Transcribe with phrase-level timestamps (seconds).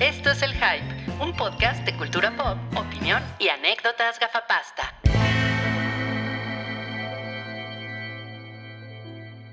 [0.00, 5.00] Esto es El Hype, un podcast de cultura pop, opinión y anécdotas gafapasta.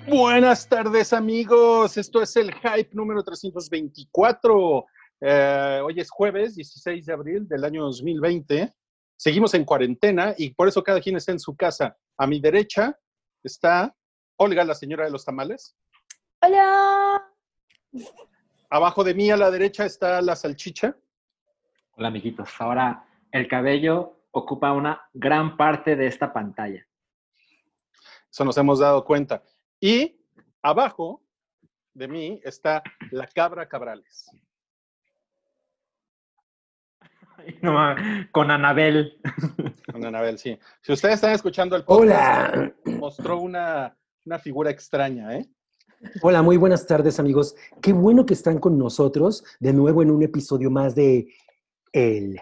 [0.08, 4.86] Buenas tardes amigos, esto es el Hype número 324.
[5.22, 8.74] Eh, hoy es jueves 16 de abril del año 2020.
[9.18, 11.98] Seguimos en cuarentena y por eso cada quien está en su casa.
[12.18, 12.98] A mi derecha
[13.44, 13.94] está
[14.38, 15.76] Olga, la señora de los tamales.
[16.42, 17.22] Hola.
[18.72, 20.96] Abajo de mí a la derecha está la salchicha.
[21.94, 26.86] Hola amiguitos, ahora el cabello ocupa una gran parte de esta pantalla.
[28.32, 29.42] Eso nos hemos dado cuenta.
[29.80, 30.22] Y
[30.62, 31.24] abajo
[31.96, 34.30] de mí está la cabra Cabrales.
[37.62, 37.96] No,
[38.32, 39.20] con Anabel.
[39.92, 40.60] Con Anabel, sí.
[40.82, 42.74] Si ustedes están escuchando el podcast, Hola.
[42.86, 45.50] mostró una, una figura extraña, ¿eh?
[46.22, 47.56] Hola, muy buenas tardes amigos.
[47.82, 51.28] Qué bueno que están con nosotros de nuevo en un episodio más de
[51.92, 52.40] El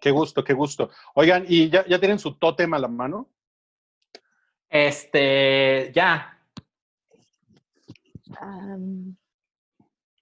[0.00, 0.90] Qué gusto, qué gusto.
[1.14, 3.30] Oigan, ¿y ya, ya tienen su tótem a la mano?
[4.68, 6.38] Este, ya.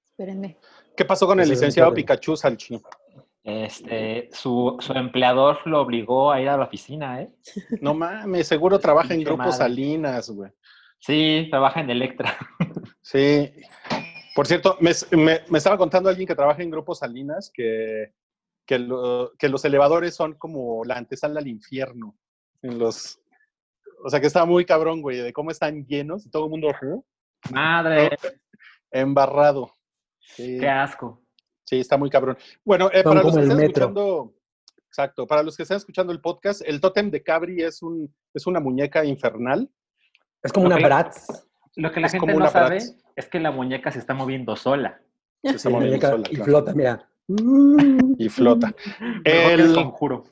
[0.04, 0.58] Espérenme.
[0.96, 1.92] ¿Qué pasó con el licenciado.
[1.92, 2.80] Pikachu Salchi?
[3.42, 7.34] Este, su, su empleador lo obligó a ir a la oficina, ¿eh?
[7.80, 9.52] No mames, seguro trabaja en Grupo madre.
[9.52, 10.50] Salinas, güey.
[10.98, 12.36] Sí, trabaja en Electra.
[13.02, 13.52] Sí.
[14.34, 18.12] Por cierto, me, me- me estaba contando alguien que trabaja en Grupo Salinas que,
[18.66, 22.18] que, lo- que los elevadores son como la antesala al infierno.
[22.62, 23.20] En los,
[24.04, 26.70] o sea, que está muy cabrón, güey, de cómo están llenos y todo el mundo
[26.70, 27.00] ¿eh?
[27.52, 28.10] Madre,
[28.90, 29.72] embarrado.
[30.18, 31.22] Sí, qué asco.
[31.64, 32.36] sí, está muy cabrón.
[32.64, 33.68] Bueno, eh, para los que están metro.
[33.84, 34.34] escuchando,
[34.88, 38.46] exacto, para los que están escuchando el podcast, el tótem de Cabri es, un, es
[38.48, 39.70] una muñeca infernal.
[40.46, 40.76] Es como una.
[40.76, 41.26] Bratz.
[41.76, 42.94] Lo que la Es gente no sabe Bratz.
[43.16, 45.00] es que la muñeca se está moviendo sola.
[45.42, 46.44] Se está moviendo sola, y claro.
[46.44, 47.08] flota, mira.
[48.18, 48.74] Y flota.
[49.24, 50.24] El El, conjuro.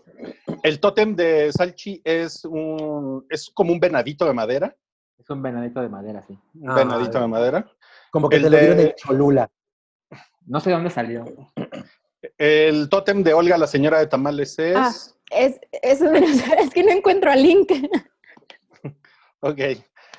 [0.62, 4.74] el tótem de Salchi es, un, es como un venadito de madera.
[5.18, 6.38] Es un venadito de madera, sí.
[6.54, 7.66] Un Ah, venadito de madera.
[8.10, 9.50] Como que El te lo dieron de- en Cholula.
[10.46, 11.24] No sé dónde salió.
[12.38, 14.76] El tótem de Olga, la señora de tamales, es.
[14.76, 14.90] Ah.
[15.30, 16.00] Es, es,
[16.58, 17.70] es que no encuentro al link.
[19.40, 19.58] Ok.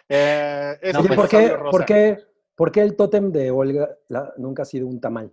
[0.10, 2.18] Eh, No, pues, ¿por, qué, por, qué,
[2.56, 5.32] por qué el tótem de Olga la- nunca ha sido un tamal?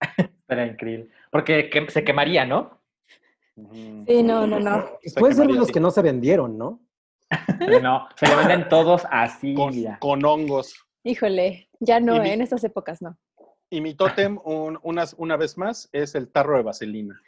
[0.48, 1.08] Era increíble.
[1.30, 2.80] Porque que- se quemaría, ¿no?
[4.06, 4.86] Sí, no, no, no.
[5.02, 6.80] Pues Se puede ser de los que no se vendieron, ¿no?
[7.82, 9.54] No, se le venden todos así,
[10.00, 10.74] Con, hongos.
[11.04, 13.16] Híjole, ya no, mi- en estas épocas no.
[13.68, 17.20] Y mi tótem, un- unas- una vez más, es el tarro de vaselina.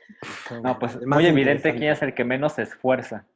[0.62, 3.27] No, pues muy evidente quién es el que menos se esfuerza.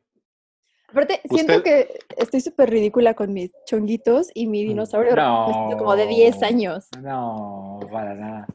[0.89, 5.69] Aparte, siento que estoy súper ridícula con mis chonguitos y mi dinosaurio No.
[5.79, 6.87] como de 10 años.
[7.03, 8.47] No, para nada.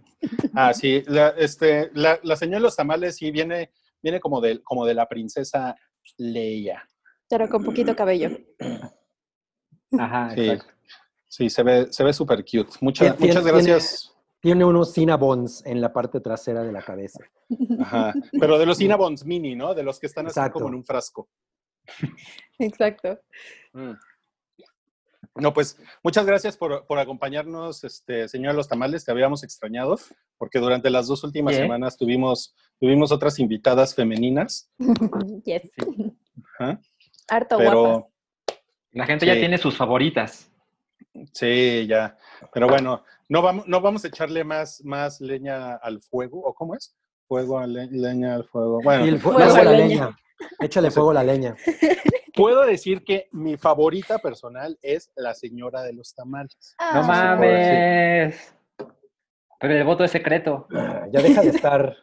[0.54, 1.04] Ah, sí.
[1.08, 3.72] La, este, la, la señora de los tamales sí viene,
[4.02, 5.76] viene como, de, como de la princesa
[6.18, 6.88] Leia.
[7.30, 8.30] Pero con poquito cabello.
[9.98, 10.42] Ajá, Sí.
[10.50, 10.74] exacto.
[11.28, 12.70] Sí, se ve, se ve súper cute.
[12.82, 14.08] Muchas, Tiene- muchas tiene- gracias.
[14.42, 17.20] Tiene unos Cinnabons en la parte trasera de la cabeza.
[17.80, 18.12] Ajá.
[18.40, 19.76] Pero de los Cinnabons mini, ¿no?
[19.76, 20.54] De los que están así Exacto.
[20.56, 21.30] como en un frasco.
[22.60, 23.20] Exacto.
[23.74, 23.92] Mm.
[25.36, 29.06] No, pues muchas gracias por, por acompañarnos, este, señor Los Tamales.
[29.06, 29.98] Te habíamos extrañado
[30.38, 34.70] porque durante las dos últimas semanas tuvimos, tuvimos otras invitadas femeninas.
[35.46, 35.72] Yes.
[36.60, 36.80] Ajá.
[37.30, 37.72] Harto guapas.
[37.72, 38.12] Pero
[38.92, 39.32] La gente Sí.
[39.34, 40.52] ya tiene sus favoritas.
[41.34, 42.18] sí, ya.
[42.54, 46.42] Pero bueno, no vamos, no vamos a echarle más, más leña al fuego.
[46.44, 46.94] ¿O cómo es?
[47.28, 48.82] Fuego a le- leña al fuego.
[48.84, 49.88] Bueno, Y el fu- Fuego a la leña.
[49.88, 50.18] leña.
[50.60, 51.56] Échale fuego a la leña.
[52.36, 56.76] puedo decir que mi favorita personal es la señora de los tamales.
[56.78, 58.54] Ah, No mames.
[59.60, 60.68] Pero el voto es secreto.
[60.74, 61.96] Ah, Ya deja de estar,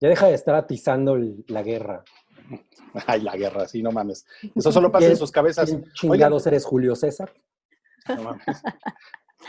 [0.00, 2.04] ya deja de estar atizando la guerra.
[3.06, 4.24] Ay, la guerra, sí, no mames.
[4.54, 5.68] Eso solo pasa en ¿Quién- sus cabezas.
[5.70, 7.32] ¿Quién chingados eres Julio César?
[8.08, 8.44] No mames.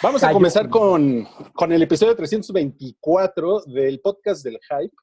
[0.04, 4.96] Vamos a comenzar con, con el episodio 324 del podcast del Hype.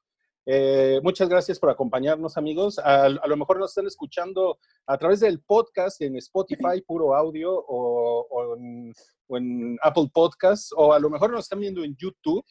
[0.51, 2.79] Eh, muchas gracias por acompañarnos, amigos.
[2.79, 4.57] A, a lo mejor nos están escuchando
[4.87, 8.91] a través del podcast en Spotify, puro audio, o, o en,
[9.27, 12.43] o en Apple Podcasts, o a lo mejor nos están viendo en YouTube.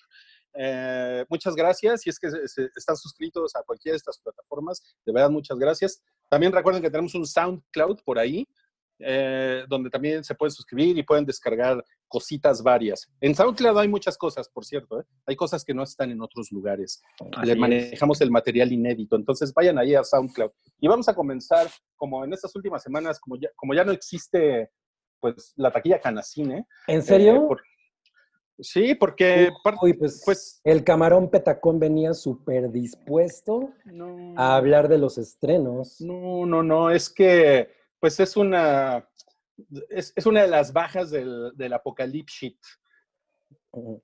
[0.55, 2.03] Eh, muchas gracias.
[2.03, 5.59] Si es que se- se- están suscritos a cualquiera de estas plataformas, de verdad, muchas
[5.59, 6.01] gracias.
[6.31, 8.47] También recuerden que tenemos un SoundCloud por ahí,
[9.01, 13.07] eh, donde también se pueden suscribir y pueden descargar cositas varias.
[13.21, 15.01] En SoundCloud hay muchas cosas, por cierto.
[15.01, 15.05] ¿eh?
[15.27, 17.03] Hay cosas que no están en otros lugares.
[17.37, 17.59] Así Le es.
[17.59, 19.17] manejamos el material inédito.
[19.17, 20.51] Entonces vayan ahí a SoundCloud.
[20.81, 24.71] Y vamos a comenzar, como en estas últimas semanas, como ya, como ya no existe
[25.21, 26.67] pues la taquilla Canacine.
[26.87, 27.35] ¿En serio?
[27.37, 27.63] eh, por-
[28.61, 29.51] Sí, porque
[29.83, 36.01] Uy, pues, pues el camarón petacón venía súper dispuesto no, a hablar de los estrenos.
[36.01, 39.09] no, no, no, es que pues es una
[39.89, 42.59] es, es una de las bajas del, del apocalipsis.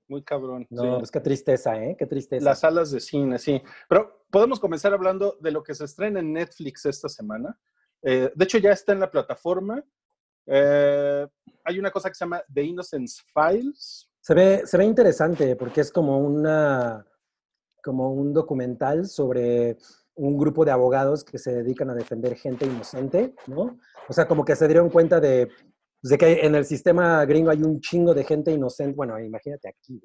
[0.09, 0.67] Muy cabrón.
[0.71, 0.89] No, sí.
[0.99, 1.97] pues qué tristeza, ¿eh?
[1.99, 2.45] Qué tristeza.
[2.45, 3.63] Las salas de cine, sí.
[3.89, 7.59] Pero podemos comenzar hablando de lo que se estrena en Netflix esta semana.
[8.03, 9.83] Eh, de hecho, ya está en la plataforma.
[10.47, 11.27] Eh,
[11.65, 14.11] hay una cosa que se llama The Innocence Files.
[14.21, 17.07] Se ve, se ve interesante porque es como una
[17.83, 19.77] como un documental sobre
[20.17, 23.79] un grupo de abogados que se dedican a defender gente inocente, ¿no?
[24.09, 25.49] O sea, como que se dieron cuenta de,
[26.01, 28.95] pues, de que en el sistema gringo hay un chingo de gente inocente.
[28.95, 30.03] Bueno, imagínate aquí.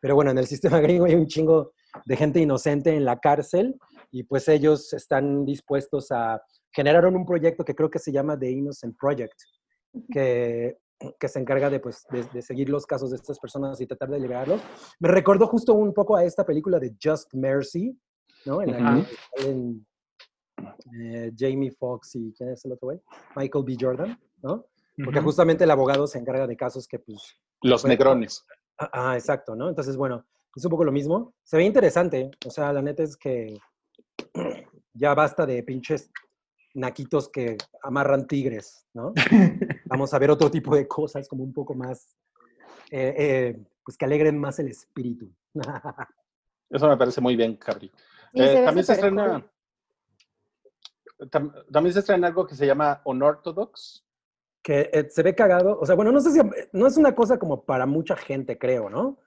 [0.00, 1.72] Pero bueno, en el sistema gringo hay un chingo
[2.04, 3.76] de gente inocente en la cárcel
[4.10, 8.50] y pues ellos están dispuestos a generaron un proyecto que creo que se llama The
[8.50, 9.34] Innocent Project,
[10.12, 10.76] que
[11.18, 14.10] que se encarga de, pues, de, de seguir los casos de estas personas y tratar
[14.10, 14.60] de liberarlos.
[14.98, 17.96] Me recordó justo un poco a esta película de Just Mercy,
[18.48, 18.62] ¿no?
[18.62, 19.06] En la que
[19.42, 19.86] salen
[20.98, 23.00] eh, Jamie Foxx y ¿quién es el otro güey?
[23.36, 23.76] Michael B.
[23.78, 24.64] Jordan, ¿no?
[25.04, 27.92] Porque justamente el abogado se encarga de casos que, pues, Los Bueno.
[27.92, 28.44] negrones.
[28.78, 29.68] ah, ah, exacto, ¿no?
[29.68, 30.24] Entonces, bueno,
[30.56, 31.34] es un poco lo mismo.
[31.44, 33.56] Se ve interesante, o sea, la neta es que
[34.94, 36.10] ya basta de pinches
[36.74, 39.12] naquitos que amarran tigres, ¿no?
[39.86, 42.16] Vamos a ver otro tipo de cosas como un poco más,
[42.90, 45.30] eh, eh, pues que alegren más el espíritu.
[46.70, 47.90] Eso me parece muy bien, Cabri.
[48.32, 49.50] Eh, se ve también se estrena.
[51.18, 51.28] cool.
[51.30, 54.04] tam- también se estrena algo que se llama Unorthodox.
[54.62, 56.40] que eh, se ve cagado, o sea, bueno, no sé si,
[56.72, 59.18] no es una cosa como para mucha gente, creo, ¿no?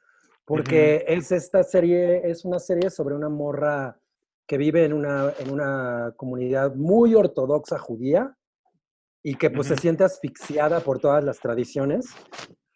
[0.45, 3.97] Porque es esta serie, es una serie sobre una morra
[4.45, 8.35] que vive en una, en una comunidad muy ortodoxa judía
[9.23, 12.07] y que pues se siente asfixiada por todas las tradiciones.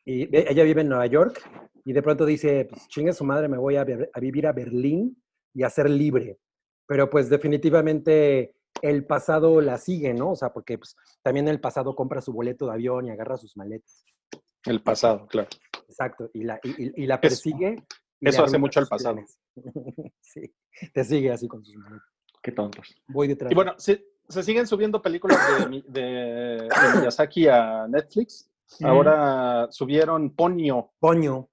[0.06, 1.42] Y ella vive en Nueva York
[1.84, 5.22] y de pronto dice, pues chingue su madre, me voy a vivir a Berlín
[5.56, 6.38] y a ser libre.
[6.86, 8.54] Pero pues definitivamente
[8.84, 10.32] el pasado la sigue, ¿no?
[10.32, 13.58] O sea, porque pues, también el pasado compra su boleto de avión y agarra sus
[13.58, 14.06] maletas.
[14.66, 15.48] El pasado, claro.
[15.88, 16.30] Exacto.
[16.34, 17.76] Y la, y, la Eso- persigue.
[18.20, 19.20] y eso hace mucho al sus pasado.
[20.22, 20.54] sí.
[20.94, 22.08] Te sigue así con sus maletas.
[22.44, 22.96] Qué tontos.
[23.08, 23.52] Voy detrás.
[23.52, 28.52] Y bueno, se, se siguen subiendo películas de, de- de Miyazaki a Netflix.
[28.84, 30.92] Ahora subieron Ponyo.
[31.00, 31.50] Ponyo.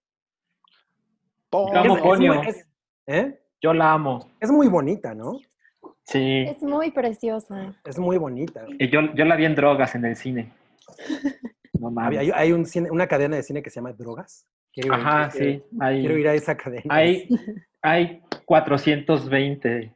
[1.50, 2.42] Ponyo.
[2.42, 2.66] Es- es es-
[3.06, 3.41] ¿eh?
[3.62, 4.28] Yo la amo.
[4.40, 5.38] Es muy bonita, ¿no?
[6.04, 6.44] Sí.
[6.48, 7.74] Es muy preciosa.
[7.84, 8.64] Es muy bonita.
[8.78, 10.52] Y yo, yo la vi en drogas en el cine.
[11.74, 12.16] No mames.
[12.20, 14.46] Hay, hay un cine- una cadena de cine que se llama Drogas.
[14.72, 15.60] Quiero, Ajá, sí.
[15.80, 16.84] Hay, Quiero ir a esa cadena.
[16.90, 17.28] hay,
[17.82, 19.92] hay 420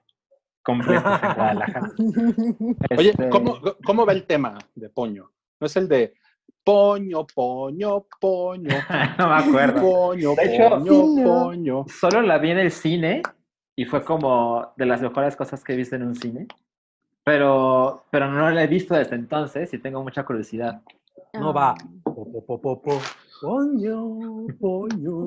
[0.64, 1.92] completos en Guadalajara.
[2.98, 5.30] Oye, Este, ¿cómo, ¿cómo va el tema de Poño?
[5.60, 6.14] ¿No es el de
[6.64, 8.74] Poño, Poño, Poño,
[9.18, 9.80] no me acuerdo.
[9.80, 11.24] Poño, De hecho- Poño, Sí, no.
[11.44, 11.84] Poño?
[11.88, 13.22] Solo la vi en el cine
[13.76, 16.48] y fue como de las mejores cosas que he visto en un cine.
[17.22, 20.80] Pero, pero no la he visto desde entonces y tengo mucha curiosidad.
[21.34, 21.74] No va.
[22.02, 23.00] Po, po, po, po, po.
[23.42, 25.18] Poño, poño,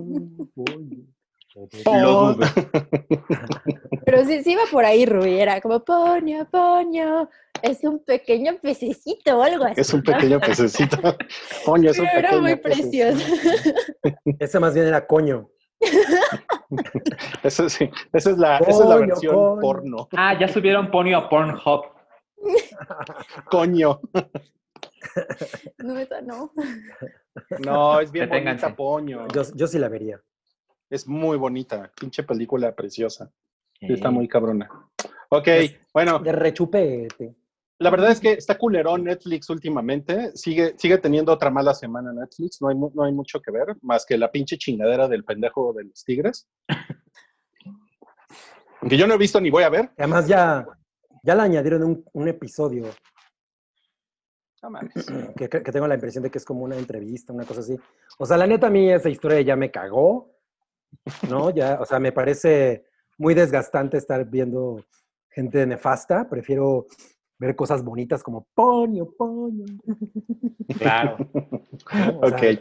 [0.55, 1.05] poño.
[1.53, 1.95] Po, po, po.
[1.95, 2.37] Lo.
[4.05, 5.39] Pero sí, sí iba por ahí, Rubí.
[5.39, 7.29] Era como, poño, poño.
[7.61, 9.81] Es un pequeño pececito o algo así.
[9.81, 10.97] Es un pequeño pececito.
[11.65, 13.07] Poño, es un Pero era pequeño muy pececito.
[13.07, 14.35] precioso.
[14.39, 15.49] Ese más bien era coño.
[17.43, 20.07] Esa sí, esa es la, esa es la versión porno.
[20.15, 21.85] Ah, ya subieron Ponyo a Pornhub.
[23.49, 23.99] Coño.
[25.79, 26.51] No, esa no.
[27.65, 28.65] No, es bien Deténganse.
[28.67, 29.27] bonita, Poño.
[29.33, 30.21] Yo, yo sí la vería.
[30.89, 31.91] Es muy bonita.
[31.99, 33.31] Pinche película preciosa.
[33.79, 34.69] Sí, Está muy cabrona.
[35.29, 37.35] Ok, Es- bueno, De rechupete.
[37.79, 40.35] La verdad es que está culerón Netflix últimamente.
[40.35, 42.61] Sigue, sigue teniendo otra mala semana Netflix.
[42.61, 45.85] No hay, no hay mucho que ver, más que la pinche chingadera del pendejo de
[45.85, 46.47] los tigres.
[48.87, 49.91] Que yo no he visto ni voy a ver.
[49.97, 50.65] Además ya,
[51.23, 52.85] ya le añadieron un, un episodio
[54.61, 54.93] No mames.
[55.37, 57.77] que- que tengo la impresión de que es como una entrevista, una cosa así.
[58.17, 60.33] O sea, la neta a mí esa historia ya me cagó,
[61.29, 61.49] ¿no?
[61.51, 62.83] Ya, o sea, me parece
[63.17, 64.83] muy desgastante estar viendo
[65.29, 66.29] gente nefasta.
[66.29, 66.87] Prefiero
[67.39, 69.65] ver cosas bonitas como poño, poño.
[70.77, 71.17] Claro.
[71.33, 72.19] ¿no?
[72.21, 72.43] O sea, Ok.
[72.43, 72.59] en-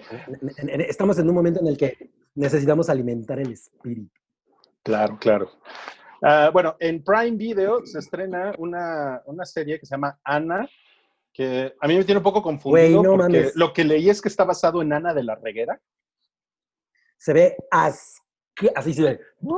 [0.57, 4.11] en- en- estamos en un momento en el que necesitamos alimentar el espíritu.
[4.85, 5.51] Claro, claro.
[6.23, 10.69] Ah, bueno, en Prime Video se estrena una, una serie que se llama Ana,
[11.33, 13.57] que a mí me tiene un poco confundido Güey, no porque mames.
[13.57, 15.81] lo que leí es que está basado en Ana de la Reguera.
[17.17, 19.21] Se ve asque- así se ve.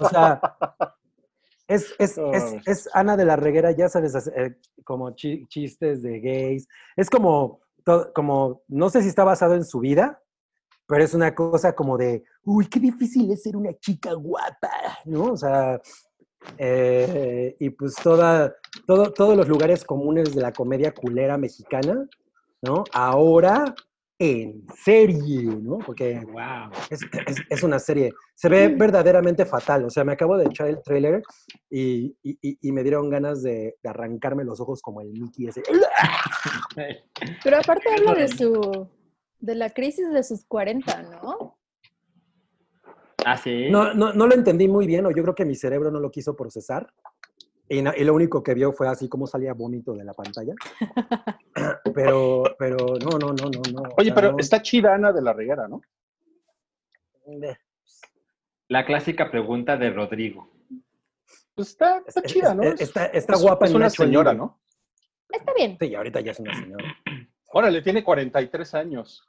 [0.00, 0.40] O sea,
[1.68, 6.18] es, es, es, es Ana de la Reguera, ya sabes, eh, como chi- chistes de
[6.20, 6.66] gays.
[6.96, 7.60] Es como,
[8.14, 10.20] como, no sé si está basado en su vida,
[10.86, 14.70] pero es una cosa como de, uy, qué difícil es ser una chica guapa,
[15.04, 15.24] ¿no?
[15.32, 15.80] O sea,
[16.56, 18.54] eh, y pues toda,
[18.86, 22.08] todo, todos los lugares comunes de la comedia culera mexicana,
[22.62, 22.84] ¿no?
[22.92, 23.74] Ahora
[24.20, 25.78] en serie, ¿no?
[25.78, 26.70] Porque Wow.
[26.90, 28.12] es, es- es una serie.
[28.34, 29.84] Se ve verdaderamente fatal.
[29.84, 31.22] O sea, me acabo de echar el tráiler
[31.70, 35.46] y, y- y- y me dieron ganas de, de arrancarme los ojos como el Mickey
[35.46, 35.62] ese.
[37.44, 38.88] Pero aparte habla de su,
[39.38, 41.56] de la crisis de sus 40, ¿no?
[43.24, 43.68] Ah, sí.
[43.70, 46.10] No, no, no lo entendí muy bien, o yo creo que mi cerebro no lo
[46.10, 46.92] quiso procesar.
[47.70, 50.54] Y, lo único que vio fue así como salía vómito de la pantalla.
[51.94, 53.80] Pero, pero no, no, no, no, no.
[53.82, 54.38] o Oye, sea, pero no.
[54.38, 55.80] está chida Ana de la Reguera, ¿no?
[57.26, 57.56] Eh,
[58.68, 60.48] La clásica pregunta de Rodrigo.
[61.56, 62.62] Pues está, está es- chida, ¿no?
[62.62, 64.46] es- Está, está Es- guapa Es en una Nacho señora, Libre.
[64.46, 64.60] ¿no?
[65.30, 65.76] Está bien.
[65.80, 66.84] Sí, ahorita ya es una señora.
[67.52, 69.26] Órale, tiene 43 años.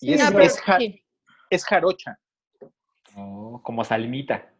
[0.00, 1.02] Y Sí, es, no, pero es ja- sí.
[1.48, 2.18] es jarocha.
[3.16, 4.52] Oh, como Salmita.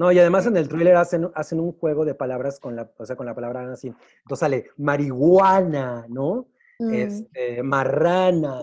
[0.00, 3.04] No, y además en el thriller hacen, hacen un juego de palabras con la, o
[3.04, 3.88] sea, con la palabra así.
[3.88, 6.48] Entonces sale marihuana, ¿no?
[6.78, 6.94] Mm.
[6.94, 8.62] Este, marrana,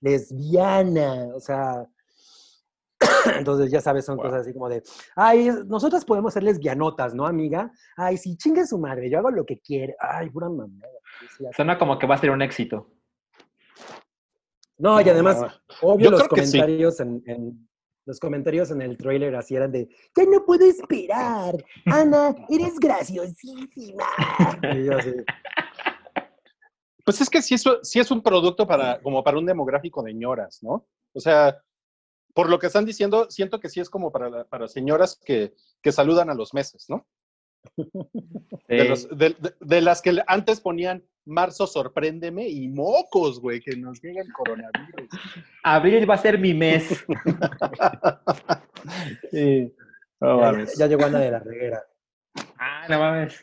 [0.00, 1.86] lesbiana, o sea.
[3.38, 4.24] Entonces, ya sabes, son Wow.
[4.24, 4.82] cosas así como de,
[5.14, 7.70] ay, nosotras podemos ser lesbianotas, ¿no, amiga?
[7.94, 9.92] Ay, sí, chingue su madre, yo hago lo que quiero.
[10.00, 10.88] Ay, pura mamada.
[11.54, 12.88] Suena como que va a ser un éxito.
[14.78, 15.36] No, y además,
[15.82, 16.28] obvio, Yo los sí.
[16.30, 17.67] comentarios en, en-
[18.08, 19.86] los comentarios en el trailer así eran de,
[20.16, 24.04] ya no puedo esperar, Ana, eres graciosísima.
[24.74, 25.12] Y yo así,
[27.04, 30.14] Pues es que sí es, sí es un producto para, como para un demográfico de
[30.14, 30.86] ñoras, ¿no?
[31.12, 31.62] O sea,
[32.34, 35.52] por lo que están diciendo, siento que sí es como para, la- para señoras que,
[35.82, 37.06] que saludan a los meses, ¿no?
[38.68, 38.88] De, Sí.
[38.88, 44.00] los- de- de- de las que antes ponían marzo sorpréndeme y mocos, güey, que nos
[44.02, 45.08] llega el coronavirus.
[45.62, 47.04] Abril va a ser mi mes.
[49.30, 49.74] Sí.
[50.20, 50.40] No
[50.78, 51.82] ya, llegó Ana de la Reguera.
[52.58, 53.40] Ah, no mames.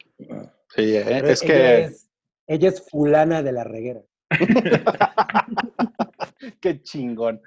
[0.75, 2.09] Sí, eh, es ella que es-
[2.47, 4.01] ella es fulana de la Reguera.
[6.61, 7.41] qué chingón.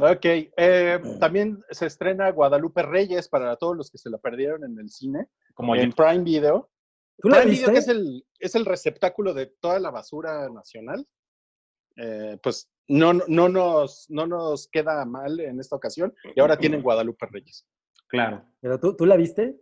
[0.00, 4.78] Ok, eh, también se estrena Guadalupe Reyes para todos los que se la perdieron en
[4.78, 5.96] el cine, Como en yo.
[5.96, 6.70] Prime Video.
[7.22, 7.70] ¿Tú la viste?
[7.70, 11.06] que es el, es el receptáculo de toda la basura nacional.
[11.96, 16.82] Eh, pues no, no, nos, no nos queda mal en esta ocasión y ahora tienen
[16.82, 17.64] Guadalupe Reyes.
[18.08, 18.44] Claro.
[18.60, 19.56] ¿Pero tú, tú la viste?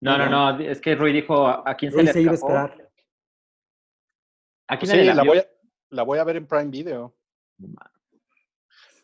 [0.00, 0.60] No, no, no.
[0.60, 2.90] Es que Rui dijo a quién se Rui le se iba a esperar.
[4.66, 5.48] ¿A quién Sí, se le la voy, a,
[5.90, 7.16] la voy a ver en Prime Video.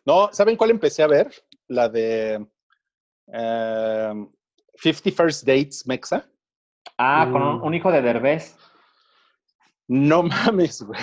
[0.05, 1.33] No, ¿saben cuál empecé a ver?
[1.69, 2.45] La de
[3.33, 4.27] eh,
[4.75, 6.29] 50 First Dates Mexa.
[7.03, 7.65] Ah, con un, Mm.
[7.65, 8.57] un hijo de Derbez.
[9.89, 10.23] No
[10.59, 11.01] mames, güey.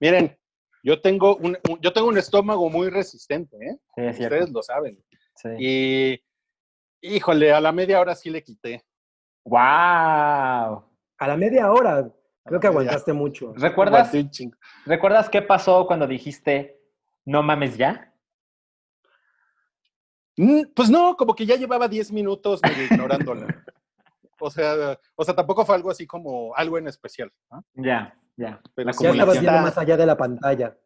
[0.00, 0.38] Miren,
[0.82, 3.76] yo tengo un, un- yo tengo un estómago muy resistente, ¿eh?
[3.94, 4.34] Sí, es cierto.
[4.36, 5.04] Ustedes lo saben.
[5.36, 5.48] Sí.
[5.58, 6.24] Y,
[7.16, 8.84] híjole, a la media hora sí le quité.
[9.44, 9.58] ¡Wow!
[9.58, 10.82] A
[11.28, 12.10] la media hora.
[12.44, 13.52] Creo que aguantaste mucho.
[13.56, 14.56] ¿Recuerdas, Aguanté un chingo.
[14.86, 16.80] ¿Recuerdas qué pasó cuando dijiste
[17.26, 18.12] no mames ya?
[20.36, 23.46] Mm, Pues no, como que ya llevaba 10 minutos medio ignorándola.
[24.40, 27.32] O sea, o sea, tampoco fue algo así como algo en especial.
[27.50, 27.64] ¿no?
[27.74, 28.60] Ya, ya.
[28.74, 30.76] Pero La sí Ya estabas viendo más allá de la pantalla.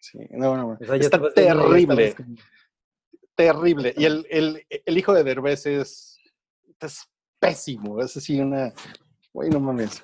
[0.00, 0.78] Sí, no, no, no.
[0.80, 2.14] O sea, ya Está terrible.
[2.14, 2.36] como-
[3.34, 3.94] terrible.
[3.96, 6.18] Y el, el, el hijo de Derbez es,
[6.80, 8.00] es pésimo.
[8.02, 8.72] Es así una.
[9.32, 10.02] Güey, no mames.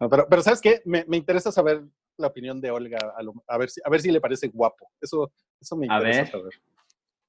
[0.00, 0.80] No, pero, pero, ¿sabes qué?
[0.84, 1.82] Me, me interesa saber
[2.18, 4.90] la opinión de Olga, a, lo- a ver, si, a ver si le parece guapo.
[5.00, 6.30] Eso, eso me A interesa ver.
[6.30, 6.52] saber.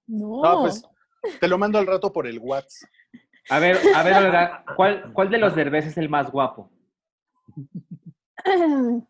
[0.08, 0.42] No.
[0.44, 0.84] No, pues
[1.40, 2.90] te lo mando al rato por el WhatsApp.
[3.50, 6.70] A ver, a ver, Olga, ¿cuál, ¿cuál de los Derbez es el más guapo?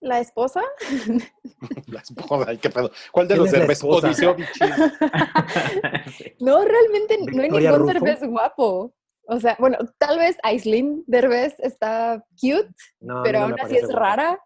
[0.00, 0.62] ¿La esposa?
[1.86, 2.90] La esposa, ay, qué pedo.
[3.12, 3.82] ¿Cuál de ¿Quién los Derbez?
[3.84, 4.36] Odiseo.
[6.40, 8.04] No, realmente no hay Victoria ningún Rufo.
[8.04, 8.94] Derbez guapo.
[9.28, 13.92] O sea, bueno, tal vez Aislinn Derbez está cute, No, pero no aún así es
[13.92, 14.40] rara.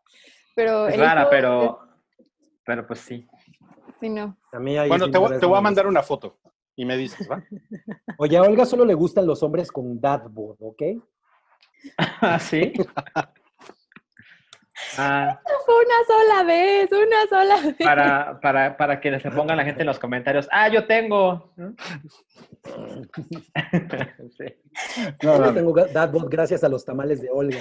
[0.55, 1.81] Pero Es rara, hijo pero,
[2.65, 3.27] pero pues sí.
[4.01, 4.37] Sí, no.
[4.53, 6.39] A mí ahí Bueno, te, voy- me- te voy a mandar una foto
[6.77, 7.43] y me dices, ¿va?
[8.19, 10.83] Oye, a Olga solo le gustan los hombres con dad bod, ¿ok?
[11.99, 12.73] ¿Ah, sí?
[14.99, 17.77] Ah, Fue una sola vez, una sola vez.
[17.79, 20.47] para, para, para que se pongan la gente en los comentarios.
[20.53, 21.51] Ah, yo tengo.
[21.57, 21.75] ¿no?
[24.37, 24.45] Sí.
[25.23, 25.55] No, no, Yo no.
[25.55, 27.59] tengo ga- dad bod gracias a los tamales de Olga.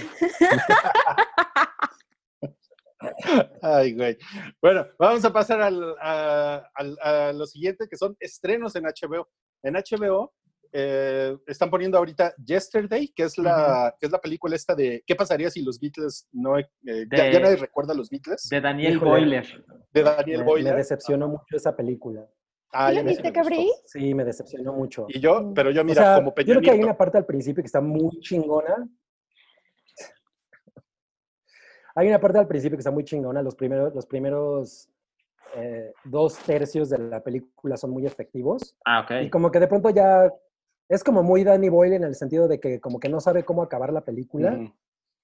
[3.62, 4.18] Ay, güey.
[4.62, 9.28] Bueno, vamos a pasar al- a, al- a lo siguiente, que son estrenos en HBO.
[9.64, 10.34] En HBO
[10.72, 15.16] eh, están poniendo ahorita Yesterday, que es la, que es la película esta de ¿Qué
[15.16, 16.60] pasaría si los Beatles no...
[16.60, 18.48] eh, ya, De- ya nadie recuerda a los Beatles?
[18.50, 19.12] De Daniel Híjole.
[19.12, 19.66] Boiler.
[19.94, 20.76] De Daniel Me, me Boyle.
[20.76, 22.28] decepcionó mucho esa película.
[22.74, 23.32] Ah, ¿Sí ya la me- viste, me.
[23.34, 23.72] Cabri?
[23.86, 25.06] Sí, me decepcionó mucho.
[25.08, 27.26] Y yo, pero yo O mira, sea, como yo creo que hay una parte al
[27.26, 28.76] principio que está muy chingona.
[31.96, 33.42] Hay una parte al principio que está muy chingona.
[33.42, 34.90] Los primeros, los primeros
[35.56, 38.76] eh, dos tercios de la película son muy efectivos.
[38.86, 39.32] Ah, Y ok.
[39.32, 40.32] como que de pronto ya
[40.90, 43.64] es como muy Danny Boyle en el sentido de que como que no sabe cómo
[43.64, 44.60] acabar la película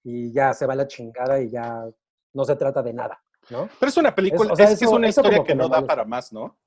[0.03, 1.85] y ya se va a la chingada y ya
[2.33, 3.67] no se trata de nada, ¿no?
[3.79, 6.05] Pero es una película, Es- o sea, es, una historia que que no da para
[6.05, 6.57] más, ¿no?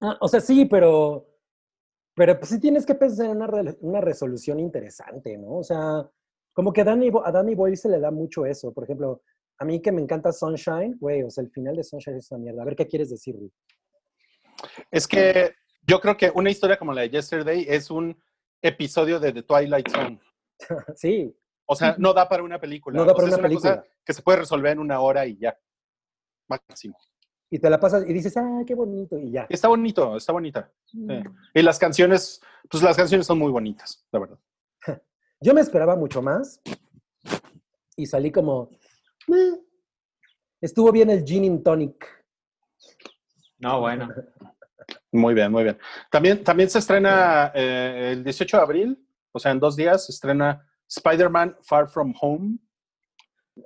[0.00, 1.26] Ah, o sea, sí, pero,
[2.14, 5.56] pero pues sí tienes que pensar en una, re- una resolución interesante, ¿no?
[5.58, 6.10] O sea,
[6.56, 8.72] como que Danny, a Danny Boyle se le da mucho eso.
[8.72, 9.20] Por ejemplo,
[9.58, 12.40] a mí que me encanta Sunshine, güey, o sea, el final de Sunshine es una
[12.40, 12.62] mierda.
[12.62, 13.52] A ver, ¿qué quieres decir, Rui?
[14.90, 15.52] Es que
[15.86, 18.18] yo creo que una historia como la de Yesterday es un
[18.62, 20.18] episodio de The Twilight Zone.
[20.96, 21.36] sí,
[21.66, 22.96] O sea, no da para una película.
[22.96, 23.94] no da O para sea, una es cosa película.
[24.02, 25.58] que se puede resolver en una hora y ya.
[26.48, 26.96] Máximo.
[27.50, 29.46] Y te la pasas y dices, ah, qué bonito, y ya.
[29.50, 30.72] Está bonito, está bonita.
[30.94, 31.10] Mm.
[31.10, 31.28] Sí.
[31.52, 34.38] Y las canciones, pues las canciones son muy bonitas, la verdad.
[35.40, 36.60] Yo me esperaba mucho más
[37.96, 38.70] y salí como,
[39.28, 39.60] "Meh".
[40.60, 42.06] estuvo bien el gin and tonic.
[43.58, 44.08] No, bueno.
[45.12, 45.78] Muy bien, muy bien.
[46.10, 50.12] También, también se estrena eh, el 18 de abril, o sea, en dos días, se
[50.12, 52.58] estrena Spider-Man Far From Home.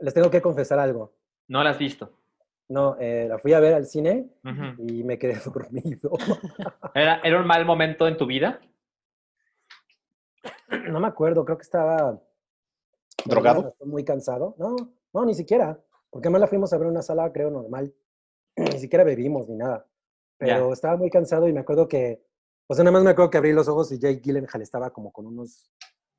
[0.00, 1.16] Les tengo que confesar algo.
[1.48, 2.16] No la has visto.
[2.68, 4.30] No, eh, la fui a ver al cine
[4.78, 6.12] y me quedé dormido.
[6.94, 8.60] ¿Era, ¿Era un mal momento en tu vida?
[10.88, 12.20] No me acuerdo, creo que estaba...
[13.24, 13.74] ¿Drogado?
[13.84, 14.54] Muy cansado.
[14.58, 14.76] No,
[15.12, 15.78] no, ni siquiera.
[16.08, 17.94] Porque además la fuimos a ver en una sala, creo, normal.
[18.56, 19.86] Ni siquiera bebimos ni nada.
[20.38, 22.24] Pero estaba muy cansado y me acuerdo que...
[22.66, 25.12] O sea, nada más me acuerdo que abrí los ojos y Jake Gyllenhaal estaba como
[25.12, 25.70] con unos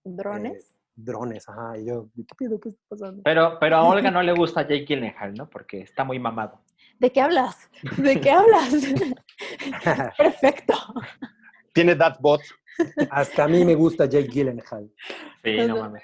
[0.03, 0.75] ¿Drones?
[0.95, 1.47] drones.
[1.49, 2.59] Ajá, y yo, ¿qué pedo?
[2.59, 3.23] ¿Qué está pasando?
[3.23, 5.49] Pero, pero a Olga no le gusta Jake Gyllenhaal, ¿no?
[5.49, 6.61] Porque está muy mamado.
[6.99, 7.69] ¿De qué hablas?
[7.97, 8.73] ¿De qué hablas?
[10.17, 10.73] Perfecto.
[11.73, 12.41] Tiene That Bot.
[13.09, 14.89] Hasta a mí me gusta Jake Gyllenhaal.
[15.43, 16.03] Sí, no No mames.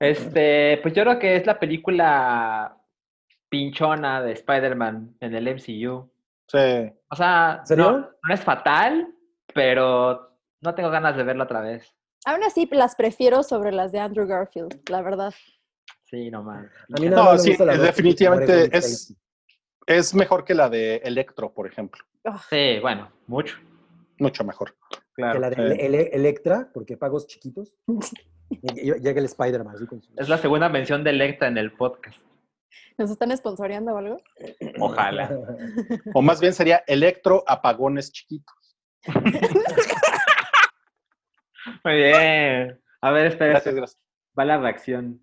[0.00, 2.76] Este, pues yo creo que es la película
[3.48, 6.10] pinchona de Spider-Man en el MCU.
[6.46, 6.92] Sí.
[7.10, 9.08] O sea, no, no es fatal,
[9.54, 11.94] pero no tengo ganas de verla otra vez.
[12.24, 15.32] Aún así, las prefiero sobre las de Andrew Garfield, la verdad.
[16.04, 16.70] Sí, no mames.
[16.96, 19.14] A mí No, me sí, gusta la definitivamente es-.
[19.86, 22.04] Es mejor que la de Electro, por ejemplo.
[22.50, 23.56] Sí, bueno, mucho.
[24.18, 24.74] Mucho mejor.
[24.90, 25.40] que Claro.
[25.40, 25.80] la de Sí.
[25.80, 27.74] Ele- Electra, porque pagos chiquitos.
[28.50, 29.76] Llega el Spider-Man.
[29.76, 32.18] su- Es la segunda mención de Electra en el podcast.
[32.96, 34.16] ¿Nos están sponsoreando o algo?
[34.80, 35.28] Ojalá.
[36.14, 38.76] O más bien sería Electro Apagones Chiquitos.
[41.84, 42.80] Muy bien.
[43.00, 43.50] A ver, espera.
[43.52, 44.00] Gracias, gracias.
[44.38, 45.20] Va la reacción.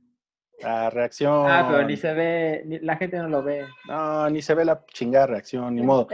[0.62, 1.50] La reacción.
[1.50, 3.66] Ah, pero ni se ve, ni- la gente no lo ve.
[3.88, 6.08] No, ni se ve la chingada reacción, ni modo.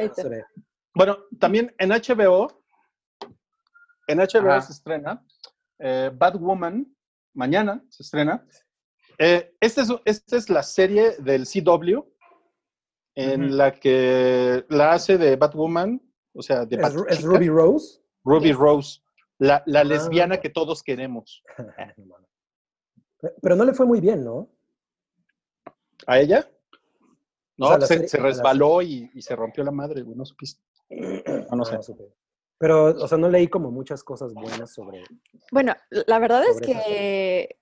[0.96, 2.61] Bueno, también en HBO,
[4.08, 4.62] en HBO Ajá.
[4.62, 5.26] se estrena
[5.80, 6.86] eh, Batwoman,
[7.34, 8.46] mañana se estrena.
[9.18, 12.00] Eh, esta, es, esta es la serie del CW
[13.16, 16.02] en la que la hace de Batwoman,
[16.34, 16.78] o sea, de
[17.10, 18.00] ¿Es, Ruby Rose?
[18.24, 18.58] Ruby Yes.
[18.58, 19.02] Rose,
[19.40, 19.84] la, la Ah.
[19.84, 21.44] lesbiana que todos queremos.
[21.98, 22.16] No.
[23.42, 24.50] Pero no le fue muy bien, ¿no?
[26.08, 26.50] ¿A ella?
[27.58, 30.26] No, O sea, la se, serie- resbaló y, y se rompió la madre, güey, no
[30.26, 30.62] supiste.
[31.52, 31.82] No, no sé.
[31.84, 32.06] supe.
[32.62, 35.04] Pero, o sea, no leí como muchas cosas buenas sobre...
[35.52, 37.58] Bueno, la verdad es que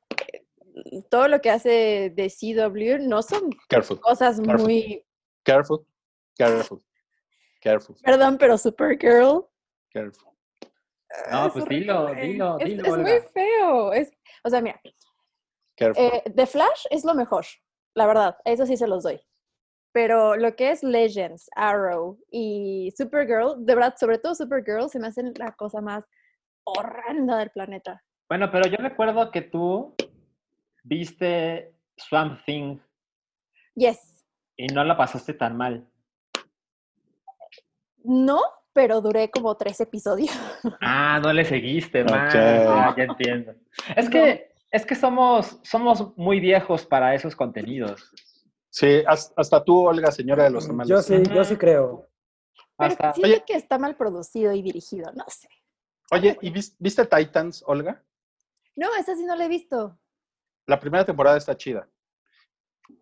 [1.10, 4.62] todo lo que hace de CW no son Careful, cosas Careful.
[4.62, 5.06] muy,
[5.44, 5.86] careful,
[6.38, 6.84] careful,
[7.62, 9.48] careful, perdón, pero Supergirl.
[9.94, 10.34] careful.
[11.32, 11.94] No, es pues horrible.
[11.94, 13.94] dilo, dilo, Es, dilo, es muy feo.
[13.94, 14.12] Es,
[14.44, 14.82] o sea, mira,
[15.78, 16.04] careful.
[16.04, 17.46] eh, The Flash es lo mejor,
[17.96, 19.18] la verdad, eso sí se los doy.
[19.91, 25.08] Pero lo que es Legends, Arrow y Supergirl, de verdad, sobre todo Supergirl, se me
[25.08, 26.06] hacen la cosa más
[26.63, 28.04] horrenda del planeta.
[28.30, 29.95] Bueno, pero yo recuerdo que tú
[30.84, 32.78] viste Swamp Thing
[33.75, 34.23] Yes.
[34.58, 35.88] y no la pasaste tan mal.
[38.04, 38.41] No,
[38.73, 40.30] pero duré como tres episodios.
[40.82, 42.28] Ah, no le seguiste, man.
[42.28, 42.36] Ok.
[42.36, 43.54] Ah, ya entiendo.
[43.95, 44.12] Es No.
[44.12, 48.12] que, es que somos, somos muy viejos para esos contenidos.
[48.72, 50.90] Sí, has- hasta tú, Olga, señora de los tamales.
[50.90, 52.08] Yo sí, yo sí creo.
[52.78, 53.44] Pero Hasta, siento Oye.
[53.46, 55.50] que está mal producido y dirigido, no sé.
[56.12, 58.04] Oye, ¿y vis- viste Titans, Olga?
[58.76, 60.00] No, esa sí no la he visto.
[60.66, 61.90] La primera temporada está chida.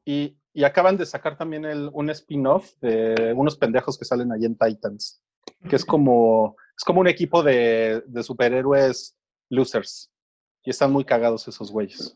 [0.05, 4.45] Y, y acaban de sacar también el, un spin-off de unos pendejos que salen ahí
[4.45, 5.21] en Titans,
[5.69, 9.17] que es como Es como un equipo de, de superhéroes
[9.49, 10.11] losers.
[10.63, 12.13] Y están muy cagados esos güeyes.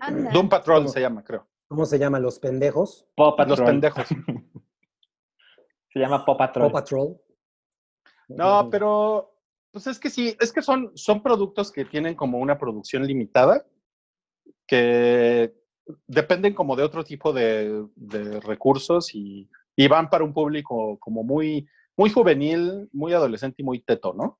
[0.00, 0.30] Anda.
[0.30, 0.88] Doom Patrol ¿Cómo?
[0.88, 1.46] se llama, creo.
[1.72, 2.20] ¿Cómo se llama?
[2.20, 3.06] Los pendejos.
[3.16, 4.06] Paw Los pendejos.
[5.90, 6.64] Se llama Paw Patrol.
[6.64, 7.20] Paw Patrol.
[8.28, 9.38] No, pero
[9.70, 13.66] pues es que sí, es que son, son productos que tienen como una producción limitada,
[14.66, 15.54] que
[16.06, 21.24] dependen como de otro tipo de, de recursos y, y van para un público como
[21.24, 24.38] muy, muy juvenil, muy adolescente y muy teto, ¿no?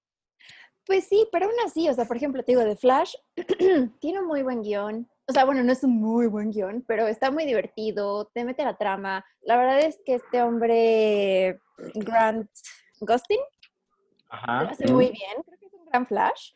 [0.84, 3.14] Pues sí, pero aún así, o sea, por ejemplo, te digo, de Flash
[4.00, 5.08] tiene un muy buen guion.
[5.32, 8.64] O sea, bueno, no es un muy buen guion, pero está muy divertido, te mete
[8.64, 9.24] la trama.
[9.40, 11.58] La verdad es que este hombre,
[11.94, 12.50] Grant
[13.00, 13.40] Gustin,
[14.28, 16.50] lo hace muy bien, creo que es un gran Flash.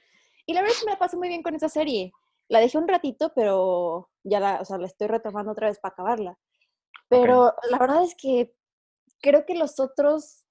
[0.45, 2.13] Y la verdad es que me la paso muy bien con esa serie.
[2.49, 5.95] La dejé un ratito, pero ya la, o sea, la estoy retomando otra vez para
[5.95, 6.39] acabarla.
[7.09, 8.55] Pero la verdad es que
[9.23, 10.45] creo que los otros,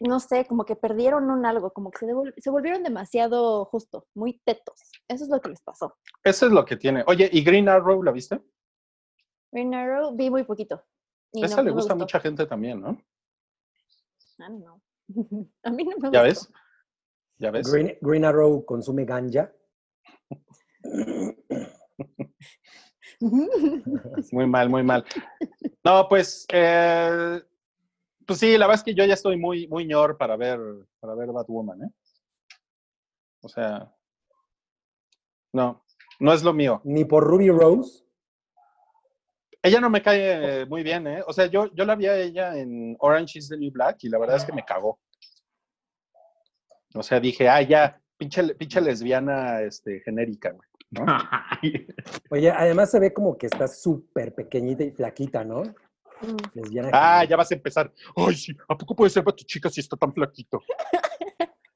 [0.00, 4.38] no sé, como que perdieron un algo, como que se, se volvieron demasiado justo, muy
[4.44, 4.82] tetos.
[5.08, 5.96] Eso es lo que les pasó.
[6.22, 7.04] Eso es lo que tiene.
[7.06, 8.40] Oye, ¿y Green Arrow la viste?
[9.52, 10.82] Green Arrow vi muy poquito.
[11.32, 12.96] y Esa no- le no gusta a mucha gente también, ¿no?
[14.38, 14.80] Ah, no.
[15.62, 16.22] A mí no me ¿Ya gustó.
[16.22, 16.52] ves?
[17.38, 17.70] ¿Ya ves?
[17.70, 19.52] Green, Green Arrow consume ganja.
[24.32, 25.04] Muy mal, muy mal.
[25.84, 27.42] No, pues, eh,
[28.26, 30.58] pues sí, la verdad es que yo ya estoy muy, muy ñor para ver,
[31.00, 31.90] para ver Batwoman, ¿eh?
[33.42, 33.94] O sea,
[35.54, 35.84] no,
[36.18, 36.80] no es lo mío.
[36.84, 38.04] Ni por Ruby Rose.
[39.62, 41.22] Ella no me cae eh, muy bien, ¿eh?
[41.26, 44.10] O sea, yo, yo la vi a ella en Orange is the New Black y
[44.10, 45.00] la verdad es que me cagó.
[46.94, 50.68] O sea, dije, ah, ya, pinche, pinche lesbiana este, genérica, güey.
[50.90, 51.06] ¿no?
[52.30, 55.62] Oye, además se ve como que está súper pequeñita y flaquita, ¿no?
[55.62, 56.36] Mm.
[56.54, 56.90] Lesbiana.
[56.92, 57.30] Ah, genérica.
[57.30, 57.92] ya vas a empezar.
[58.16, 60.60] Ay, sí, ¿a poco puede ser para tu chica si está tan flaquito?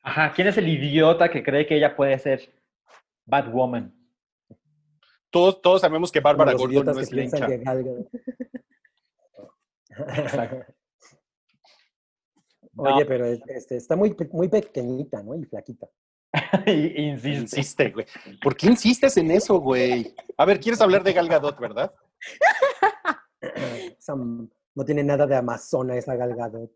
[0.03, 0.33] Ajá.
[0.35, 2.58] ¿Quién es el idiota que cree que ella puede ser
[3.29, 3.95] Batwoman?
[5.31, 7.27] Todos, todos sabemos que Bárbara Gordon no es Gadot-
[12.77, 15.35] Oye, pero este, está muy, pe- muy pequeñita, ¿no?
[15.35, 15.89] Y flaquita.
[16.67, 17.29] Insiste.
[17.31, 18.07] Insiste, güey.
[18.43, 20.15] ¿Por qué insistes en eso, güey?
[20.37, 21.93] A ver, ¿quieres hablar de Gal Gadot, verdad?
[24.75, 26.71] No tiene nada de amazona esa Gal Gadot.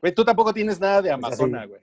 [0.00, 1.10] Güey, tú tampoco tienes nada de.
[1.12, 1.80] Amazona, güey.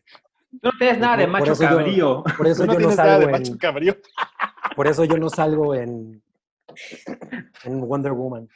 [0.61, 2.23] No tienes nada de por macho yo- cabrío.
[2.37, 3.97] Por eso no yo no tienes nada de salgo macho en, cabrío.
[4.75, 6.21] por eso yo no salgo en,
[7.63, 8.47] en Wonder Woman.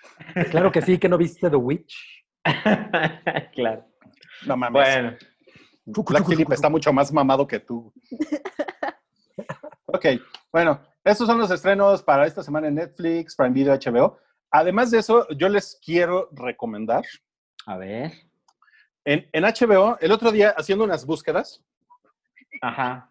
[0.49, 2.23] Claro que sí, que no viste The Witch.
[3.53, 3.85] claro.
[4.45, 4.71] No mames.
[4.83, 5.17] Bueno.
[5.85, 7.91] Black Phillip está mucho más mamado que tú.
[9.85, 10.05] Ok,
[10.53, 14.17] bueno, estos son los estrenos para esta semana en Netflix, Prime Video, HBO.
[14.51, 17.03] Además de eso, yo les quiero recomendar
[17.65, 18.11] A ver.
[19.05, 21.63] en, en HBO, el otro día haciendo unas búsquedas,
[22.61, 23.09] Ajá.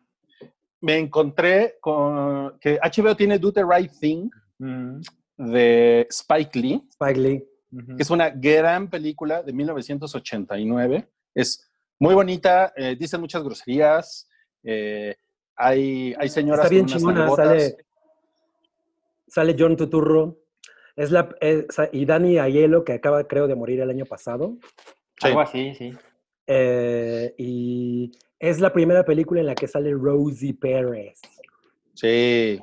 [0.80, 5.00] me encontré con que HBO tiene Do the Right Thing Mm,
[5.38, 7.44] de Spike Lee, Spike Lee.
[7.96, 11.08] que es una gran película de 1989.
[11.34, 11.66] Es
[11.98, 14.28] muy bonita, eh, dicen muchas groserías,
[14.62, 15.16] eh,
[15.56, 17.76] hay, hay señoras Está bien con unas chingona, sale,
[19.26, 20.36] sale John Tuturro.
[20.94, 24.58] Es la, eh, y Dani Aiello, que acaba, creo, de morir el año pasado.
[25.18, 25.28] Sí.
[25.28, 25.92] Algo así, sí.
[26.46, 31.20] Eh, y es la primera película en la que sale Rosie Pérez.
[31.94, 32.59] Sí,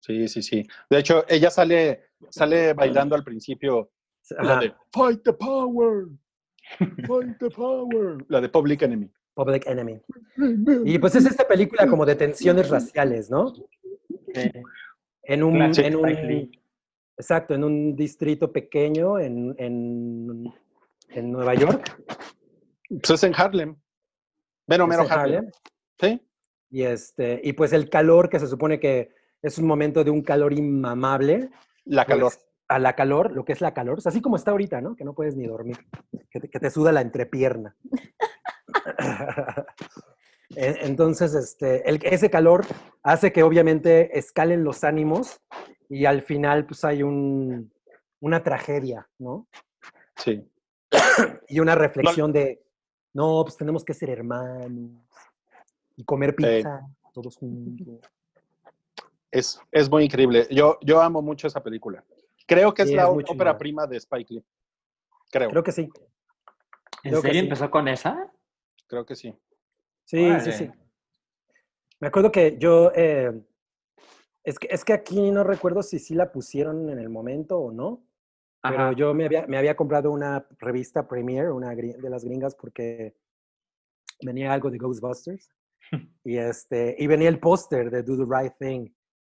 [0.00, 0.66] sí, sí, sí.
[0.88, 3.90] De hecho, ella sale, sale bailando al principio
[4.40, 6.06] la de Fight the Power,
[7.06, 9.08] Fight the Power, la de Public Enemy.
[9.34, 10.00] Public Enemy.
[10.84, 13.54] Y pues es esta película como de tensiones raciales, ¿no?
[14.34, 14.50] Sí.
[15.24, 16.50] En un, en un-
[17.16, 20.52] exacto, en un distrito pequeño en, en,
[21.10, 22.02] en Nueva York.
[22.88, 23.76] Pues es en Harlem.
[24.70, 25.50] Mero, es mero en Harlem.
[26.00, 26.22] Sí,
[26.70, 29.10] Y, este, y pues el calor, que se supone que
[29.42, 31.50] es un momento de un calor inmamable.
[31.84, 32.32] la calor.
[32.32, 34.94] pues, a la calor, lo que es la calor, es así como está ahorita, ¿no?
[34.94, 35.76] Que no puedes ni dormir,
[36.30, 37.76] que te, que te suda la entrepierna.
[40.56, 42.64] En- Entonces, este, el- ese calor
[43.02, 45.40] hace que obviamente escalen los ánimos
[45.88, 47.72] y al final pues hay un,
[48.20, 49.46] una tragedia, ¿no?
[50.16, 50.44] Sí.
[51.48, 52.62] Y una reflexión de,
[53.12, 54.90] no, pues tenemos que ser hermanos
[55.96, 58.00] y comer pizza todos juntos.
[59.30, 60.46] Es, es muy increíble.
[60.50, 62.04] Yo, yo amo mucho esa película.
[62.46, 64.44] Creo que es la es ópera prima de Spike Lee.
[65.30, 65.82] Creo, Creo que sí.
[65.82, 67.46] ¿En Creo que serio sí.
[67.46, 68.30] empezó con esa?
[68.88, 69.32] creo que sí.
[70.04, 70.70] Sí, sí, sí.
[72.00, 73.30] Me acuerdo que yo, eh,
[74.42, 77.70] es, que, es que aquí no recuerdo si sí la pusieron en el momento o
[77.70, 78.02] no,
[78.62, 78.92] pero Ajá.
[78.92, 83.16] yo me había, me había comprado una revista Premiere, una de las gringas, porque
[84.22, 85.50] venía algo de Ghostbusters.
[86.24, 88.90] Y, este, y venía el póster de Do the Right Thing.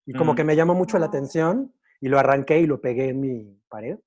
[0.07, 0.37] Y como Mm.
[0.37, 1.09] que me llamó mucho la Ah.
[1.09, 3.99] atención y lo arranqué y lo pegué en mi pared.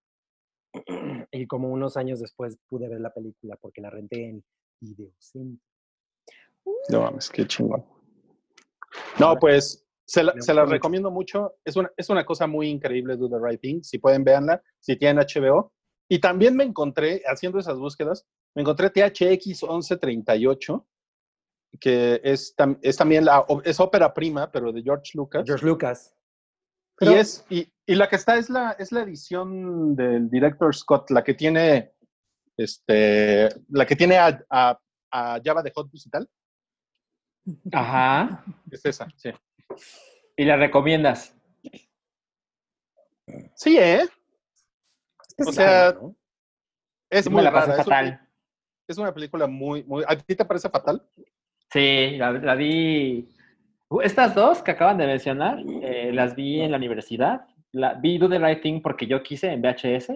[1.32, 4.44] Y como unos años después pude ver la película porque la renté en
[4.80, 5.62] Videocentro.
[6.90, 7.84] No mames, qué chingón.
[9.20, 11.56] No, pues se la, se la recomiendo mucho.
[11.64, 13.82] Es una, es una cosa muy increíble, Do the Right Thing.
[13.84, 14.62] Si pueden, véanla.
[14.80, 15.72] Si tienen HBO.
[16.10, 20.88] Y también me encontré, haciendo esas búsquedas, me encontré THX 1138,
[21.80, 25.44] que es, tam- es también la, es ópera prima, pero de George Lucas.
[25.46, 26.16] George Lucas.
[27.00, 31.12] y, es, y, y la que está es la, es la edición del director Scott,
[31.12, 31.94] la que tiene,
[32.58, 34.80] este, la que tiene a, a,
[35.12, 36.28] a Java de Hot Bus y tal.
[37.72, 38.44] Ajá.
[38.72, 39.30] Es esa, sí.
[40.36, 41.36] ¿Y la recomiendas?
[43.56, 44.08] Sí, ¿eh?
[45.38, 46.16] Es O sea, ¿no?
[47.10, 47.74] Es muy la rara.
[47.74, 48.28] Es, fatal.
[48.88, 50.04] es una película muy, muy.
[50.08, 51.06] ¿A ti te parece fatal?
[51.72, 53.30] Sí, la, la vi.
[54.04, 57.48] Estas dos que acaban de mencionar, eh, las vi en la universidad.
[57.72, 60.14] La, vi Do the Right Thing porque yo quise en VHS,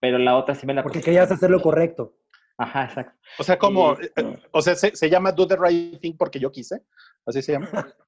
[0.00, 2.16] pero la otra sí me la Porque querías hacer lo correcto.
[2.58, 3.18] Ajá, exacto.
[3.38, 3.94] O sea, como.
[3.94, 6.82] Y- eh, O sea, se, se llama Do the Right Thing porque yo quise.
[7.26, 7.68] Así se llama.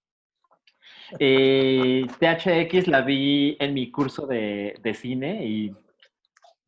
[1.19, 5.77] Y THX la vi en mi curso de, de cine y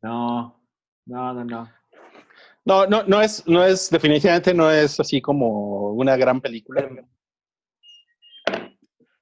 [0.02, 0.60] no,
[1.06, 1.72] no, no, no.
[2.64, 6.88] No, no, no es, no es, definitivamente no es así como una gran película.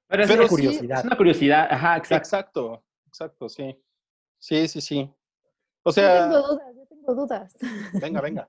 [0.08, 0.98] Pero es, Pero sí, curiosidad.
[1.00, 2.16] es una curiosidad, ajá, exacto.
[2.16, 3.78] Exacto, exacto, sí.
[4.38, 5.10] Sí, sí, sí.
[5.82, 7.56] O Yo tengo sea, dudas, yo tengo dudas.
[8.00, 8.48] venga, venga.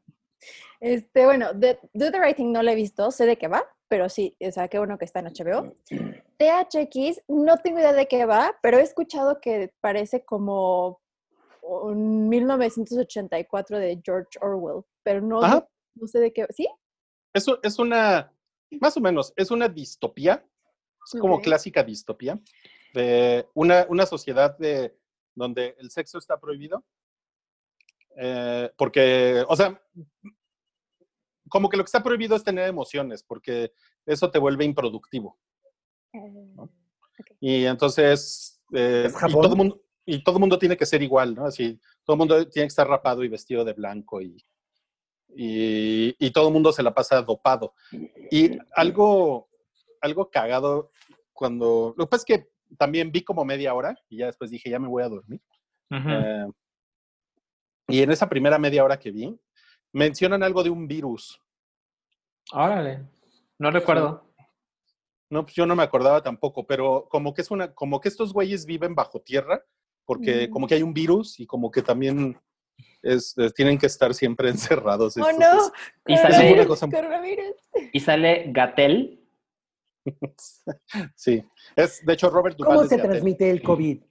[0.80, 3.64] Este, bueno, de, Do the Right Thing no la he visto, sé de qué va,
[3.88, 5.76] pero sí, o sea, qué bueno que está en HBO.
[6.38, 11.02] THX, no tengo idea de qué va, pero he escuchado que parece como
[11.62, 15.68] un 1984 de George Orwell, pero no, Ajá.
[15.96, 16.46] no sé de qué.
[16.50, 16.68] ¿Sí?
[17.34, 18.32] Eso es una,
[18.80, 20.46] más o menos, es una distopía,
[21.06, 22.40] es como clásica distopía,
[22.94, 24.98] de una, una sociedad de,
[25.36, 26.84] donde el sexo está prohibido.
[28.18, 29.82] Eh, porque, o sea,
[31.50, 33.74] como que lo que está prohibido es tener emociones, porque
[34.06, 35.38] eso te vuelve improductivo.
[37.40, 41.46] Y entonces, eh, ¿Es y todo mundo y todo mundo tiene que ser igual, ¿no?
[41.46, 44.38] Así, todo el mundo tiene que estar rapado y vestido de blanco y,
[45.36, 47.74] y, y todo el mundo se la pasa dopado.
[48.30, 49.50] Y algo,
[50.02, 50.92] algo cagado
[51.34, 54.70] cuando, lo que pasa es que también vi como media hora y ya después dije,
[54.70, 55.42] ya me voy a dormir.
[55.90, 56.48] Eh,
[57.88, 59.36] y en esa primera media hora que vi,
[59.92, 61.42] mencionan algo de un virus.
[62.52, 63.08] Órale,
[63.58, 64.24] no recuerdo.
[65.30, 68.32] No, pues yo no me acordaba tampoco, pero como que es una, como que estos
[68.34, 69.64] güeyes viven bajo tierra,
[70.06, 70.52] porque Mm.
[70.52, 72.40] como que hay un virus y como que también
[73.02, 74.50] es, es- tienen que estar siempre
[74.84, 75.18] encerrados.
[75.18, 75.72] ¡Oh, no!
[76.08, 76.88] Y sale- cosa-.
[77.94, 79.22] Y sale Gatel.
[81.16, 81.44] Sí,
[81.76, 83.10] es de hecho Robert Duvall ¿Cómo es se Gatel.
[83.12, 84.04] transmite el COVID?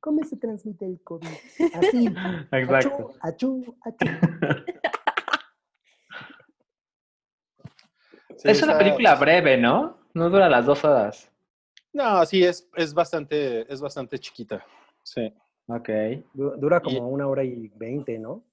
[0.00, 1.28] ¿Cómo se transmite el COVID?
[1.74, 2.06] Así.
[2.52, 3.12] Exacto.
[3.20, 4.06] Achú, achú, achú.
[8.36, 9.98] Sí, es una película breve, ¿no?
[10.14, 11.30] No dura las dos horas.
[11.92, 14.64] No, sí, es, es bastante, es bastante chiquita.
[15.02, 15.32] Sí,
[15.66, 15.88] Ok.
[16.34, 18.44] Du- Dura como Y- una hora y veinte, ¿no?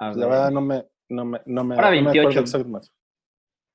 [0.00, 0.28] a la ver.
[0.28, 2.40] verdad no me, no me, no me, Hora no me acuerdo 28.
[2.40, 2.88] exactamente.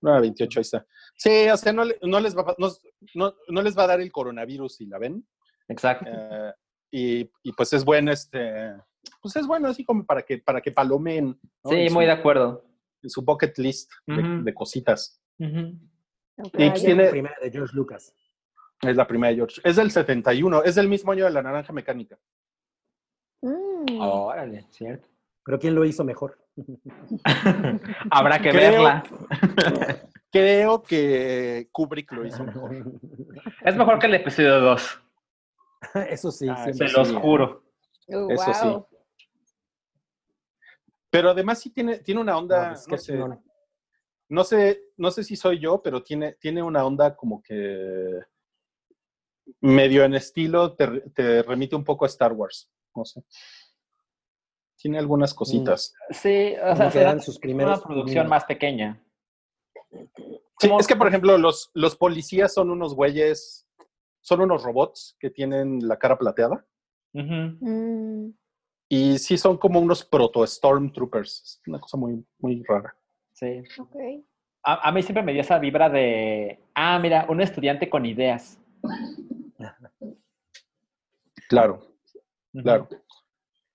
[0.01, 0.85] Una hora 28, ahí está.
[1.17, 2.69] Sí, o sea, no, le- no les va, a- no,
[3.15, 5.27] no- no les va a dar el coronavirus si la ven.
[5.67, 6.05] Exacto.
[6.07, 6.53] Eh,
[6.91, 8.75] y, y, pues es bueno, este,
[9.21, 11.69] pues es bueno así como para que, para que palomen ¿no?
[11.71, 12.63] sí, en, su, muy de acuerdo.
[13.01, 14.43] en su bucket list de, Ujú.
[14.43, 15.19] de cositas.
[15.39, 15.77] Ujú.
[16.37, 16.53] Ok.
[16.57, 18.13] Y ya tiene- la primera de George Lucas.
[18.81, 19.61] Es la primera de George.
[19.63, 22.17] Es del 71, es del mismo año de la naranja mecánica.
[23.41, 23.99] Mm.
[23.99, 25.07] Órale, cierto.
[25.45, 26.37] Pero ¿quién lo hizo mejor?
[28.11, 29.03] Habrá que Creo- verla.
[30.31, 32.75] Creo que Kubrick lo hizo mejor.
[33.63, 35.01] Es mejor que el episodio 2,
[36.09, 37.15] Eso sí, Ah, se los sí.
[37.21, 37.63] juro.
[38.09, 38.67] Oh, Eso sí.
[38.67, 38.87] wow.
[41.09, 43.19] Pero además sí tiene, tiene una No, onda, pues, no, qué sé.
[44.33, 48.19] No sé, no sé si soy yo, pero tiene, tiene una onda como que
[49.61, 52.67] medio en estilo, te, te remite un poco a Star Wars.
[52.95, 53.23] No sé.
[54.75, 55.93] Tiene algunas cositas.
[56.09, 59.05] Sí, o sea, sus una producción más pequeña.
[60.59, 63.67] Sí, ¿Cómo- es que, por ejemplo, los, los policías son unos güeyes,
[64.21, 66.65] son unos robots que tienen la cara plateada.
[67.13, 68.31] Mm.
[68.89, 71.43] Y sí son como unos proto-stormtroopers.
[71.43, 72.97] Es una cosa muy, muy rara.
[73.43, 74.25] Sí.
[74.63, 78.59] A, a mí siempre me dio esa vibra de, ah, mira, un estudiante con ideas.
[81.49, 81.85] Claro,
[82.51, 82.87] claro.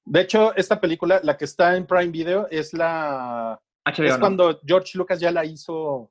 [0.05, 3.61] De hecho, esta película, la que está en Prime Video, es la.
[3.85, 4.21] HBO, es ¿no?
[4.21, 6.11] cuando George Lucas ya la hizo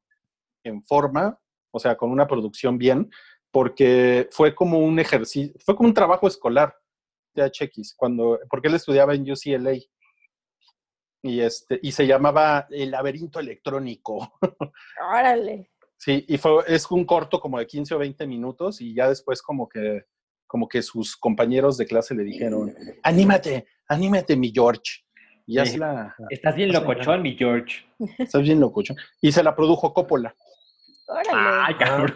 [0.64, 1.38] en forma,
[1.72, 3.12] o sea, con una producción bien,
[3.52, 6.74] porque fue como un ejercicio, fue como un trabajo escolar
[7.34, 9.74] de HX, cuando, porque él estudiaba en UCLA
[11.22, 14.34] y, este, y se llamaba El laberinto electrónico.
[15.10, 15.72] Órale.
[15.98, 19.42] Sí, y fue, es un corto como de 15 o 20 minutos y ya después
[19.42, 20.06] como que,
[20.46, 25.04] como que sus compañeros de clase le dijeron, anímate, anímate, mi George.
[25.48, 25.72] Y ya Sí.
[25.74, 27.86] se la, Estás bien locochón, mi George.
[28.20, 28.94] estás bien locucho.
[29.22, 30.36] Y se la produjo Coppola.
[31.08, 31.30] Órale.
[31.34, 32.14] Ay, cabrón.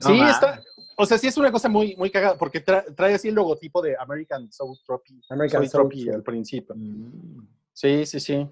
[0.00, 0.60] No sí, está,
[0.98, 3.80] o sea, sí es una cosa muy, muy cagada, porque tra- trae así el logotipo
[3.80, 6.74] de American Soul Trophy, American Soul Trophy al principio.
[6.76, 7.46] Mm.
[7.72, 8.46] Sí, sí, sí.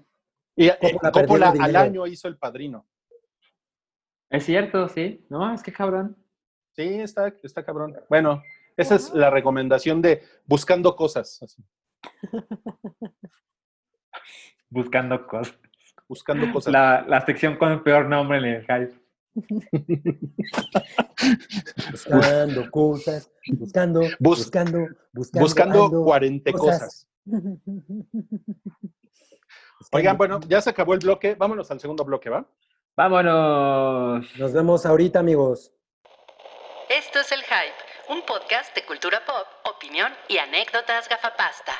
[0.55, 2.87] Y eh, Coppola Coppola al año hizo El Padrino.
[4.29, 5.25] Es cierto, sí.
[5.29, 6.15] No, es que cabrón.
[6.75, 7.95] Sí, está, está cabrón.
[8.09, 8.41] Bueno,
[8.75, 11.41] esa es la recomendación de buscando cosas.
[11.43, 11.63] así,
[14.69, 15.57] Buscando cosas.
[16.07, 16.73] buscando cosas.
[16.73, 19.06] La, la sección con el peor nombre en el hype.
[21.91, 24.79] Buscando cosas, buscando, Bus- buscando,
[25.13, 25.43] buscando.
[25.45, 27.07] buscando ando, 40 cosas.
[29.91, 31.35] Oigan, bueno, ya se acabó el bloque.
[31.35, 32.45] Vámonos al segundo bloque, ¿va?
[32.95, 34.25] Vámonos.
[34.37, 35.71] Nos vemos ahorita, amigos.
[36.89, 39.45] Esto es El Hype, un podcast de cultura pop,
[39.75, 41.73] opinión y anécdotas gafapasta.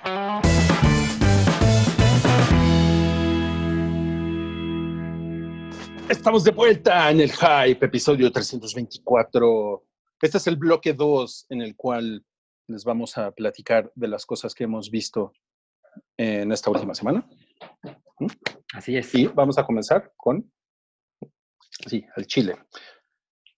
[6.09, 9.83] Estamos de vuelta en el Hype, episodio 324.
[10.21, 12.25] Este es el bloque 2 en el cual
[12.67, 15.33] les vamos a platicar de las cosas que hemos visto
[16.15, 17.27] en esta última semana.
[18.73, 19.13] Así es.
[19.15, 20.49] Y vamos a comenzar con,
[21.87, 22.55] sí, el Chile.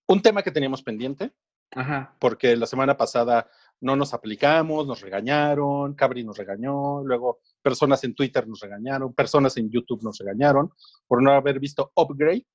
[0.08, 1.32] Un tema que teníamos pendiente,
[1.76, 2.16] Ajá.
[2.20, 3.48] porque la semana pasada
[3.80, 9.56] no nos aplicamos, nos regañaron, Cabri nos regañó, luego personas en Twitter nos regañaron, personas
[9.58, 10.72] en YouTube nos regañaron
[11.08, 12.46] por no haber visto Upgrade,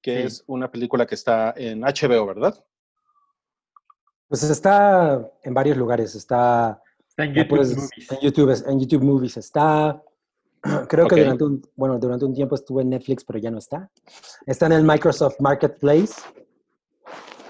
[0.00, 0.22] que Sí.
[0.26, 2.64] es una película que está en HBO, ¿verdad?
[4.28, 6.14] Pues está en varios lugares.
[6.14, 8.12] Está Está en YouTube puedes- Movies.
[8.12, 10.02] en YouTube, en YouTube Movies está.
[10.88, 13.90] Creo que durante un, bueno, durante un tiempo estuvo en Netflix, pero ya no está.
[14.46, 16.14] Está en el Microsoft Marketplace.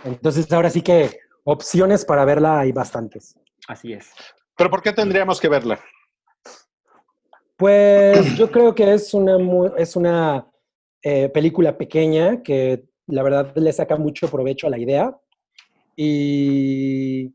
[0.05, 3.37] Entonces, ahora sí que opciones para verla hay bastantes.
[3.69, 4.11] Así es.
[4.57, 5.79] Pero ¿por qué tendríamos que verla?
[7.57, 9.37] Pues yo creo que es una,
[9.77, 10.47] es una
[11.03, 15.17] eh, película pequeña que la verdad le saca mucho provecho a la idea.
[15.97, 17.35] Y,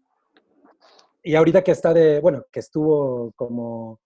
[1.23, 3.99] y ahorita que está de, bueno, que estuvo como,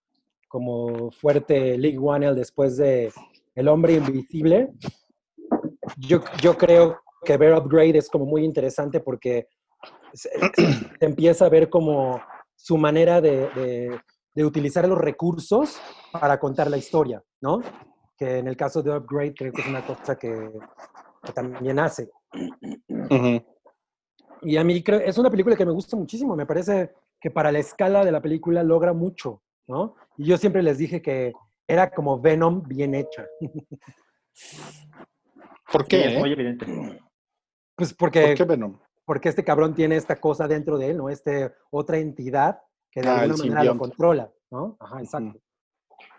[0.48, 3.12] como fuerte League One después de
[3.54, 4.68] El Hombre Invisible,
[5.96, 9.46] yo, yo creo que ver Upgrade es como muy interesante porque
[10.12, 10.30] se,
[11.00, 12.20] empieza a ver como
[12.54, 13.48] su manera de-
[14.34, 15.78] de utilizar los recursos
[16.12, 17.60] para contar la historia, ¿no?
[18.16, 20.50] Que en el caso de Upgrade creo que es una cosa que,
[21.22, 22.10] que también hace.
[24.42, 26.34] Y a mí creo, es una película que me gusta muchísimo.
[26.34, 29.94] Me parece que para la escala de la película logra mucho, ¿no?
[30.16, 31.32] Y yo siempre les dije que
[31.68, 33.24] era como Venom bien hecha.
[35.72, 36.06] ¿Por Sí, qué?
[36.08, 36.18] es eh?
[36.18, 36.66] muy evidente.
[37.76, 38.78] Pues porque, ¿Por qué Venom?
[39.04, 41.08] porque este cabrón tiene esta cosa dentro de él, ¿no?
[41.08, 42.60] Este otra entidad
[42.92, 44.76] que de Ah, alguna manera lo controla, ¿no?
[44.78, 45.40] Ajá, exacto.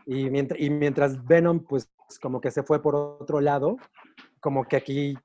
[0.06, 1.90] Y mientras, y mientras Venom, pues
[2.22, 3.78] como que se fue por otro lado,
[4.42, 5.16] como que aquí,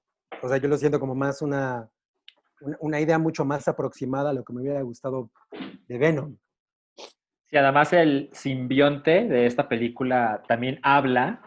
[0.43, 1.91] o sea, yo lo siento como más una,
[2.61, 5.31] una, una idea mucho más aproximada a lo que me hubiera gustado
[5.89, 6.37] de Venom.
[7.51, 11.43] Sí, además el simbionte de esta película también habla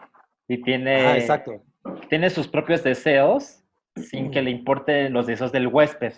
[0.48, 1.62] y tiene, Ah, exacto.
[2.10, 3.62] tiene sus propios deseos
[3.94, 6.12] sin que le importen los deseos del huésped.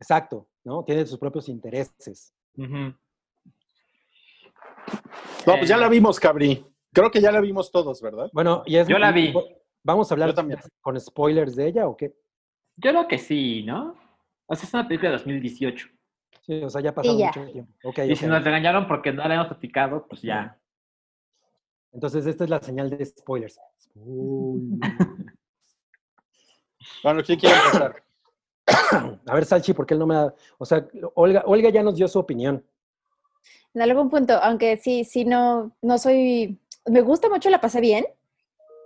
[0.00, 0.82] Exacto, ¿no?
[0.84, 2.32] Tiene sus propios intereses.
[2.56, 2.94] No,
[5.44, 6.64] pues ya Eh, la vimos, Cabri.
[6.92, 8.30] Creo que ya la vimos todos, ¿verdad?
[8.32, 8.88] Bueno, y es...
[8.88, 9.32] Yo la vi.
[9.82, 10.58] ¿Vamos a hablar también.
[10.80, 12.14] con spoilers de ella o qué?
[12.76, 13.94] Yo creo que sí, ¿no?
[14.46, 15.88] O sea, es una película de 2018.
[16.42, 17.26] Sí, o sea, ya ha pasado ya.
[17.26, 17.72] mucho tiempo.
[17.84, 20.58] Ok, Y si nos regañaron porque no la habíamos platicado, pues ya.
[21.92, 23.58] Entonces, esta es la señal de spoilers.
[27.02, 28.02] Bueno, ¿quién quiere empezar?
[28.66, 30.34] A ver, Salchi, ¿por qué él no me da...?
[30.58, 32.64] O sea, Olga, Olga ya nos dio su opinión.
[33.74, 38.06] En algún punto, aunque sí, sí, no, no soy, me gusta mucho, la pasé bien,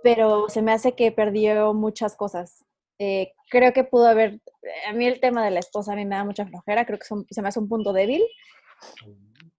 [0.03, 2.65] pero se me hace que perdió muchas cosas.
[2.99, 4.41] Eh, creo que pudo haber,
[4.87, 7.05] a mí el tema de la esposa a mí me da mucha flojera, creo que
[7.05, 8.21] se me hace un punto débil,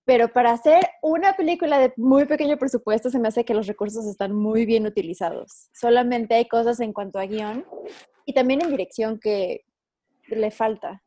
[0.05, 4.05] pero para hacer una película de muy pequeño presupuesto se me hace que los recursos
[4.07, 5.71] están muy bien utilizados.
[5.73, 7.65] Solamente hay cosas en cuanto a guion
[8.27, 9.65] y también en dirección que
[10.29, 11.03] le falta.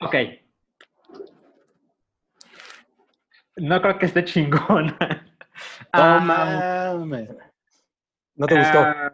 [0.00, 0.14] Ok.
[3.56, 4.98] No creo que esté chingona.
[5.96, 7.28] No Ah, mames.
[8.34, 8.80] ¿No te gustó?
[8.80, 9.12] Ah,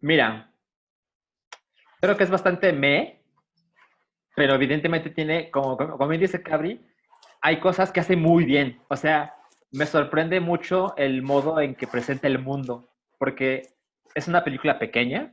[0.00, 0.52] mira,
[2.00, 3.22] creo que es bastante me,
[4.34, 6.84] pero evidentemente tiene, como, como como bien dice Cabri,
[7.40, 8.82] hay cosas que hace muy bien.
[8.88, 9.36] O sea,
[9.70, 13.62] me sorprende mucho el modo en que presenta el mundo, porque
[14.16, 15.32] es una película pequeña,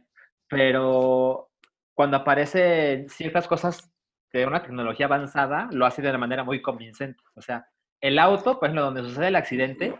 [0.49, 1.49] pero
[1.93, 3.93] cuando aparecen ciertas cosas
[4.33, 7.23] de una tecnología avanzada, lo hace de una manera muy convincente.
[7.35, 7.65] O sea,
[8.01, 9.99] el auto, por ejemplo, donde sucede el accidente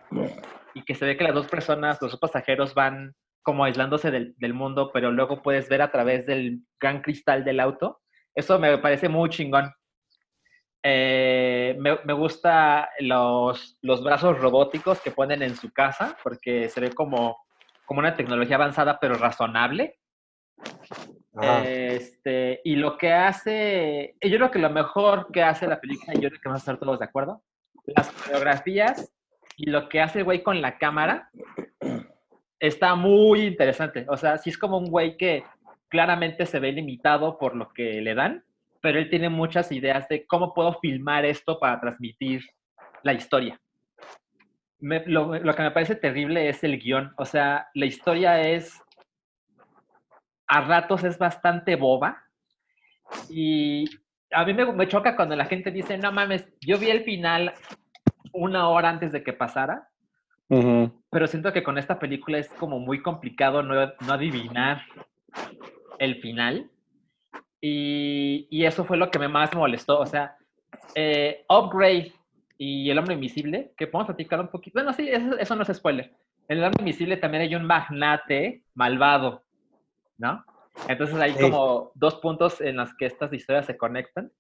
[0.74, 4.36] y que se ve que las dos personas, los dos pasajeros van como aislándose del,
[4.38, 8.02] del mundo, pero luego puedes ver a través del gran cristal del auto.
[8.36, 9.74] Eso me parece muy chingón.
[10.84, 16.80] Eh, me, me gusta los, los brazos robóticos que ponen en su casa, porque se
[16.80, 17.38] ve como,
[17.86, 19.99] como una tecnología avanzada, pero razonable.
[21.36, 21.64] Ajá.
[21.64, 26.22] Este, y lo que hace, yo creo que lo mejor que hace la película, y
[26.22, 27.41] yo creo que vamos a estar todos de acuerdo,
[27.86, 29.12] las coreografías
[29.55, 31.30] y lo que hace el güey con la cámara
[32.60, 34.05] está muy interesante.
[34.10, 35.43] O sea, sí es como un güey que
[35.89, 38.43] claramente se ve limitado por lo que le dan,
[38.82, 42.43] pero él tiene muchas ideas de cómo puedo filmar esto para transmitir
[43.03, 43.60] la historia.
[44.80, 47.14] Lo, lo que me parece terrible es el guion.
[47.18, 48.82] O sea, la historia es,
[50.50, 52.24] a ratos es bastante boba
[53.30, 53.86] y
[54.32, 57.54] a mí me, me choca cuando la gente dice, no mames, yo vi el final
[58.34, 59.89] una hora antes de que pasara,
[60.50, 60.91] Ujú.
[61.12, 64.82] pero siento que con esta película es como muy complicado no, no adivinar
[66.00, 66.70] el final.
[67.62, 70.00] Y, y eso fue lo que me más molestó.
[70.00, 70.38] O sea,
[70.95, 72.14] eh, Upgrade
[72.58, 74.80] y El Hombre Invisible, que podemos platicar un poquito.
[74.80, 76.14] Bueno, sí, eso, eso no es spoiler.
[76.47, 79.43] En El Hombre Invisible también hay un magnate malvado,
[80.20, 80.43] ¿no?
[80.88, 84.32] Entonces hay como dos puntos en los que estas historias se conectan.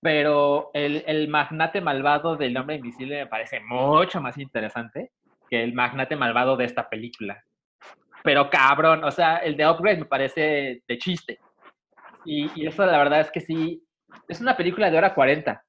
[0.00, 5.12] Pero el, el magnate malvado del Hombre Invisible me parece mucho más interesante
[5.48, 7.42] que el magnate malvado de esta película.
[8.24, 11.38] Pero cabrón, o sea, el de Upgrade me parece de chiste.
[12.24, 13.82] Y, y eso la verdad es que sí,
[14.28, 15.62] es una película de hora 40.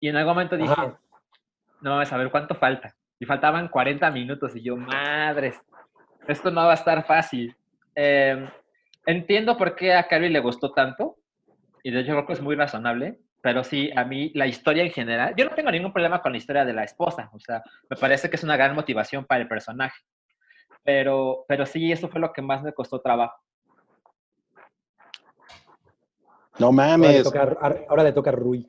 [0.00, 0.98] Y en algún momento dije, Ajá.
[1.80, 2.94] no, a ver cuánto falta.
[3.18, 5.60] Y faltaban 40 minutos y yo, madres,
[6.26, 7.54] esto no va a estar fácil.
[7.94, 8.48] Eh,
[9.06, 11.16] entiendo por qué a Carrie le gustó tanto,
[11.82, 14.92] y de hecho creo que es muy razonable, pero sí, a mí la historia en
[14.92, 17.96] general, yo no tengo ningún problema con la historia de la esposa, o sea, me
[17.96, 20.00] parece que es una gran motivación para el personaje.
[20.84, 23.36] Pero, pero sí, eso fue lo que más me costó trabajo.
[26.58, 27.32] No Ahora le mames.
[27.88, 28.68] ahora le toca a Rui.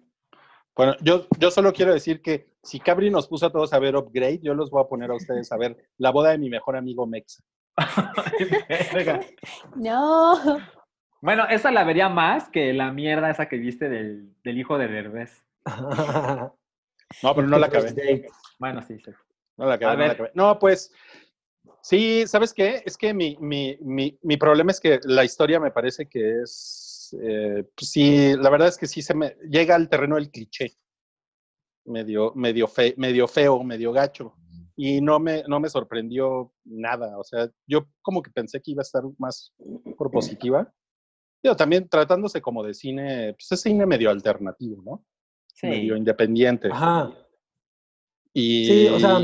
[0.75, 3.95] Bueno, yo, yo solo quiero decir que si Cabri nos puso a todos a ver
[3.95, 6.75] Upgrade, yo los voy a poner a ustedes a ver la boda de mi mejor
[6.75, 7.43] amigo Mexa.
[9.75, 10.59] No.
[11.21, 14.87] bueno, esa la vería más que la mierda esa que viste del, del hijo de
[14.87, 15.43] Derbez.
[17.21, 17.89] No, pero no la acabé.
[17.89, 18.29] First date.
[18.59, 19.11] Bueno, sí, sí.
[19.57, 20.11] No la acabé, no la ver.
[20.13, 20.31] acabé.
[20.33, 20.91] No, pues,
[21.81, 22.81] sí, ¿sabes qué?
[22.85, 27.15] Es que mi, mi, mi, mi problema es que la historia me parece que es,
[27.21, 30.73] eh, pues sí, la verdad es que sí se me llega al terreno del cliché.
[31.85, 34.35] Medio, medio, fe, medio feo, medio gacho.
[34.75, 37.17] Y no me, no me sorprendió nada.
[37.17, 39.53] O sea, yo como que pensé que iba a estar más
[39.97, 40.73] propositiva.
[41.41, 45.05] Pero también tratándose como de cine, pues es cine medio alternativo, ¿no?
[45.47, 45.67] Sí.
[45.67, 46.69] Medio independiente.
[46.71, 47.13] Ajá.
[48.33, 49.19] Y, Sí, o sea,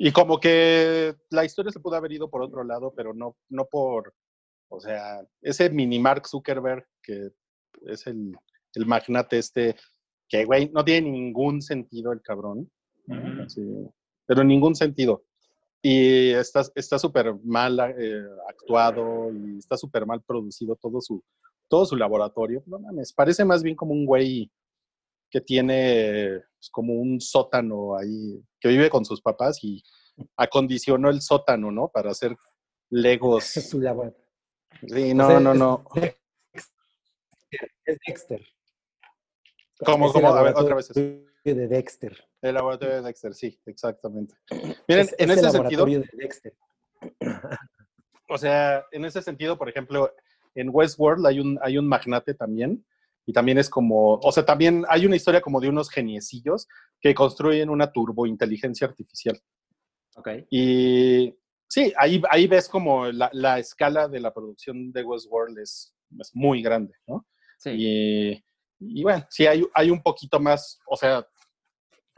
[0.00, 3.66] y como que la historia se pudo haber ido por otro lado, pero no, no
[3.66, 4.14] por,
[4.70, 7.30] o sea, ese mini Mark Zuckerberg, que
[7.82, 8.32] es el,
[8.74, 9.74] el magnate este,
[10.28, 12.70] que, güey, no tiene ningún sentido el cabrón,
[13.08, 13.92] Ujú.
[14.28, 15.24] Pero ningún sentido.
[15.82, 21.24] Y está está súper mal eh, actuado y está súper mal producido todo su,
[21.66, 22.62] todo su laboratorio.
[22.66, 24.52] No mames, parece más bien como un güey
[25.30, 29.82] que tiene pues, como un sótano ahí, que vive con sus papás y
[30.36, 31.88] acondicionó el sótano, ¿no?
[31.88, 32.36] Para hacer
[32.90, 33.56] legos.
[33.56, 34.14] es su labor.
[34.86, 35.84] Sí, O no, sea, no, es no.
[35.94, 36.18] Dexter.
[37.86, 38.46] Es Dexter.
[39.86, 40.28] ¿Cómo, cómo?
[40.28, 40.90] A ver, otra vez.
[40.90, 41.00] eso.
[41.00, 42.27] laboratorio de Dexter.
[42.42, 44.34] El laboratorio de Dexter, sí, exactamente.
[44.88, 46.54] Miren, Es- en es ese sentido, de Dexter.
[48.28, 50.12] o sea, en ese sentido, por ejemplo,
[50.54, 52.84] en Westworld hay un, hay un magnate también,
[53.26, 56.66] y también es como, o sea, también hay una historia como de unos geniecillos
[57.00, 59.38] que construyen una turbointeligencia artificial.
[60.16, 60.28] Ok.
[60.50, 61.34] Y
[61.68, 66.30] sí, ahí, ahí ves como la, la escala de la producción de Westworld es, es
[66.34, 67.26] muy grande, ¿no?
[67.58, 67.70] Sí.
[67.76, 68.44] Y,
[68.80, 71.26] y bueno, sí, hay, hay un poquito más, o sea,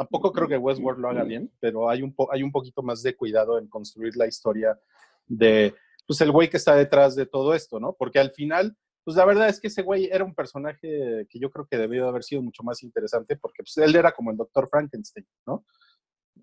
[0.00, 3.02] tampoco creo que Westworld lo haga bien, pero hay un, po- hay un poquito más
[3.02, 4.78] de cuidado en construir la historia
[5.26, 5.74] de,
[6.06, 7.92] pues, el güey que está detrás de todo esto, ¿no?
[7.92, 8.74] Porque al final,
[9.04, 12.08] pues la verdad es que ese güey era un personaje que yo creo que debió
[12.08, 15.66] haber sido mucho más interesante, porque pues, él era como el doctor Frankenstein, ¿no?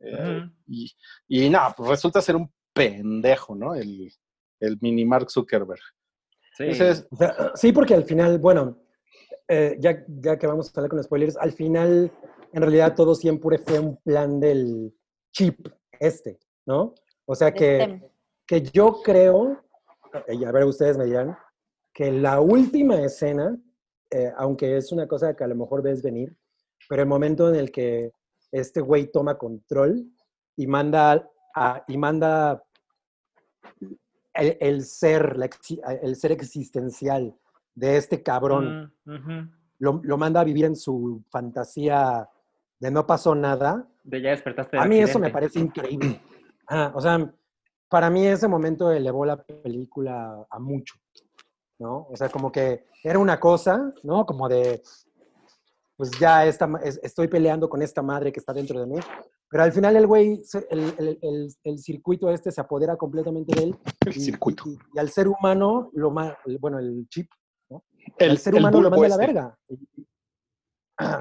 [0.01, 0.91] Eh, y,
[1.27, 3.73] y nada, pues resulta ser un pendejo, ¿no?
[3.73, 4.11] El,
[4.59, 5.81] el mini Mark Zuckerberg.
[6.55, 6.65] Sí.
[6.65, 8.77] Entonces, O sea, sí, porque al final, bueno,
[9.47, 12.11] eh, ya, ya que vamos a hablar con spoilers, al final,
[12.57, 14.91] en realidad todo siempre fue un plan del
[15.31, 15.67] chip
[15.99, 16.95] este, ¿no?
[17.27, 18.01] O sea que, STEM.
[18.47, 19.61] que yo creo,
[20.27, 21.37] y a ver, ustedes me dirán,
[21.93, 23.55] que la última escena,
[24.09, 26.35] eh, aunque es una cosa que a lo mejor ves venir,
[26.89, 28.11] pero el momento en el que
[28.51, 30.03] este güey toma control
[30.55, 32.63] y manda, a- y manda
[34.33, 35.47] el, el ser, la
[36.01, 37.35] el ser existencial
[37.75, 39.49] de este cabrón, Mm,
[39.79, 42.27] lo, lo manda a vivir en su fantasía
[42.79, 44.77] de no pasó nada, De ya despertaste.
[44.77, 45.33] a del mí eso me accidente.
[45.33, 46.21] parece increíble.
[46.69, 47.33] Ah, o sea,
[47.89, 50.95] para mí ese momento elevó la película a mucho,
[51.79, 52.07] ¿no?
[52.09, 54.25] O sea, como que era una cosa, ¿no?
[54.25, 54.81] Como de,
[55.95, 56.69] pues ya esta,
[57.01, 58.99] estoy peleando con esta madre que está dentro de mí,
[59.49, 63.63] pero al final el güey, el, el- el- el circuito este se apodera completamente de
[63.67, 63.75] él.
[64.05, 64.63] el y- circuito.
[64.67, 66.11] Y, y al ser humano, lo
[66.59, 67.29] bueno, el chip,
[68.17, 69.25] El, al ser el humano lo manda a la este.
[69.25, 69.57] verga.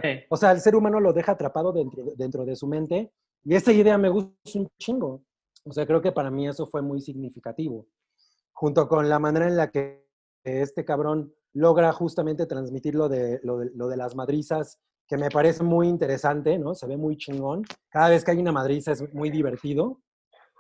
[0.03, 0.09] Sí.
[0.31, 3.13] O sea, el ser humano lo deja atrapado dentro, de- dentro de su mente
[3.45, 5.23] y esa idea me gusta un chingo.
[5.65, 7.87] O sea, creo que para mí eso fue muy significativo.
[8.53, 10.07] Junto con la manera en la que
[10.45, 15.29] este cabrón logra justamente transmitir lo de, lo de, lo de las madrizas, que me
[15.29, 16.75] parece muy interesante, ¿no?
[16.75, 17.63] Se ve muy chingón.
[17.91, 20.01] Cada vez que hay una madriza es muy divertido.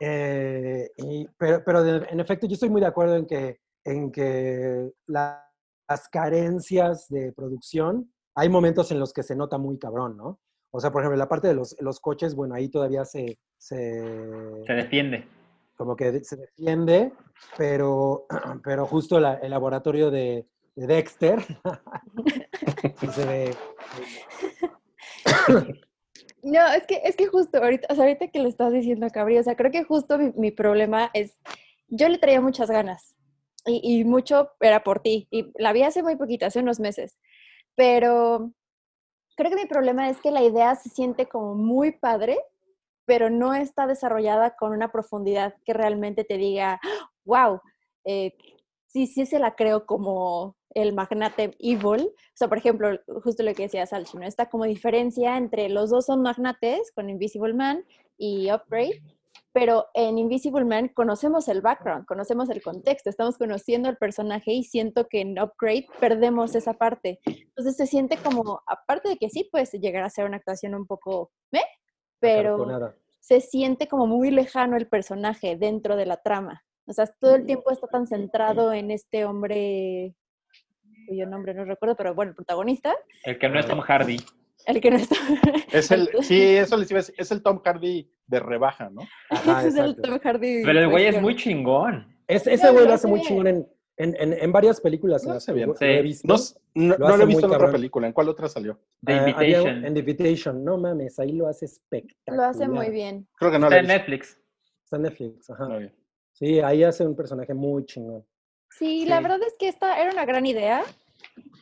[0.01, 4.13] Eh, y- pero pero de- en efecto, yo estoy muy de acuerdo en que, en
[4.13, 5.43] que la-
[5.89, 10.39] las carencias de producción, hay momentos en los que se nota muy cabrón, ¿no?
[10.71, 14.03] O sea, por ejemplo, la parte de los, los coches, bueno, ahí todavía se, se,
[14.67, 15.27] Se defiende.
[15.77, 17.13] como que se defiende,
[17.57, 18.27] pero,
[18.63, 21.41] pero justo la- el laboratorio de, de Dexter
[23.01, 23.55] sí se ve
[26.43, 29.11] No, es que, es que justo ahorita, o sea, ahorita que le estás diciendo a
[29.11, 31.37] Cabri, o sea, creo que justo mi, mi problema es,
[31.89, 33.17] yo le traía muchas ganas
[33.65, 37.19] y, y mucho era por ti y la vi hace muy poquito, hace unos meses,
[37.77, 38.51] pero
[39.37, 42.39] creo que mi problema es que la idea se siente como muy padre,
[43.05, 46.81] pero no está desarrollada con una profundidad que realmente te diga,
[47.25, 47.61] wow,
[48.89, 52.09] sí, sí se la creo como el magnate evil.
[52.09, 54.27] O sea, por ejemplo, justo lo que decía Salchi, ¿no?
[54.27, 57.85] Esta como diferencia entre los dos son magnates con Invisible Man
[58.19, 59.01] y Upgrade,
[59.57, 64.65] pero en Invisible Man conocemos el background, conocemos el contexto, estamos conociendo el personaje y
[64.65, 67.21] siento que en Upgrade perdemos esa parte.
[67.25, 70.87] Entonces se siente como, aparte de que sí puede llegar a ser una actuación un
[70.87, 71.65] poco, ¿eh?
[72.21, 72.67] Pero
[73.21, 76.63] se siente como muy lejano el personaje dentro de la trama.
[76.87, 80.15] O sea, todo el tiempo está tan centrado en este hombre,
[81.09, 82.95] cuyo nombre no recuerdo, pero bueno, el protagonista,
[83.25, 84.19] El que no es Tom Hardy.
[84.67, 85.17] El que no está...
[85.73, 89.03] Es el, sí, eso les iba a decir, es el Tom Hardy de rebaja, ¿no?
[89.31, 89.97] Ajá, Ese es el.
[89.97, 90.63] Tom Hardy.
[90.65, 92.07] Pero el güey es muy chingón.
[92.27, 95.53] Es- ese No, güey lo hace muy chingón en, en, en, en varias películas hace
[95.53, 95.69] que bien.
[95.69, 95.85] lo- lo Sí.
[95.85, 96.29] he visto.
[96.29, 96.37] No,
[96.75, 97.73] no, Lo no he visto en otra cabrón.
[97.73, 98.07] película.
[98.09, 98.79] ¿En cuál otra salió?
[99.05, 99.85] The Ah, Invitation.
[99.85, 102.37] en The Invitation, no mames, ahí lo hace espectacular.
[102.37, 103.27] Lo hace muy bien.
[103.39, 103.87] Creo que no Está la en.
[103.89, 104.39] Netflix.
[104.85, 105.69] Está en Netflix, ajá.
[105.69, 105.95] Muy bien.
[106.33, 108.25] Sí, ahí hace un personaje muy chingón.
[108.71, 109.23] Sí, la Sí.
[109.23, 110.83] verdad es que esta era una gran idea.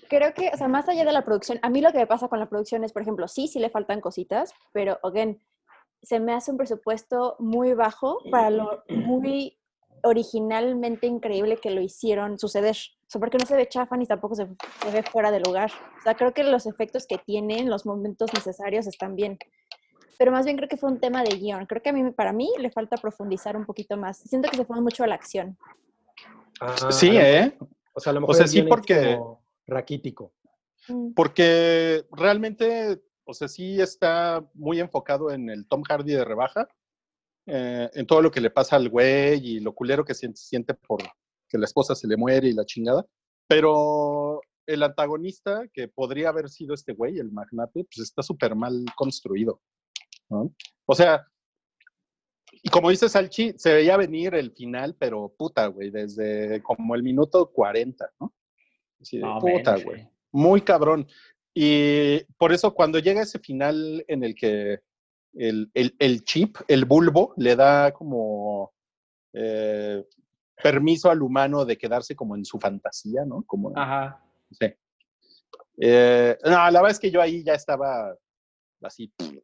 [0.09, 2.29] Creo que, o sea, más allá de la producción, a mí lo que me pasa
[2.29, 5.41] con la producción es, por ejemplo, sí, sí le faltan cositas, pero, again,
[6.03, 9.59] se me hace un presupuesto muy bajo para lo muy
[10.03, 12.77] originalmente increíble que lo hicieron suceder.
[12.77, 14.47] O sea, porque no se ve chafa ni tampoco se,
[14.83, 15.71] se ve fuera de lugar.
[15.99, 19.39] O sea, creo que los efectos que tienen, los momentos necesarios están bien.
[20.19, 21.65] Pero más bien creo que fue un tema de guion.
[21.67, 24.19] Creo que a mí, para mí, le falta profundizar un poquito más.
[24.19, 25.57] Siento que se fue mucho a la acción.
[26.61, 27.57] Ah, Sí, ¿eh?
[27.95, 30.35] O sea, a lo mejor sea, el sí, porque- como raquítico.
[30.89, 31.13] Mm.
[31.15, 36.69] Porque realmente, o sea, sí está muy enfocado en el Tom Hardy de rebaja,
[37.47, 40.75] eh, en todo lo que le pasa al güey y lo culero que se siente
[40.75, 41.03] por
[41.49, 43.07] que la esposa se le muere y la chingada.
[43.47, 48.85] Pero el antagonista, que podría haber sido este güey, el magnate, pues está súper mal
[48.97, 49.61] construido.
[50.31, 50.55] ¿no?
[50.87, 51.27] O sea,
[52.63, 57.03] y como dice Salchi, se veía venir el final, pero puta, güey, desde como el
[57.03, 58.33] minuto 40, ¿no?
[59.01, 60.09] Así de, No, puta, güey.
[60.33, 61.07] Muy cabrón.
[61.55, 64.81] Y por eso cuando llega ese final en el que
[65.35, 68.73] el, el- el chip, el bulbo, le da como
[69.33, 70.05] eh,
[70.63, 73.43] permiso al humano de quedarse como en su fantasía, ¿no?
[73.47, 74.23] Como, Ajá.
[74.51, 74.67] sí.
[75.81, 78.15] Eh, no, la verdad es que yo ahí ya estaba
[78.83, 79.41] así, ¿no?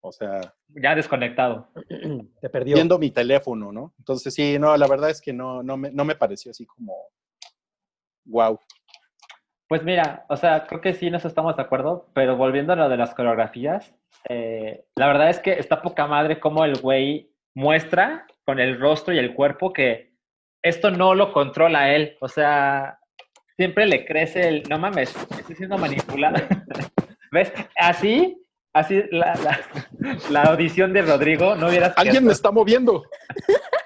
[0.00, 1.68] o sea, Ya desconectado.
[2.40, 2.76] Te perdió.
[2.76, 3.94] viendo mi teléfono, ¿no?
[3.98, 6.94] Entonces sí, no, la verdad es que no, no, me, no me pareció así como,
[8.28, 8.58] wow.
[9.68, 12.88] Pues mira, o sea, creo que sí nos estamos de acuerdo, pero volviendo a lo
[12.88, 13.94] de las coreografías,
[14.28, 19.12] eh, la verdad es que está poca madre cómo el güey muestra con el rostro
[19.12, 20.14] y el cuerpo que
[20.62, 22.16] esto no lo controla él.
[22.20, 22.98] O sea,
[23.56, 26.46] siempre le crece el, no mames, estoy siendo manipulada.
[27.30, 27.52] ¿Ves?
[27.76, 29.60] Así, así la, la,
[30.30, 33.04] la audición de Rodrigo no hubiera Alguien me está moviendo.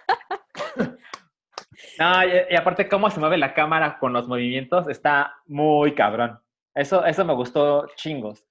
[2.03, 6.37] No, y, y aparte cómo se mueve la cámara con los movimientos está muy cabrón.
[6.75, 8.45] Eso, eso me gustó chingos.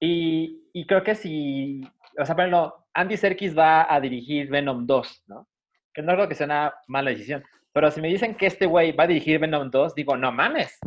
[0.00, 1.82] Y, y creo que si,
[2.18, 5.46] o sea, por ejemplo, Andy Serkis va a dirigir Venom 2, ¿no?
[5.92, 7.44] Que no creo que sea una mala decisión.
[7.72, 10.78] Pero si me dicen que este güey va a dirigir Venom 2, digo, no mames.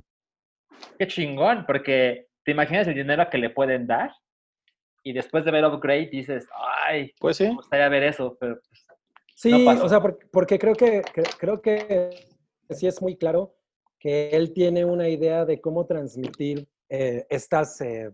[0.97, 4.11] Qué chingón, porque te imaginas el dinero que le pueden dar.
[5.03, 6.47] Y después de ver Upgrade dices,
[6.87, 7.47] ay, Pues sí.
[7.47, 8.85] me gustaría ver eso, pero pues,
[9.41, 12.09] Sí, No o sea, porque, porque creo que cre- creo que
[12.71, 13.55] sí es muy claro
[13.97, 18.11] que él tiene una idea de cómo transmitir eh, estas eh,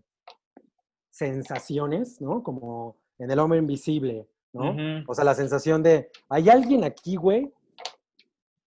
[1.10, 2.44] sensaciones, ¿no?
[2.44, 4.76] Como en el hombre invisible, ¿no?
[5.08, 7.52] O sea, la sensación de, hay alguien aquí, güey,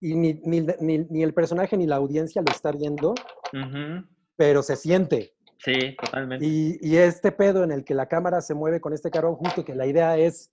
[0.01, 3.15] y ni, ni- ni- ni el personaje ni la audiencia lo está viendo,
[4.37, 5.33] pero se siente.
[5.59, 6.45] Sí, totalmente.
[6.45, 9.65] Y, y este pedo en el que la cámara se mueve con este carón, justo
[9.65, 10.51] que la idea es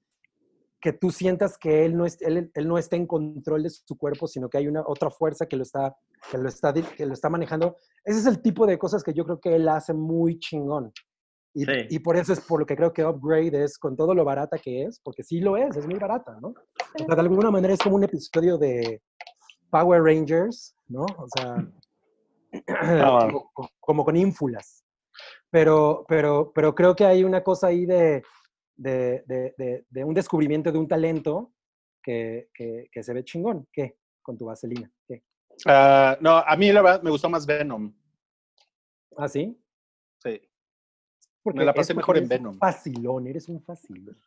[0.82, 3.98] que tú sientas que él no, es, él, él no está en control de su
[3.98, 5.96] cuerpo, sino que hay una otra fuerza que lo, está,
[6.30, 7.78] que, lo está, que lo está manejando.
[8.04, 10.92] Ese es el tipo de cosas que yo creo que él hace muy chingón.
[11.54, 11.72] Y, Sí.
[11.90, 14.58] y por eso es por lo que creo que Upgrade es, con todo lo barata
[14.58, 16.50] que es, porque sí lo es, es muy barata, ¿no?
[16.50, 16.54] O
[17.06, 19.02] sea, de alguna manera es como un episodio de
[19.72, 21.04] Power Rangers, ¿no?
[21.18, 21.56] O sea,
[22.68, 23.20] Ah.
[23.26, 24.84] como, co- como con ínfulas.
[25.50, 28.22] Pero, pero, pero creo que hay una cosa ahí de,
[28.76, 31.54] de, de- de- un descubrimiento de un talento
[32.04, 33.68] que, que- que se ve chingón.
[33.72, 33.98] ¿Qué?
[34.22, 34.92] Con tu vaselina.
[35.08, 35.24] ¿Qué?
[35.66, 37.94] Ah, no, a mí la verdad me gustó más Venom.
[39.18, 39.58] ¿Ah, sí?
[40.22, 40.42] Sí.
[41.42, 42.58] Porque Me la pasé mejor en eres un Venom.
[42.58, 44.18] Facilón, eres un facilón.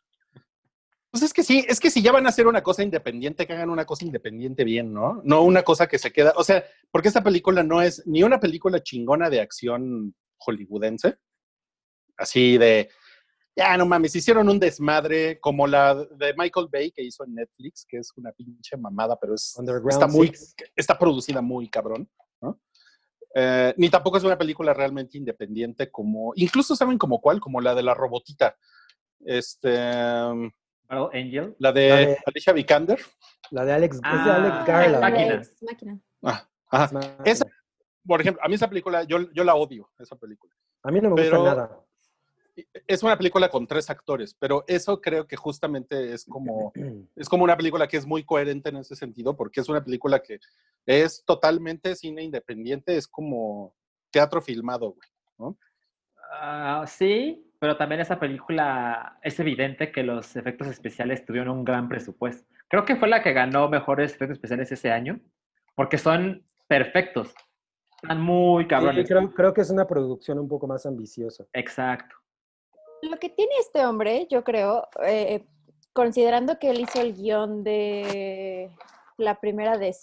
[1.11, 3.53] Pues es que sí, es que si ya van a hacer una cosa independiente, que
[3.53, 5.21] hagan una cosa independiente bien, ¿no?
[5.23, 8.39] No una cosa que se queda, o sea, porque esta película no es ni una
[8.39, 11.17] película chingona de acción hollywoodense,
[12.15, 12.89] así de,
[13.55, 17.85] ya no mames, hicieron un desmadre como la de Michael Bay que hizo en Netflix,
[17.87, 19.55] que es una pinche mamada, pero es,
[19.89, 20.55] está muy, Six.
[20.75, 22.09] está producida muy cabrón,
[22.41, 22.59] ¿no?
[23.35, 27.75] Eh, ni tampoco es una película realmente independiente como, incluso saben como cuál, como la
[27.75, 28.55] de la robotita,
[29.25, 31.55] este, Angel.
[31.59, 32.99] la de, La de- Alicia Vikander.
[33.51, 35.01] La de Alex, es de Ah, Alex Garland.
[35.01, 35.33] Máquina.
[35.35, 35.99] Ex máquina.
[36.23, 36.85] Ah, ajá.
[36.85, 37.17] Es máquina.
[37.25, 37.45] Esa-
[38.05, 40.53] Por ejemplo, a mí esa película, yo, yo la odio, esa película.
[40.83, 41.79] A mí no me gusta nada.
[42.87, 46.71] Es una película con tres actores, pero eso creo que justamente es como,
[47.15, 50.19] es como una película que es muy coherente en ese sentido, porque es una película
[50.19, 50.39] que
[50.85, 53.75] es totalmente cine independiente, es como
[54.11, 55.09] teatro filmado, güey.
[55.37, 55.57] ¿no?
[56.31, 61.89] Ah, sí, pero también esa película es evidente que los efectos especiales tuvieron un gran
[61.89, 62.47] presupuesto.
[62.69, 65.19] Creo que fue la que ganó mejores efectos especiales ese año,
[65.75, 67.33] porque son perfectos.
[68.01, 69.07] Están muy Sí, cabrones.
[69.07, 71.45] creo, creo que es una producción un poco más ambiciosa.
[71.51, 72.15] Exacto.
[73.01, 75.45] Lo que tiene este hombre, yo creo, eh,
[75.93, 78.71] considerando que él hizo el guion de
[79.17, 79.95] la primera de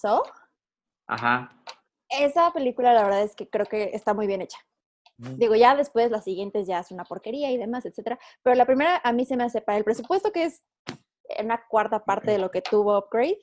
[1.06, 1.62] Ajá.
[2.08, 4.58] esa película la verdad es que creo que está muy bien hecha.
[5.18, 8.18] Digo, ya después las siguientes ya es una porquería y demás, etcétera.
[8.42, 10.62] Pero la primera a mí se me hace para el presupuesto que es
[11.42, 13.38] una cuarta parte de lo que tuvo Upgrade.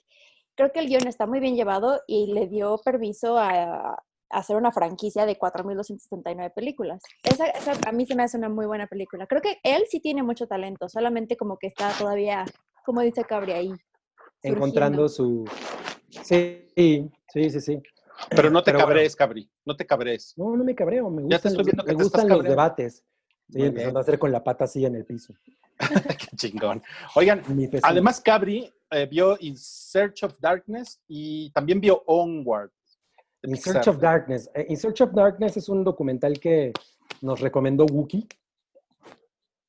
[0.55, 4.71] Creo que el guion está muy bien llevado y le dio permiso a hacer una
[4.71, 7.01] franquicia de 4.279 películas.
[7.23, 9.27] Esa, esa a mí se me hace una muy buena película.
[9.27, 12.45] Creo que él sí tiene mucho talento, solamente como que está todavía,
[12.85, 13.73] como dice Cabri ahí.
[14.41, 15.45] Encontrando su...
[16.23, 17.81] Sí, sí, sí, sí.
[18.29, 18.87] Pero no te Pero bueno.
[18.89, 20.33] cabres, Cabri, no te cabres.
[20.37, 22.37] No, no me cabreo, me Ya te gustan, estoy viendo que me te estás gustan
[22.37, 23.03] los debates.
[23.47, 23.97] Estoy Muy empezando bien.
[23.97, 25.33] a hacer con la pata así en el piso.
[26.19, 26.81] Qué chingón.
[27.15, 27.41] Oigan,
[27.81, 32.71] además Cabri eh, vio In Search of Darkness y también vio Onward.
[33.43, 33.57] In.
[33.57, 34.49] Search of Darkness.
[34.53, 36.71] Eh, In Search of Darkness es un documental que
[37.21, 38.27] nos recomendó Wookie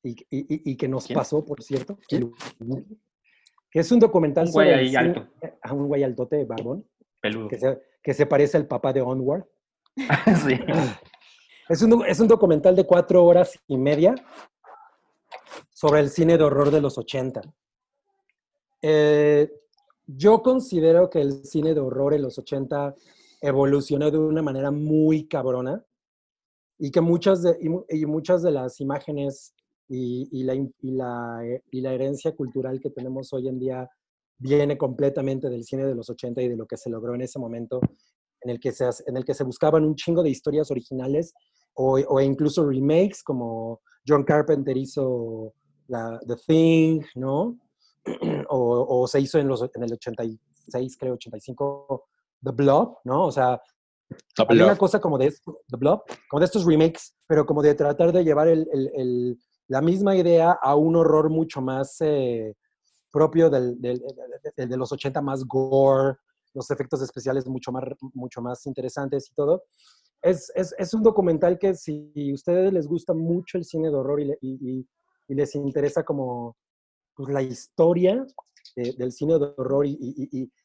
[0.03, 1.17] y, y- y- que nos ¿Quién?
[1.17, 1.97] pasó, por cierto.
[2.07, 2.31] ¿Quién?
[2.59, 2.97] Wookie,
[3.71, 5.27] que es un documental Un güey sobre el ahí alto.
[5.61, 6.87] a un güey altote, barbón,
[7.21, 7.47] Peludo.
[7.49, 9.45] que se, que se parece al papá de Onward.
[10.47, 10.57] sí.
[11.67, 14.13] Es un, es un documental de cuatro horas y media
[15.73, 17.41] sobre el cine de horror de los 80.
[18.83, 19.51] Eh,
[20.05, 22.93] yo considero que el cine de horror en los 80
[23.41, 25.83] evolucionó de una manera muy cabrona
[26.77, 29.53] y que muchas de, y, y muchas de las imágenes
[29.87, 33.89] y, y la, y, la, y la herencia cultural que tenemos hoy en día
[34.37, 37.39] viene completamente del cine de los 80 y de lo que se logró en ese
[37.39, 37.79] momento
[38.41, 41.33] en el que se, en el que se buscaban un chingo de historias originales
[41.73, 45.53] o, o incluso remakes, como John Carpenter hizo
[45.87, 47.57] la, The Thing, ¿no?
[48.49, 52.07] o, o se hizo en, los, en el 86, creo, 85,
[52.43, 53.25] The Blob, ¿no?
[53.25, 53.61] O sea,
[54.47, 57.73] pero- una cosa como de esto- The Blob, como de estos remakes, pero como de
[57.75, 62.55] tratar de llevar el- el- el- la misma idea a un horror mucho más eh,
[63.11, 64.01] propio del, del-
[64.55, 66.17] del- de los 80, más gore,
[66.53, 67.83] los efectos especiales mucho más,
[68.13, 69.63] mucho más interesantes y todo.
[70.21, 73.95] Es, es, es un documental que si a ustedes les gusta mucho el cine de
[73.95, 74.87] horror y, y- y-
[75.27, 76.55] y les interesa como
[77.15, 78.25] pues, la historia
[78.75, 79.97] de- del cine de horror y-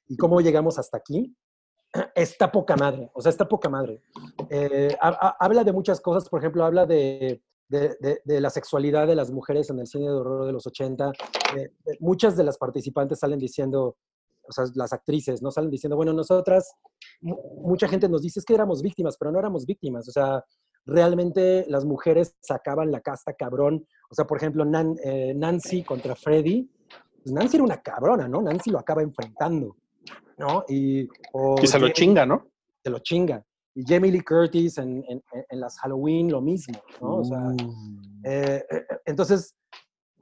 [0.09, 1.35] y cómo llegamos hasta aquí,
[2.15, 4.03] está poca madre, o sea, está poca madre.
[4.49, 9.15] Eh, ha- ha- habla de muchas cosas, por ejemplo, habla de, de- la sexualidad de
[9.15, 11.13] las mujeres en el cine de horror de los 80.
[11.57, 13.97] Eh, eh, muchas de las participantes salen diciendo,
[14.49, 15.51] o sea, las actrices, ¿no?
[15.51, 16.73] Salen diciendo, bueno, nosotras,
[17.21, 20.45] mu- mucha gente nos dice es que éramos víctimas, pero no éramos víctimas, o sea,
[20.87, 23.87] realmente las mujeres sacaban la casta cabrón.
[24.11, 24.97] O sea, por ejemplo, Nan-
[25.37, 26.69] Nancy contra Freddy,
[27.23, 28.41] pues Nancy era una cabrona, ¿no?
[28.43, 29.77] Nancy lo acaba enfrentando,
[30.41, 30.65] ¿no?
[30.69, 32.47] Y, o Y se lo Jamie- chinga, ¿no?
[32.83, 33.45] se lo chinga.
[33.75, 37.17] Y Jamie Lee Curtis en, en- en- las Halloween lo mismo, ¿no?
[37.19, 38.23] O sea, Mm.
[38.25, 39.55] eh, eh, entonces,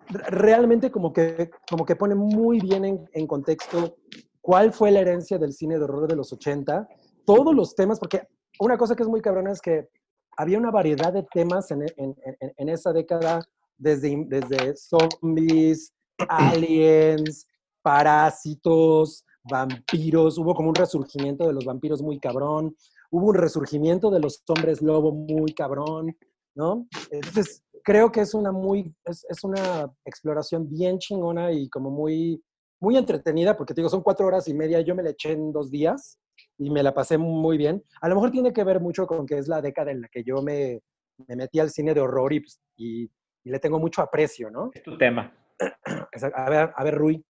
[0.08, 3.96] re- realmente como que, como que pone muy bien en, en contexto
[4.40, 6.88] cuál fue la herencia del cine de horror de los 80,
[7.24, 8.22] todos los temas, porque
[8.60, 9.88] una cosa que es muy cabrona es que
[10.36, 13.40] había una variedad de temas en- en esa década,
[13.76, 15.92] desde, desde zombies,
[16.28, 17.46] aliens,
[17.82, 22.76] parásitos, vampiros, hubo como un resurgimiento de los vampiros muy cabrón,
[23.10, 26.16] hubo un resurgimiento de los hombres lobo muy cabrón,
[26.54, 26.86] ¿no?
[27.10, 32.42] Entonces, creo que es una muy, es, es una exploración bien chingona y como muy,
[32.80, 35.52] muy entretenida, porque te digo, son cuatro horas y media, yo me la eché en
[35.52, 36.18] dos días
[36.58, 37.82] y me la pasé muy bien.
[38.00, 40.22] A lo mejor tiene que ver mucho con que es la década en la que
[40.22, 40.80] yo me,
[41.26, 43.04] me metí al cine de horror y, pues, y,
[43.44, 44.70] y le tengo mucho aprecio, ¿no?
[44.74, 45.32] Es tu tema.
[46.34, 47.24] A ver, a ver, Rui,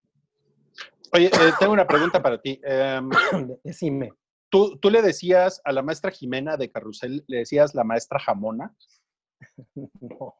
[1.11, 2.59] Oye, eh, tengo una pregunta para ti.
[2.63, 3.09] Em,
[3.63, 4.13] decime.
[4.49, 8.75] ¿tú, ¿Tú le decías a la maestra Jimena de Carrusel, le decías la maestra Jamona?
[10.01, 10.35] No.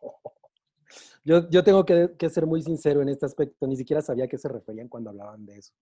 [1.23, 3.67] Yo, yo tengo que, que ser muy sincero en este aspecto.
[3.67, 5.73] Ni siquiera sabía a qué se referían cuando hablaban de eso.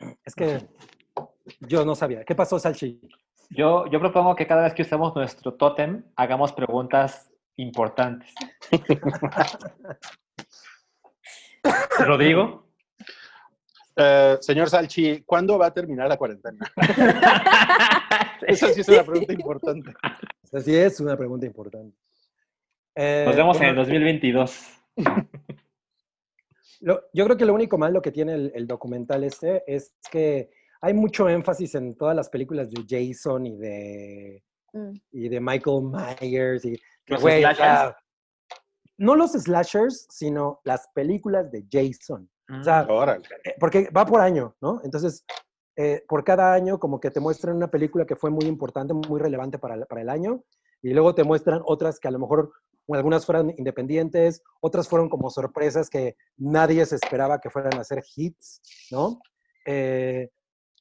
[0.24, 0.66] Es que
[1.60, 2.24] yo no sabía.
[2.24, 3.00] ¿Qué pasó, Salchi?
[3.50, 8.32] Yo, yo propongo que cada vez que usemos nuestro tótem, hagamos preguntas importantes.
[11.98, 12.71] Rodrigo.
[13.96, 16.58] Eh, señor Salchi, ¿cuándo va a terminar la cuarentena?
[18.46, 19.92] Esa sí es una pregunta importante.
[20.52, 21.96] Así es una pregunta importante.
[22.94, 24.66] Eh, Nos vemos en el bueno, 2022.
[26.80, 30.50] lo- yo creo que lo único malo que tiene el, el documental este es que
[30.80, 34.42] hay mucho énfasis en todas las películas de Jason y de,
[34.74, 34.92] Mm.
[35.10, 36.64] y de Michael Myers.
[36.64, 37.94] Y, Los slashers.
[38.96, 42.30] no los slashers, sino las películas de Jason.
[42.48, 43.22] O sea, Órale.
[43.44, 44.80] Eh, porque va por año, ¿no?
[44.84, 45.24] Entonces,
[45.76, 49.20] eh, por cada año como que te muestran una película que fue muy importante, muy
[49.20, 50.42] relevante para el, para el año,
[50.82, 52.52] y luego te muestran otras que a lo mejor
[52.88, 58.02] algunas fueron independientes, otras fueron como sorpresas que nadie se esperaba que fueran a ser
[58.16, 59.20] hits, ¿no?
[59.66, 60.28] Eh,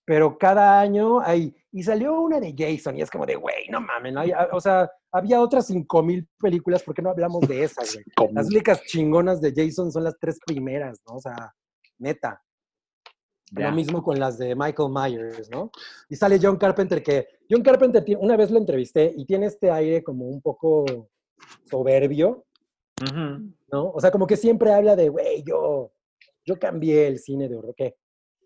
[0.05, 3.81] pero cada año hay, y salió una de Jason, y es como de, güey, no
[3.81, 4.15] mames,
[4.51, 8.33] o sea, había otras 5000 películas, ¿por qué no hablamos de esas, güey?
[8.33, 11.15] Las únicas chingonas de Jason son las tres primeras, ¿no?
[11.15, 11.53] O sea,
[11.99, 12.41] neta.
[13.53, 15.71] Lo mismo con las de Michael Myers, ¿no?
[16.07, 20.01] Y sale John Carpenter, que John Carpenter una vez lo entrevisté y tiene este aire
[20.03, 20.85] como un poco
[21.69, 22.45] soberbio.
[23.71, 23.91] ¿no?
[23.91, 25.91] O sea, como que siempre habla de, güey, yo,
[26.45, 27.73] yo cambié el cine de horror.
[27.75, 27.97] ¿Qué?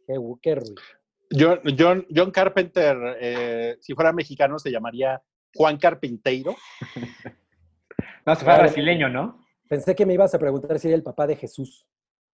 [0.07, 0.75] ¿Qué, qué Rui?
[1.31, 5.21] John, John, John Carpenter, eh, si fuera mexicano, se llamaría
[5.53, 6.55] Juan Carpinteiro.
[8.25, 9.45] No, se fue brasileño, ¿no?
[9.69, 11.85] Pensé que me ibas a preguntar si era el papá de Jesús.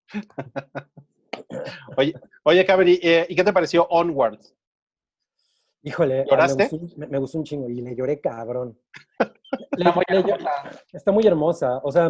[1.98, 2.14] Oye,
[2.44, 4.40] oye Cabri, eh, ¿y qué te pareció Onward?
[5.84, 6.64] Híjole, ¿Lloraste?
[6.64, 8.78] Me, gustó, un- me- me gustó un chingo y le lloré cabrón.
[9.78, 10.24] Le- Está muy le
[10.94, 11.80] está muy hermosa.
[11.84, 12.10] O sea,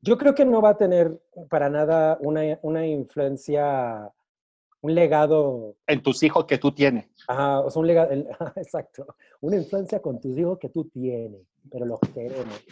[0.00, 4.10] yo creo que no va a tener para nada una, una influencia,
[4.82, 7.06] un legado, En tus hijos que tú tienes.
[7.28, 9.06] ajá, o sea, un legado, el- exacto,
[9.40, 12.64] una influencia con tus hijos que tú tienes, pero los queremos.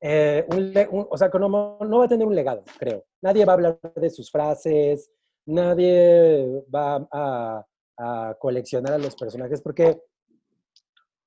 [0.00, 3.04] Eh, un o sea, que no, no va a tener un legado, creo.
[3.22, 5.10] Nadie va a hablar de sus frases,
[5.46, 7.64] nadie va a,
[7.98, 10.00] a coleccionar a los personajes, porque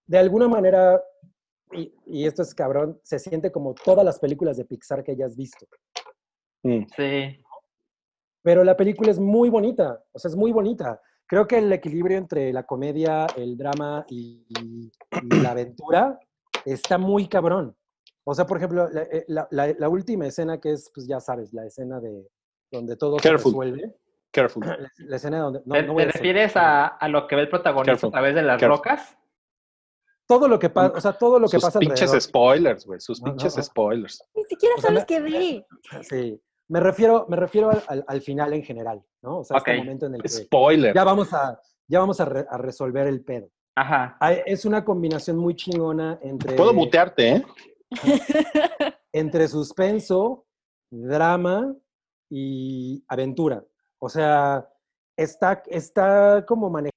[0.05, 1.01] de alguna manera,
[1.71, 5.35] y, y esto es cabrón, se siente como todas las películas de Pixar que hayas
[5.35, 5.65] visto.
[6.63, 6.83] Mm.
[6.95, 7.41] Sí.
[8.41, 11.01] Pero la película es muy bonita, o sea, es muy bonita.
[11.27, 14.91] Creo que el equilibrio entre la comedia, el drama y, y-
[15.23, 16.19] y la aventura
[16.65, 17.75] está muy cabrón.
[18.23, 21.19] O sea, por ejemplo, la, eh, la- la- la última escena que es, pues ya
[21.19, 22.27] sabes, la escena de,
[22.71, 23.51] donde todo Careful.
[23.51, 23.95] se resuelve.
[24.31, 24.61] Careful.
[24.65, 25.61] La, la escena donde...
[25.65, 28.09] No, ¿Te, no voy te a refieres a, a lo que ve el protagonista Careful.
[28.09, 28.77] a través de las Careful.
[28.77, 29.17] rocas?
[30.27, 32.21] Todo lo que pasa, o sea, todo lo que sus pasa pinches alrededor.
[32.21, 32.99] spoilers, güey.
[32.99, 33.63] Sus No, no, pinches no.
[33.63, 34.23] spoilers.
[34.35, 35.65] Ni siquiera O sea, sabes qué vi.
[36.03, 36.39] Sí.
[36.69, 39.39] Me refiero, me refiero al, al- al final en general, ¿no?
[39.39, 39.67] O sea, Ok.
[39.69, 40.93] este momento en el que Spoiler.
[40.93, 43.49] ya vamos a, ya vamos a, re- a resolver el pedo.
[43.75, 44.17] Ajá.
[44.19, 47.45] Hay- Es una combinación muy chingona entre, Puedo mutearte, ¿eh?
[49.13, 50.45] entre suspenso,
[50.91, 51.75] drama
[52.29, 53.63] y aventura.
[53.99, 54.67] O sea,
[55.17, 56.93] está, está como manejado.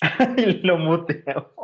[0.62, 1.54] lo muteo.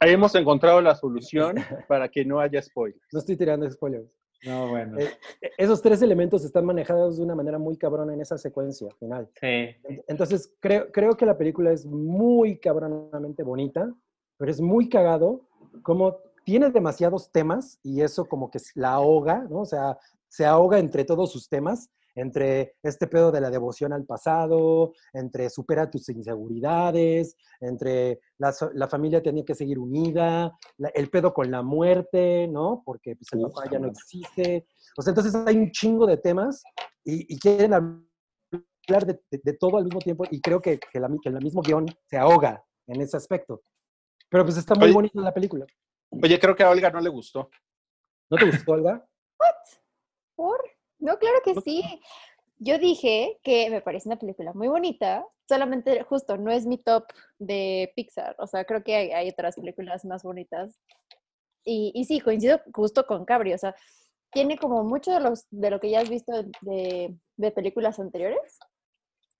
[0.00, 1.56] Ahí hemos encontrado la solución
[1.88, 3.00] para que no haya spoilers.
[3.12, 4.06] No estoy tirando spoilers.
[4.44, 4.98] No, bueno.
[4.98, 5.08] Eh,
[5.56, 9.28] Esos tres elementos están manejados de una manera muy cabrona en esa secuencia final.
[9.40, 9.76] Sí.
[10.08, 13.94] Entonces, creo, creo que la película es muy cabronamente bonita,
[14.36, 15.48] pero es muy cagado,
[15.82, 19.60] como tiene demasiados temas y eso como que la ahoga, ¿no?
[19.60, 24.04] O sea, se ahoga entre todos sus temas, entre este pedo de la devoción al
[24.04, 31.08] pasado, entre supera tus inseguridades, entre la, la familia tenía que seguir unida, la- el
[31.10, 32.82] pedo con la muerte, ¿no?
[32.84, 34.66] Porque pues, el papá ya no existe.
[34.96, 36.62] O sea, entonces hay un chingo de temas
[37.04, 41.00] y, y quieren hablar de, de- de todo al mismo tiempo y creo que, que,
[41.00, 43.62] la, que el mismo guion se ahoga en ese aspecto.
[44.28, 44.94] Pero pues está muy Oye.
[44.94, 45.66] bonita la película.
[46.10, 47.48] Oye, creo que a Olga no le gustó.
[48.30, 49.06] ¿No te gustó, Olga?
[50.34, 50.60] ¿Por?
[51.02, 51.82] No, claro que sí.
[52.58, 57.04] Yo dije que me parece una película muy bonita, solamente justo no es mi top
[57.40, 60.78] de Pixar, o sea, creo que hay, hay otras películas más bonitas.
[61.64, 63.74] Y, y sí, coincido justo con Cabri, o sea,
[64.30, 68.58] tiene como mucho de, los, de lo que ya has visto de, de películas anteriores.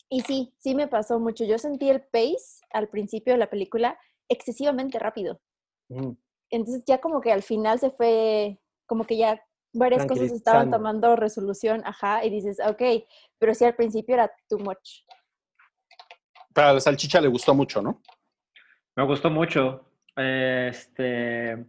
[0.09, 1.45] Y sí, sí me pasó mucho.
[1.45, 3.99] Yo sentí el pace al principio de la película
[4.29, 5.41] excesivamente rápido.
[5.89, 6.17] Ujú.
[6.51, 9.43] Entonces ya como que al final se fue, como que ya
[9.73, 12.83] varias cosas estaban tomando resolución, ajá, y dices, ok,
[13.39, 15.03] pero sí al principio era too much.
[16.55, 18.03] Para la salchicha le gustó mucho, ¿no?
[18.95, 19.87] Me gustó mucho.
[20.15, 21.65] Este,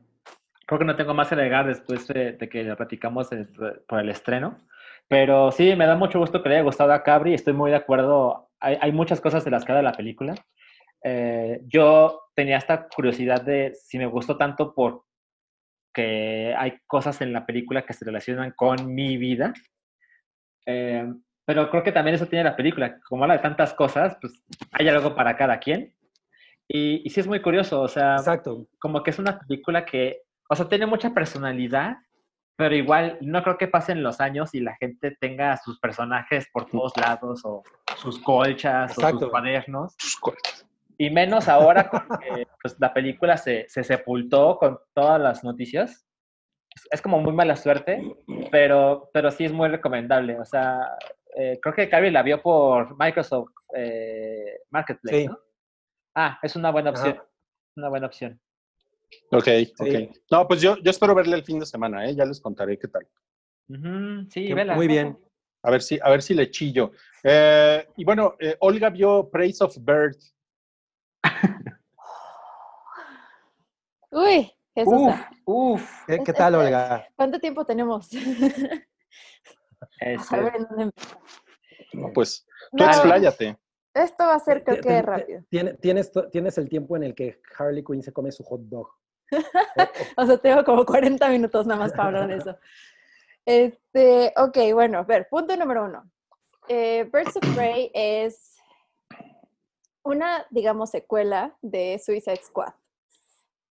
[0.65, 3.47] creo que no tengo más que agregar después de, de que platicamos el-
[3.87, 4.57] por el estreno.
[5.07, 7.33] Pero sí, me da mucho gusto que le haya gustado a Cabri.
[7.33, 8.49] Estoy muy de acuerdo.
[8.59, 10.35] Hay, hay muchas cosas de las que habla la película.
[11.03, 14.73] Eh, yo tenía esta curiosidad de si me gustó tanto
[15.93, 19.53] porque hay cosas en la película que se relacionan con mi vida.
[20.65, 21.05] Eh,
[21.45, 22.99] pero creo que también eso tiene la película.
[23.07, 25.93] Como habla de tantas cosas, pues hay algo para cada quien.
[26.67, 28.65] Y, y sí es muy curioso, o sea, Exacto.
[28.79, 31.97] como que es una película que, o sea, tiene mucha personalidad,
[32.55, 36.65] pero igual no creo que pasen los años y la gente tenga sus personajes por
[36.69, 37.63] todos lados o
[37.97, 39.19] sus colchas o Exacto.
[39.19, 39.93] sus cuadernos.
[39.99, 40.62] Sus cortes.
[40.97, 41.89] Y menos ahora
[42.21, 46.05] que pues, la película se, se sepultó con todas las noticias.
[46.91, 48.01] Es- como muy mala suerte,
[48.51, 50.39] pero, pero sí es muy recomendable.
[50.39, 50.79] O sea,
[51.35, 55.27] eh, creo que Carrie la vio por Microsoft eh, Marketplace, Sí.
[55.27, 55.37] ¿no?
[56.15, 57.13] Ah, es una buena opción.
[57.15, 57.27] Ajá.
[57.75, 58.39] Una buena opción.
[59.31, 59.47] Ok,
[59.79, 59.87] ok.
[60.31, 62.15] No, pues yo, yo espero verle el fin de semana, ¿eh?
[62.15, 63.07] Ya les contaré qué tal.
[64.29, 64.75] Sí, Qué- vela.
[64.75, 65.17] Muy bien.
[65.63, 66.91] A ver si, a ver si le chillo.
[67.23, 70.17] Eh, y bueno, eh, Olga vio Praise of Bird.
[74.13, 74.93] Uy, Jesús.
[74.93, 76.05] Uf, uf.
[76.07, 77.07] ¿Qué, tal, Olga?
[77.15, 78.09] ¿Cuánto tiempo tenemos?
[79.99, 80.91] Este, A ver en dónde.
[81.93, 83.57] No, pues tú No, expláyate.
[83.93, 85.43] Esto va a ser creo que rápido.
[85.49, 88.61] Tiene- Tienes, to- tienes el tiempo en el que Harley Quinn se come su hot
[88.61, 88.89] dog.
[90.17, 92.57] O sea, tengo como 40 minutos nada más para hablar de eso.
[93.45, 96.09] Este, ok, bueno, a ver, punto número uno.
[96.67, 98.55] Eh, Birds of Prey es
[100.03, 102.73] una, digamos, secuela de Suicide Squad.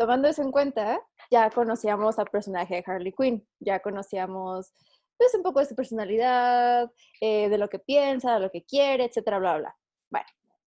[0.01, 0.99] Tomando eso en cuenta,
[1.29, 4.73] ya conocíamos al personaje de Harley Quinn, ya conocíamos
[5.15, 9.05] pues un poco de su personalidad, eh, de lo que piensa, de lo que quiere,
[9.05, 9.77] etcétera, bla, bla.
[10.09, 10.25] Bueno,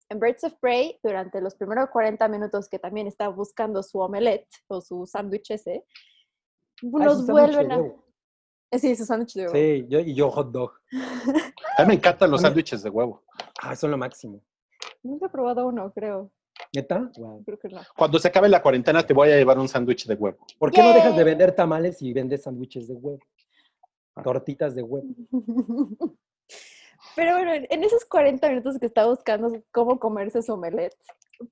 [0.10, 4.50] en Birds of Prey, durante los primeros 40 minutos que también está buscando su omelette
[4.68, 7.80] o su sándwich ese, Ah, sándwich de vuelven a...
[7.80, 9.56] Eh, Sí, su sándwich de huevo.
[9.56, 10.74] Sí, yo, y yo hot dog.
[11.78, 13.24] A mí me encantan los sándwiches de huevo.
[13.62, 14.44] Ah, son lo máximo.
[15.02, 16.30] Nunca he probado uno, creo.
[16.74, 17.12] ¿Neta?
[17.18, 17.44] Wow.
[17.44, 17.82] Creo que no.
[17.96, 20.38] Cuando se acabe la cuarentena te voy a llevar un sándwich de huevo.
[20.58, 23.20] ¿Por qué no dejas de vender tamales y vendes sándwiches de huevo?
[24.24, 25.08] Tortitas de huevo.
[27.16, 30.96] Pero bueno, en en esos 40 minutos que está buscando cómo comerse su omelette,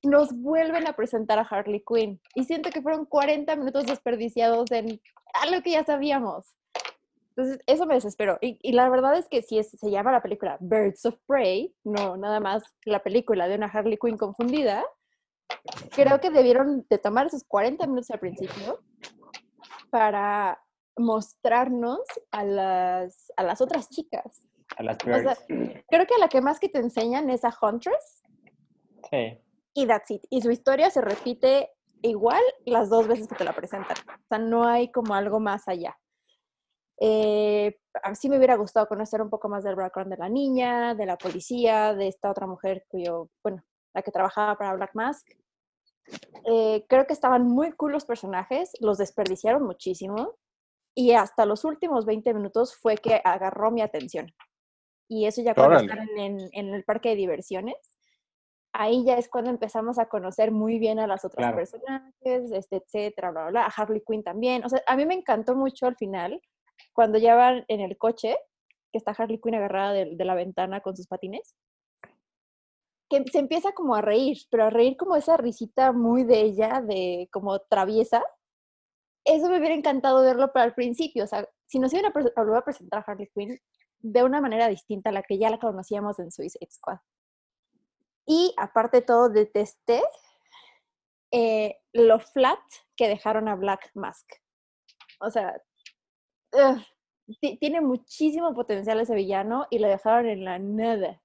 [0.03, 2.19] nos vuelven a presentar a Harley Quinn.
[2.35, 4.99] Y siento que fueron 40 minutos desperdiciados en
[5.33, 6.55] algo que ya sabíamos.
[7.41, 8.37] Entonces, eso me desesperó.
[8.41, 11.75] Y, y la verdad es que si es- se llama la película Birds of Prey,
[11.83, 14.83] no nada más la película de una Harley Quinn confundida,
[15.95, 18.79] creo que debieron de tomar esos 40 minutos al principio
[19.89, 20.61] para
[20.97, 21.99] mostrarnos
[22.31, 24.43] a las, a las otras chicas.
[24.77, 28.23] A las O sea, creo que la que más que te enseñan es a Huntress
[29.09, 29.37] Sí.
[29.73, 30.23] y that's it.
[30.29, 31.71] Y su historia se repite
[32.01, 33.97] igual las dos veces que te la presentan.
[34.07, 35.97] O sea, no hay como algo más allá.
[37.03, 37.79] Eh,
[38.13, 41.17] sí me hubiera gustado conocer un poco más del background de la niña, de la
[41.17, 43.63] policía, de esta otra mujer cuyo, bueno,
[43.95, 45.27] la que trabajaba para Black Mask.
[46.45, 50.35] Eh, creo que estaban muy cool los personajes, los desperdiciaron muchísimo
[50.95, 54.31] y hasta los últimos 20 minutos fue que agarró mi atención.
[55.09, 57.75] Y eso ya cuando en, en- en el parque de diversiones,
[58.73, 61.57] ahí ya es cuando empezamos a conocer muy bien a las otras Claro.
[61.57, 64.63] personajes, este, etcétera, bla, bla, bla, a Harley Quinn también.
[64.63, 66.39] O sea, a mí me encantó mucho al final,
[66.93, 68.38] cuando ya van en el coche,
[68.91, 71.55] que está Harley Quinn agarrada de, de la ventana con sus patines,
[73.11, 76.82] que se empieza como a reír, pero a reír como esa risita muy de ella,
[76.82, 78.23] de como traviesa.
[79.25, 81.25] Eso me hubiera encantado verlo para el principio.
[81.25, 83.59] O sea, si nos iban a, volver a presentar a Harley Quinn
[83.99, 86.99] de una manera distinta a la que ya la conocíamos en Suicide Squad.
[88.25, 90.01] Y aparte de todo, detesté
[91.32, 92.59] eh, lo flat
[92.95, 94.25] que dejaron a Black Mask.
[95.19, 95.61] O sea,
[97.59, 101.21] tiene muchísimo potencial ese villano y lo dejaron en la nada.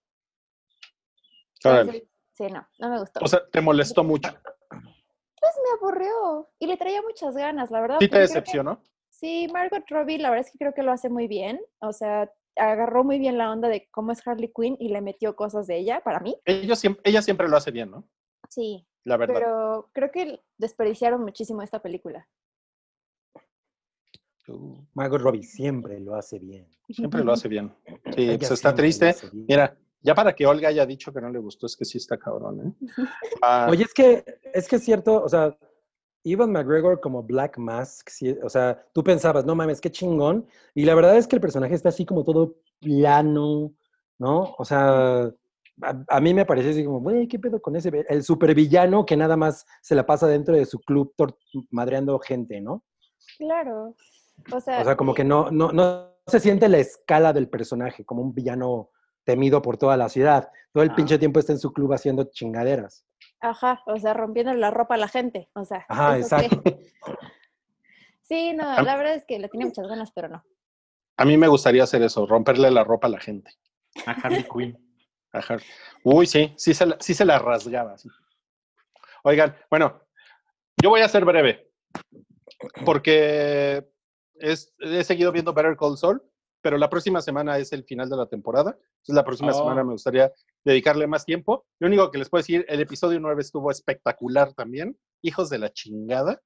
[1.64, 2.02] Entonces,
[2.34, 3.20] sí, no, no me gustó.
[3.22, 4.30] O sea, te molestó mucho.
[4.70, 7.96] pues me aburrió y le traía muchas ganas, la verdad.
[8.00, 8.80] Sí te que- decepcionó.
[9.10, 11.58] Sí, Margot Robbie, la verdad es que creo que lo hace muy bien.
[11.78, 15.34] O sea, agarró muy bien la onda de cómo es Harley Quinn y le metió
[15.36, 16.38] cosas de ella, para mí.
[16.44, 18.04] Ella siempre, ella siempre lo hace bien, ¿no?
[18.50, 19.34] Sí, La verdad.
[19.34, 22.28] pero creo que desperdiciaron muchísimo esta película.
[24.49, 26.66] Uh, Margot Robbie siempre lo hace bien.
[26.88, 27.74] siempre lo hace bien.
[28.14, 29.14] Sí, Ella pues está triste.
[29.32, 32.16] Mira, ya para que Olga haya dicho que no le gustó, es que sí está
[32.16, 32.72] cabrón, ¿eh?
[33.42, 34.24] Ah, Oye, es que,
[34.55, 35.57] es que es cierto, o sea,
[36.22, 40.47] Ivan McGregor como Black Mask, sí, o sea, tú pensabas, no mames, qué chingón.
[40.74, 43.72] Y la verdad es que el personaje está así como todo plano,
[44.18, 44.55] ¿no?
[44.59, 45.32] O sea,
[45.82, 47.90] a, a mí me parece así como, güey, ¿qué pedo con ese?
[48.09, 51.14] El supervillano que nada más se la pasa dentro de su club
[51.70, 52.84] madreando gente, ¿no?
[53.38, 53.94] Claro.
[54.53, 58.05] O sea, O sea, como que no, no, no se siente la escala del personaje,
[58.05, 58.91] como un villano
[59.24, 60.51] temido por toda la ciudad.
[60.72, 60.95] Todo el Ah.
[60.97, 63.05] pinche tiempo está en su club haciendo chingaderas.
[63.41, 65.49] ajá, o sea, rompiendo la ropa a la gente.
[65.55, 66.62] O sea, Ajá, exacto.
[68.22, 70.45] Sí, no, la verdad es que le tiene muchas ganas, pero no.
[71.16, 73.53] a mí me gustaría hacer eso, romperle la ropa a la gente.
[74.05, 74.76] A Harley Quinn.
[75.32, 75.59] Ajá.
[76.03, 77.97] Uy, sí, sí se la, sí se la rasgaba.
[77.99, 78.09] sí.
[79.22, 80.01] Oigan, bueno,
[80.82, 81.70] yo voy a ser breve,
[82.84, 83.87] porque
[84.41, 86.22] es- he seguido viendo Better Call Saul,
[86.62, 88.70] pero la próxima semana es el final de la temporada.
[88.72, 89.55] Entonces, la próxima Oh.
[89.59, 90.32] semana me gustaría
[90.64, 91.64] dedicarle más tiempo.
[91.78, 94.99] Lo único que les puedo decir, el episodio 9 estuvo espectacular también.
[95.22, 96.43] Hijos de la chingada.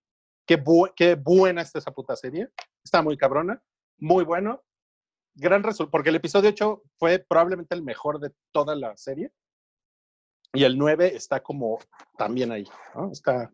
[0.47, 2.49] Qué, bu- qué buena está esa puta serie.
[2.85, 3.63] Está muy cabrona,
[3.99, 4.63] muy bueno.
[5.35, 9.33] Gran resultado, porque el episodio 8 fue probablemente el mejor de toda la serie.
[10.53, 11.79] Y el 9 está como
[12.19, 13.13] también ahí, ¿no?
[13.13, 13.51] Está,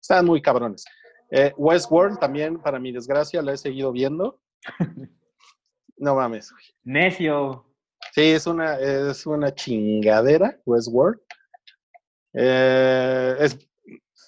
[0.00, 0.84] están muy cabrones.
[1.30, 4.40] Eh, Westworld también, para mi desgracia, la he seguido viendo.
[5.98, 6.52] No mames.
[6.52, 6.64] güey.
[6.84, 7.64] Necio.
[8.12, 11.18] Sí, es una, es una chingadera, Westworld.
[12.34, 13.58] Eh, es,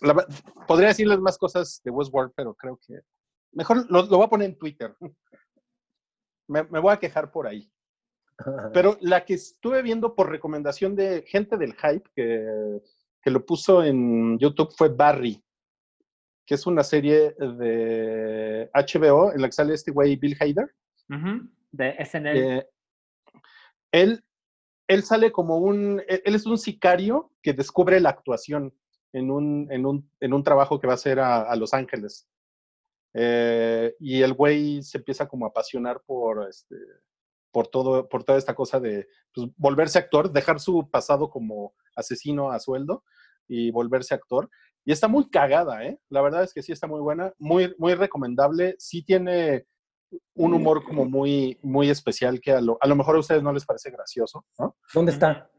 [0.00, 0.26] la ver-
[0.66, 3.00] podría decirles más cosas de Westworld, pero creo que
[3.52, 4.96] mejor lo, lo voy a poner en Twitter.
[6.50, 7.70] Me, me voy a quejar por ahí.
[8.72, 12.80] Pero la que estuve viendo por recomendación de gente del hype que,
[13.20, 15.44] que lo puso en YouTube fue Barry,
[16.48, 20.74] que es una serie de HBO en la que sale este güey Bill Hader.
[21.10, 22.36] Ujú, De SNL.
[22.38, 22.66] Eh,
[23.92, 24.24] él,
[24.88, 28.74] él sale como un, él él es un sicario que descubre la actuación
[29.12, 32.26] en un, en un, en un trabajo que va a hacer a, a Los Ángeles.
[33.12, 36.76] Eh, y el güey se empieza como a apasionar por, este,
[37.52, 42.50] por, todo, por toda esta cosa de pues, volverse actor, dejar su pasado como asesino
[42.52, 43.04] a sueldo
[43.46, 44.48] y volverse actor.
[44.88, 46.00] Y está muy cagada, ¿eh?
[46.08, 48.74] La verdad es que sí está muy buena, muy, muy recomendable.
[48.78, 49.66] Sí tiene
[50.32, 53.52] un humor como muy, muy especial que a lo, a lo mejor a ustedes no
[53.52, 54.78] les parece gracioso, ¿no?
[54.94, 55.50] ¿Dónde está?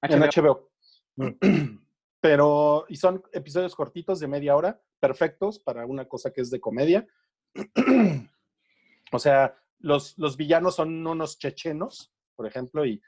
[0.00, 0.70] En HBO.
[1.14, 1.38] HBO.
[2.22, 6.58] Pero, y son episodios cortitos de media hora, perfectos para una cosa que es de
[6.58, 7.06] comedia.
[9.12, 13.02] o sea, los, los villanos son unos chechenos, por ejemplo, y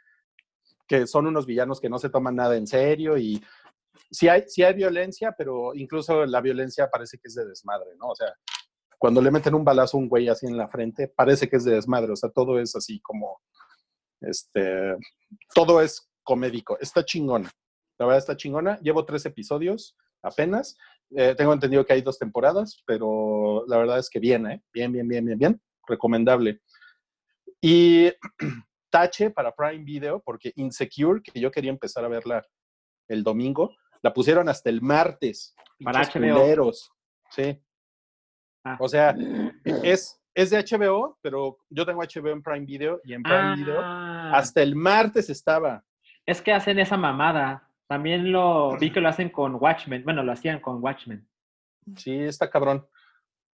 [0.87, 3.43] que son unos villanos que no se toman nada en serio y
[4.11, 8.09] sí hay, hay violencia, pero incluso la violencia parece que es de desmadre, ¿no?
[8.09, 8.33] O sea,
[8.99, 11.65] cuando le meten un balazo a un güey así en la frente, parece que es
[11.65, 13.41] de desmadre, o sea, todo es así como,
[14.21, 14.95] este,
[15.55, 17.51] todo es comédico, está chingona,
[17.99, 20.77] la verdad está chingona, llevo tres episodios apenas,
[21.15, 24.63] Eh, tengo entendido que hay dos temporadas, pero la verdad es que bien, ¿eh?
[24.73, 25.63] Bien, bien, bien, bien, bien.
[25.87, 26.63] recomendable.
[27.61, 28.11] Y
[28.91, 32.43] tache para Prime Video, porque Insecure, que yo quería empezar a verla
[33.09, 35.55] el domingo, la pusieron hasta el martes.
[35.83, 36.13] Para HBO.
[36.41, 36.91] culeros.
[37.31, 37.61] Sí.
[38.65, 38.77] Ah.
[38.79, 39.15] O sea,
[39.65, 43.81] es, es de HBO, pero yo tengo HBO en Prime Video y en Prime Video
[43.83, 45.85] Ah, hasta el martes estaba.
[46.25, 47.69] Es que hacen esa mamada.
[47.89, 50.05] También lo vi que lo hacen con Watchmen.
[50.05, 51.29] Bueno, lo hacían con Watchmen.
[51.97, 52.87] Sí, está cabrón.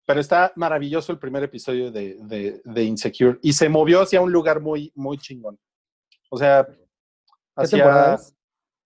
[0.06, 3.38] Pero está maravilloso el primer episodio de, de- de Insecure.
[3.42, 5.58] Y se movió hacia un lugar muy, muy chingón.
[6.30, 6.74] O sea, ¿Qué
[7.56, 8.34] hacia- temporada es?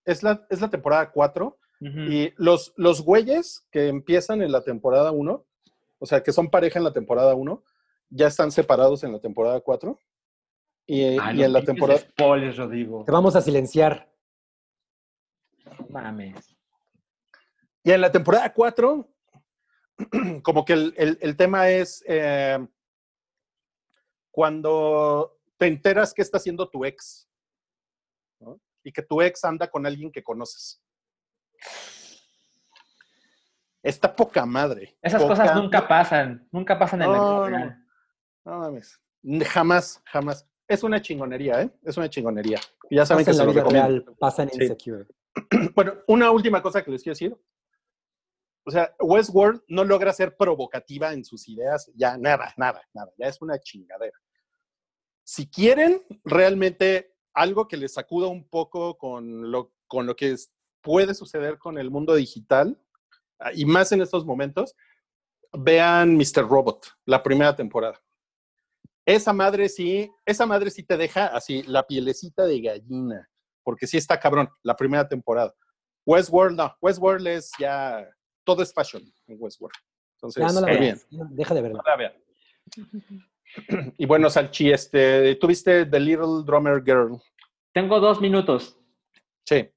[0.04, 1.58] Es la, es la temporada 4.
[1.80, 1.98] Ujú.
[2.00, 5.44] Y los, los güeyes que empiezan en la temporada 1,
[5.98, 7.62] o sea, que son pareja en la temporada 1,
[8.10, 9.98] ya están separados en la temporada 4.
[10.86, 11.98] Y, Ah, y los en la temporada...
[12.00, 13.04] Spoilers, Rodrigo.
[13.04, 14.10] Te vamos a silenciar.
[15.64, 16.56] No Mames.
[17.84, 19.08] Y en la temporada 4,
[20.42, 22.58] como que el, el- el tema es eh,
[24.30, 27.31] cuando te enteras que está haciendo tu ex ¿no?
[28.84, 30.82] Y que tu ex anda con alguien que conoces.
[33.82, 34.96] Está poca madre.
[35.02, 36.48] Esas poca- cosas nunca pasan.
[36.52, 37.58] Nunca pasan en la No, vida
[38.44, 38.52] no.
[38.52, 39.00] No mames.
[39.48, 40.48] Jamás, jamás.
[40.68, 41.70] Es una chingonería, ¿eh?
[41.82, 42.60] Es una chingonería.
[42.88, 43.88] Y ya saben Pasa que se la lo recomiendo.
[43.88, 44.62] real, pasa en Sí.
[44.62, 45.06] Insecure.
[45.74, 47.36] Bueno, una última cosa que les quiero decir.
[48.64, 53.26] O sea, Westworld no logra ser provocativa en sus ideas, ya nada, nada, nada, ya
[53.26, 54.16] es una chingadera.
[55.24, 60.52] Si quieren realmente algo que les sacuda un poco con lo, con lo que es-
[60.80, 62.80] puede suceder con el mundo digital,
[63.38, 64.74] ah, y más en estos momentos,
[65.52, 66.48] vean Mr.
[66.48, 68.00] Robot, la primera temporada.
[69.06, 73.28] Esa madre sí, esa madre sí te deja así la pielecita de gallina
[73.64, 75.54] porque sí está cabrón, la primera temporada.
[76.04, 78.08] Westworld, no, Westworld es ya,
[78.44, 79.74] todo es fashion en Westworld.
[80.16, 81.06] Entonces, Ya no la veas.
[81.10, 81.28] bien.
[81.30, 81.78] Deja de verla.
[81.84, 82.12] No la vean.
[83.98, 87.20] Y bueno, Salchi, este, ¿tuviste The Little Drummer Girl?
[87.72, 88.78] Tengo dos minutos.
[89.46, 89.68] Sí.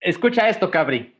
[0.00, 1.16] Escucha esto, Cabri.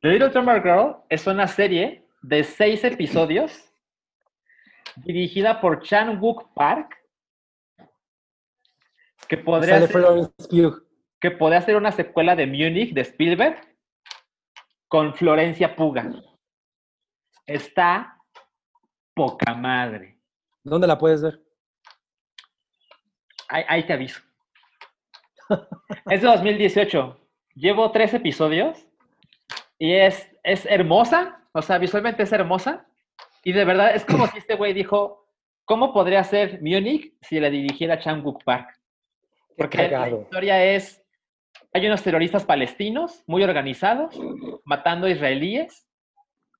[0.00, 3.64] The Little Drummer Girl es una serie de seis episodios
[4.96, 6.96] dirigida por Chan Wook Park
[9.28, 10.02] que podría, ser,
[11.20, 13.60] que podría ser una secuela de Munich de Spielberg
[14.88, 16.10] con Florencia Puga.
[17.46, 18.17] Está
[19.18, 20.16] poca madre.
[20.62, 21.42] ¿Dónde la puedes ver?
[23.48, 24.20] Ahí, ahí te aviso.
[26.10, 27.18] Es de 2018.
[27.54, 28.86] Llevo tres episodios
[29.76, 31.42] y es, es hermosa.
[31.52, 32.86] O sea, visualmente es hermosa.
[33.42, 35.26] Y de verdad es como si este güey dijo,
[35.64, 38.68] ¿cómo podría ser Munich si la dirigiera Chan Wook Park?
[39.56, 41.04] Porque la historia es,
[41.72, 44.14] hay unos terroristas palestinos muy organizados
[44.64, 45.87] matando israelíes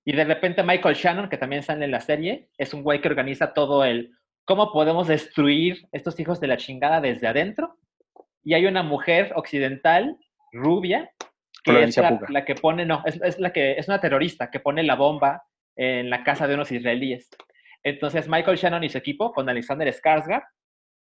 [0.09, 3.09] y de repente Michael Shannon, que también sale en la serie, es un güey que
[3.09, 7.77] organiza todo el cómo podemos destruir estos hijos de la chingada desde adentro.
[8.43, 10.17] Y hay una mujer occidental,
[10.51, 11.11] rubia,
[11.63, 14.61] que Florencia es la, que pone, no, es, es la que es una terrorista que
[14.61, 15.43] pone la bomba
[15.77, 17.29] en la casa de unos israelíes.
[17.83, 20.47] Entonces Michael Shannon y su equipo, con Alexander Skarsgård,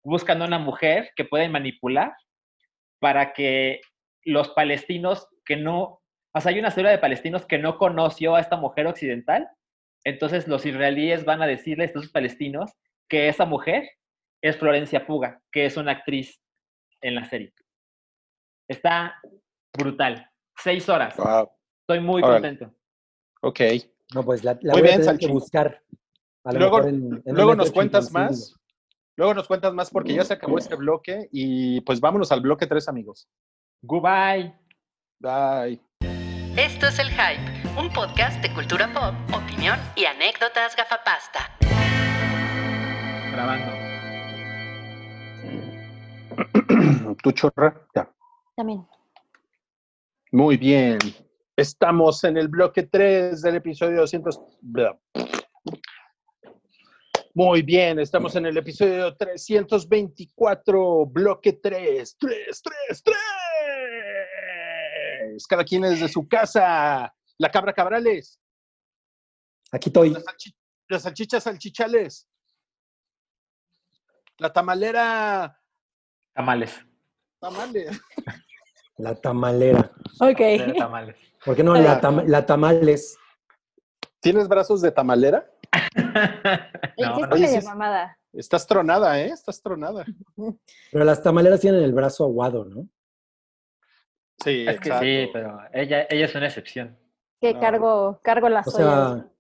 [0.05, 2.13] buscan una mujer que pueden manipular
[2.99, 3.81] para que
[4.27, 6.00] los palestinos que no,
[6.35, 9.49] o sea, hay una serie de palestinos que no conoció a esta mujer occidental,
[10.05, 12.73] entonces los israelíes van a decirle a estos palestinos
[13.09, 13.89] que esa mujer
[14.43, 16.41] es Florencia Puga, que es una actriz
[17.03, 17.53] en la serie.
[18.69, 19.21] Está
[19.77, 20.31] brutal.
[20.57, 21.17] Seis horas.
[21.17, 21.51] Wow.
[21.83, 22.41] Estoy muy Órale.
[22.57, 22.75] contento.
[23.43, 23.61] Ok.
[24.15, 25.83] No, pues la, la Muy voy a bien, tener que buscar.
[26.45, 28.55] A Luego, mejor en- en un luego nos cuentas más.
[29.17, 32.67] Luego nos cuentas más porque ya se acabó este bloque y pues vámonos al bloque
[32.67, 33.29] 3, amigos.
[33.83, 34.55] Goodbye.
[35.19, 35.81] Bye.
[36.57, 41.57] Esto es El Hype, un podcast de cultura pop, opinión y anécdotas gafapasta.
[43.31, 43.73] Grabando.
[47.23, 47.87] ¿Tu chorra?
[47.95, 48.13] Ya.
[48.57, 48.85] También.
[50.33, 50.99] Muy bien.
[51.55, 54.41] Estamos en el bloque 3 del episodio 200.
[54.61, 54.99] bla.
[57.33, 62.17] Muy bien, estamos en el episodio 324, bloque 3.
[62.19, 63.17] 3, 3, 3.
[65.49, 67.15] Cada quien es de su casa.
[67.39, 68.39] La cabra cabrales.
[69.73, 70.11] Aquí estoy.
[70.11, 70.55] Las, salchi-
[70.89, 72.29] las salchichas salchichales.
[74.39, 75.59] La tamalera.
[76.35, 76.81] Tamales.
[77.41, 78.01] Tamales.
[78.97, 79.91] La tamalera.
[80.21, 80.77] Ok.
[80.77, 81.17] Tamales.
[81.43, 83.17] ¿Por qué no la, tam- la tamales?
[84.21, 85.51] ¿Tienes brazos de tamalera?
[86.99, 87.29] No, no.
[87.33, 87.67] Oye, es-.
[88.35, 89.29] Estás tronada, ¿eh?
[89.31, 90.05] Estás tronada.
[90.93, 92.87] Pero las tamaleras tienen el brazo aguado, ¿no?
[94.43, 95.05] Sí, Es que exacto.
[95.05, 96.97] sí, pero ella, ella es una excepción.
[97.41, 97.61] Que No.
[97.61, 99.23] cargo, cargo las O ollas.
[99.23, 99.31] sea,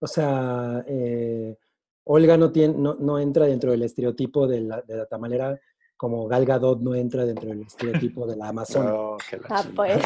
[0.00, 1.56] o sea, eh,
[2.04, 5.58] Olga no, tiene, no, no entra dentro del estereotipo de la, de la tamalera
[5.96, 8.92] como Gal Gadot no entra dentro del estereotipo de la Amazona.
[9.30, 10.02] Que la Ah, pues.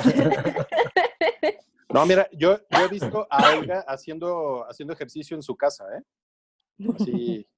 [1.89, 6.03] No, mira, yo, yo he visto a Olga haciendo, haciendo ejercicio en su casa, ¿eh?
[7.03, 7.49] Sí.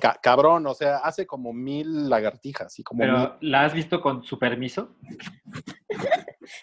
[0.00, 3.12] Ca- cabrón, o sea, hace como mil lagartijas y como mil.
[3.14, 4.96] Pero, ¿la has visto con su permiso?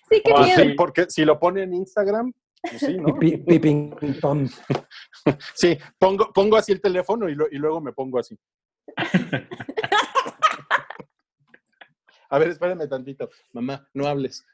[0.10, 0.64] Sí, qué Pues miedo.
[0.64, 3.16] sí, porque si lo pone en Instagram, pues sí, ¿no?
[5.54, 8.36] Sí, pongo, pongo así el teléfono y, lo- y luego me pongo así.
[12.30, 13.30] A ver, espérame tantito.
[13.54, 14.46] Mamá, no hables.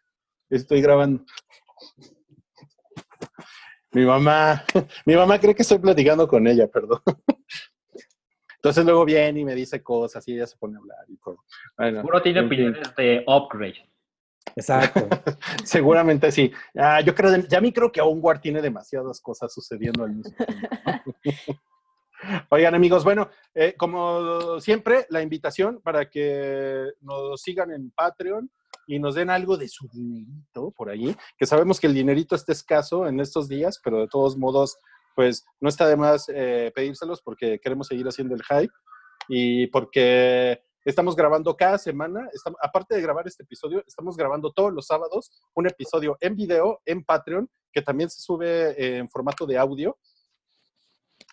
[0.49, 1.23] Estoy grabando.
[3.93, 4.64] Mi mamá,
[5.06, 7.02] mi mamá cree que estoy platicando con ella, perdón.
[8.61, 11.38] Entonces luego viene y me dice cosas y ella se pone a hablar y todo.
[11.75, 13.89] Bueno, Seguro tiene opiniones de upgrade.
[14.55, 15.07] Exacto.
[15.63, 16.51] Seguramente sí.
[16.77, 20.35] Ah, yo creo, ya a mí creo que Onward tiene demasiadas cosas sucediendo al mismo
[21.23, 21.59] tiempo.
[22.49, 28.47] Oigan, amigos, bueno, eh, como siempre, la invitación para que nos sigan en Patreon
[28.85, 32.51] y nos den algo de su dinerito por ahí, que sabemos que el dinerito está
[32.51, 34.77] escaso en estos días, pero de todos modos,
[35.15, 38.73] pues no está de más eh, pedírselos porque queremos seguir haciendo el hype
[39.27, 42.27] y porque estamos grabando cada semana,
[42.61, 47.03] aparte de grabar este episodio, estamos grabando todos los sábados un episodio en video en
[47.03, 49.97] Patreon, que también se sube en formato de audio.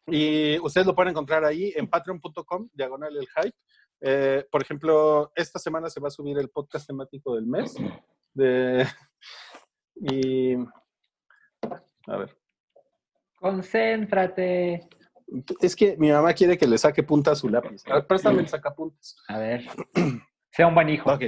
[0.07, 3.57] Y ustedes lo pueden encontrar ahí en patreon.com, diagonal el hype.
[4.01, 7.75] Eh, por ejemplo, esta semana se va a subir el podcast temático del mes.
[8.33, 8.87] De,
[9.97, 10.55] y.
[12.07, 12.38] A ver.
[13.41, 14.89] Concéntrate.
[15.61, 17.83] Es que mi mamá quiere que le saque punta a su lápiz.
[17.87, 19.17] A ver, préstame el sacapuntas.
[19.29, 19.67] A ver.
[20.53, 21.13] Sea un buen hijo.
[21.13, 21.25] Ok.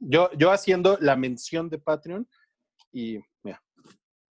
[0.00, 2.28] Yo, yo haciendo la mención de Patreon
[2.92, 3.62] y mira,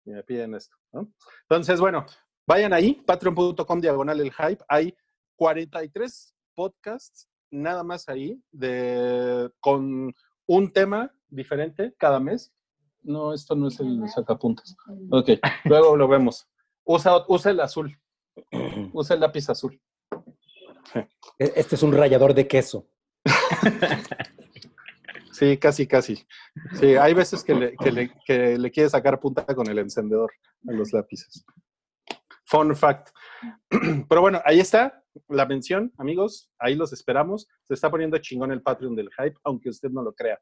[0.05, 0.75] y me piden esto.
[0.93, 1.11] ¿no?
[1.43, 2.05] Entonces, bueno,
[2.45, 4.63] vayan ahí, patreon.com diagonal el hype.
[4.67, 4.95] Hay
[5.35, 10.13] 43 podcasts nada más ahí de, con
[10.47, 12.53] un tema diferente cada mes.
[13.03, 14.75] No, esto no es el sacapuntas.
[15.11, 15.29] Ok,
[15.65, 16.47] luego lo vemos.
[16.87, 17.95] Usa, usa el azul.
[18.93, 19.79] Usa el lápiz azul.
[21.39, 22.87] E- Este es un rallador de queso.
[25.31, 26.25] Sí, casi, casi.
[26.79, 30.31] Sí, hay veces que le, que le, que le quiere sacar punta con el encendedor
[30.67, 31.45] a los lápices.
[32.45, 33.09] Fun fact.
[34.09, 36.49] Pero bueno, ahí está la mención, amigos.
[36.57, 37.47] Ahí los esperamos.
[37.63, 40.39] Se está poniendo chingón el Patreon del Hype, aunque usted no lo crea.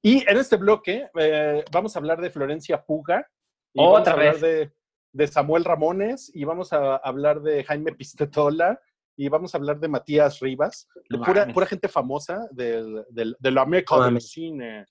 [0.00, 3.26] Y en este bloque eh, vamos a hablar de Florencia Puga.
[3.74, 4.40] Y vamos Otra a hablar vez.
[4.42, 4.72] de,
[5.12, 6.30] de Samuel Ramones.
[6.34, 8.80] Y vamos a hablar de Jaime Pistetola.
[9.16, 10.88] Y vamos a hablar de Matías Rivas.
[11.10, 14.86] No pura, gente famosa del, del, de la meca del cine.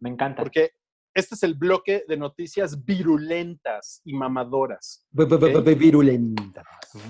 [0.00, 0.42] Me encanta.
[0.42, 0.72] Porque
[1.14, 5.06] este es el bloque de noticias virulentas y mamadoras.
[5.12, 6.62] V- v- v- v- Virulenta.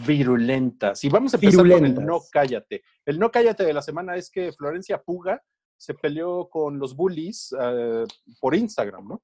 [0.07, 1.03] Virulentas.
[1.05, 2.01] Y vamos a empezar con Virulentas.
[2.03, 2.83] el no cállate.
[3.05, 5.43] El no cállate de la semana es que Florencia Puga
[5.77, 8.05] se peleó con los bullies eh,
[8.41, 9.23] por Instagram, ¿no?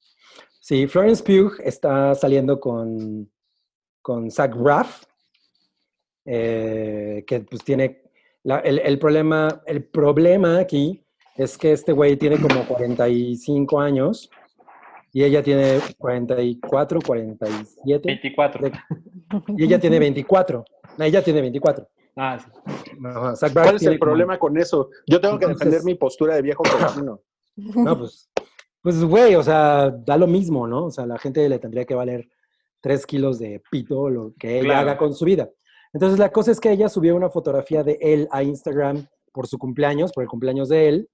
[0.64, 3.28] Sí, Florence Pugh está saliendo con,
[4.00, 5.02] con Zach Braff,
[6.24, 8.02] eh, que pues tiene
[8.44, 11.04] la- el, el problema, el problema aquí
[11.36, 14.30] es que este güey tiene como 45 años
[15.12, 18.70] y ella tiene 44, 47 24.
[19.58, 20.64] y ella tiene 24.
[20.96, 21.88] No, ella tiene 24.
[22.14, 22.46] Ah, sí.
[23.00, 24.90] Braff ¿Cuál es el como- problema con eso?
[25.08, 27.20] Yo tengo que Entonces- defender mi postura de viejo cochino.
[27.56, 28.30] No, pues,
[28.82, 30.86] pues, güey, o sea, da lo mismo, ¿no?
[30.86, 32.28] O sea, la gente le tendría que valer
[32.80, 34.80] tres kilos de pito lo que ella Claro.
[34.90, 35.48] haga con su vida.
[35.92, 39.58] Entonces, la cosa es que ella subió una fotografía de él a Instagram por su
[39.58, 41.08] cumpleaños, por el cumpleaños de él,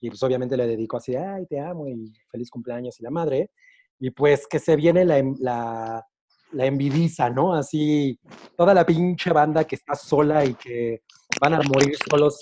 [0.00, 3.50] y pues obviamente le dedicó así, ay, te amo y feliz cumpleaños y la madre,
[3.98, 6.06] y pues que se viene la, la,
[6.52, 7.52] la envidiza, ¿no?
[7.54, 8.18] Así,
[8.56, 11.02] toda la pinche banda que está sola y que
[11.40, 12.38] van a morir solos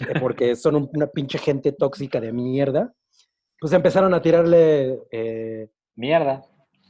[0.00, 2.92] eh, porque son un- una pinche gente tóxica de mierda,
[3.62, 6.42] pues empezaron a tirarle, eh, Mierda.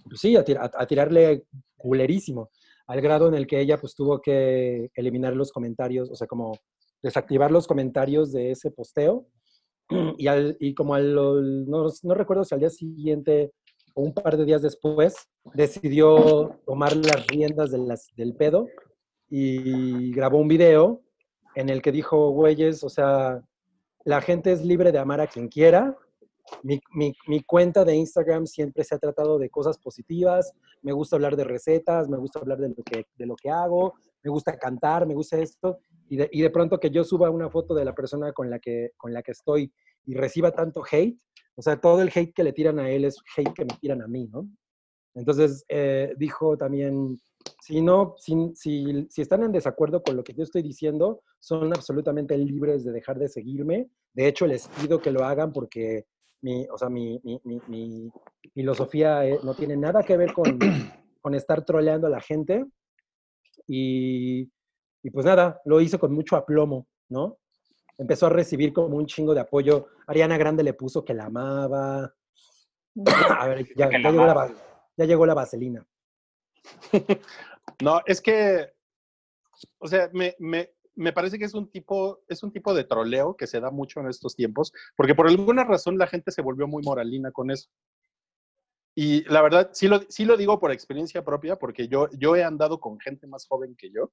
[0.09, 1.45] pues sí, a, a tirarle
[1.77, 2.49] culerísimo,
[2.87, 6.59] al grado en el que ella pues tuvo que eliminar los comentarios, o sea, como
[7.03, 9.27] desactivar los comentarios de ese posteo,
[10.17, 13.53] y, al, y como al, no, no recuerdo si al día siguiente
[13.95, 15.15] o un par de días después,
[15.53, 18.67] decidió tomar las riendas de las, del pedo
[19.29, 21.03] y grabó un video
[21.55, 23.45] en el que dijo, güeyes, o sea,
[24.07, 25.95] la gente es libre de amar a quien quiera.
[26.63, 26.81] Mi,
[27.27, 30.53] mi- cuenta de Instagram siempre se ha tratado de cosas positivas.
[30.83, 33.95] Me gusta hablar de recetas, me gusta hablar de lo que, de lo que hago,
[34.23, 35.79] me gusta cantar, me gusta esto.
[36.09, 38.59] Y de, y de pronto que yo suba una foto de la persona con la,
[38.59, 39.73] que, con la que estoy
[40.05, 41.19] y reciba tanto hate,
[41.55, 44.03] o sea, todo el hate que le tiran a él es hate que me tiran
[44.03, 44.49] a mí, ¿no?
[45.15, 47.19] Entonces, eh, dijo también
[47.61, 51.73] si no, si, si, si están en desacuerdo con lo que yo estoy diciendo, son
[51.73, 53.89] absolutamente libres de dejar de seguirme.
[54.15, 56.07] De hecho, les pido que lo hagan porque
[56.43, 58.13] mi, o sea, mi, mi, mi, mi
[58.53, 60.59] filosofía eh, no tiene nada que ver con,
[61.21, 62.65] con estar troleando a la gente.
[63.67, 64.51] Y,
[65.03, 67.39] y pues nada, lo hice con mucho aplomo, ¿no?
[67.97, 69.89] Empezó a recibir como un chingo de apoyo.
[70.07, 72.13] Ariana Grande le puso que la amaba.
[73.39, 74.53] A ver, ya, llegó, la,
[74.97, 75.87] ya llegó la vaselina.
[77.81, 78.73] No, es que,
[79.79, 83.37] o sea, me, me, me parece que es un, tipo, es un tipo de troleo
[83.37, 86.67] que se da mucho en estos tiempos, porque por alguna razón la gente se volvió
[86.67, 87.69] muy moralina con eso.
[88.95, 92.45] Y la verdad, sí lo, sí lo digo por experiencia propia, porque yo, yo he
[92.45, 94.13] andado con gente más joven que yo,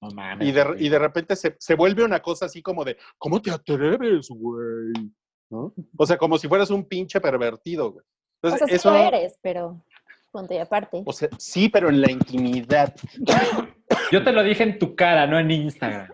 [0.00, 0.48] No mames.
[0.48, 3.50] y de, y de repente se, se vuelve una cosa así como de, ¿cómo te
[3.50, 4.92] atreves, güey?
[5.50, 5.74] ¿No?
[5.98, 8.04] O sea, como si fueras un pinche pervertido, güey.
[8.42, 9.84] O Entonces, sea, sí eso, lo eres, pero
[10.32, 11.02] punto y aparte.
[11.06, 12.94] o sea, sí, pero en la intimidad.
[14.12, 16.08] Yo te lo dije en tu cara, no en Instagram.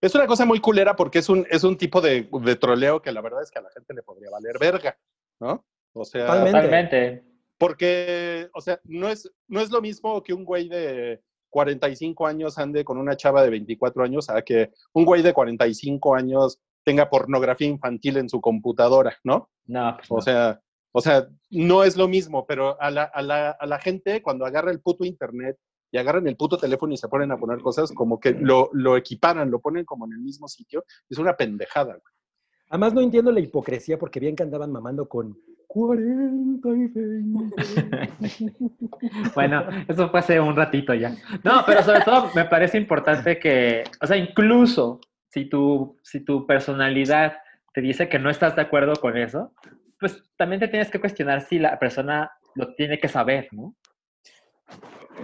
[0.00, 3.12] Es una cosa muy culera porque es un, es un tipo de, de troleo que
[3.12, 4.96] la verdad es que a la gente le podría valer verga,
[5.40, 5.64] ¿no?
[5.94, 7.24] O sea, Totalmente.
[7.58, 12.58] Porque, o sea, no es, no es lo mismo que un güey de 45 años
[12.58, 17.08] ande con una chava de 24 años a que un güey de 45 años tenga
[17.08, 19.50] pornografía infantil en su computadora, ¿no?
[19.64, 20.20] No, pues O no.
[20.20, 20.60] sea,
[20.92, 24.46] o sea, no es lo mismo, pero a la, a la, a la gente cuando
[24.46, 25.58] agarra el puto internet
[25.90, 28.96] y agarran el puto teléfono y se ponen a poner cosas como que lo, lo
[28.96, 31.92] equiparan, lo ponen como en el mismo sitio, es una pendejada.
[31.92, 32.14] güey.
[32.68, 35.38] Además, no entiendo la hipocresía porque bien que andaban mamando con
[35.68, 37.56] 40 y 20.
[39.34, 41.14] Bueno, eso fue hace un ratito ya.
[41.44, 46.46] No, pero sobre todo me parece importante que, o sea, incluso si tu, si tu
[46.46, 47.34] personalidad
[47.74, 49.52] te dice que no estás de acuerdo con eso,
[49.98, 53.74] pues también te tienes que cuestionar si la persona lo tiene que saber, ¿no?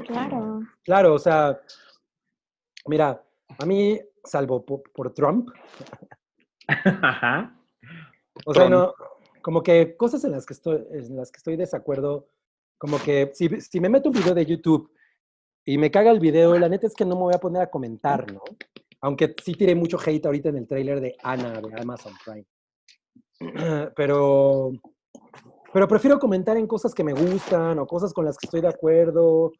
[0.07, 0.61] Claro.
[0.85, 1.61] Claro, o sea,
[2.87, 3.23] mira,
[3.59, 5.51] a mí, salvo po- por, Trump,
[6.69, 7.55] Ajá.
[8.45, 8.71] o sea, Trump.
[8.71, 8.95] no,
[9.43, 12.29] como que cosas en las que estoy, en las que estoy desacuerdo,
[12.79, 14.91] como que si, si me meto un video de YouTube
[15.65, 17.71] y me caga el video, la neta es que no me voy a poner a
[17.71, 18.43] comentar, ¿no?
[19.01, 22.47] Aunque sí tiré mucho hate ahorita en el tráiler de Ana de Amazon Prime.
[23.97, 24.73] Pero,
[25.73, 28.69] pero prefiero comentar en cosas que me gustan o cosas con las que estoy de
[28.69, 29.53] acuerdo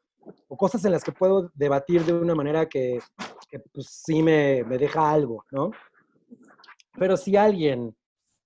[0.49, 2.99] o cosas en las que puedo debatir de una manera que,
[3.49, 5.71] que, pues, sí me, me deja algo, ¿no?
[6.99, 7.95] Pero si a alguien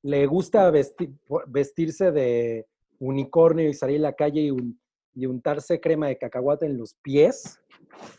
[0.02, 1.12] le gusta vesti-
[1.48, 2.66] vestirse de
[3.00, 4.80] unicornio y salir a la calle y, un-
[5.14, 7.58] y untarse crema de cacahuate en los pies,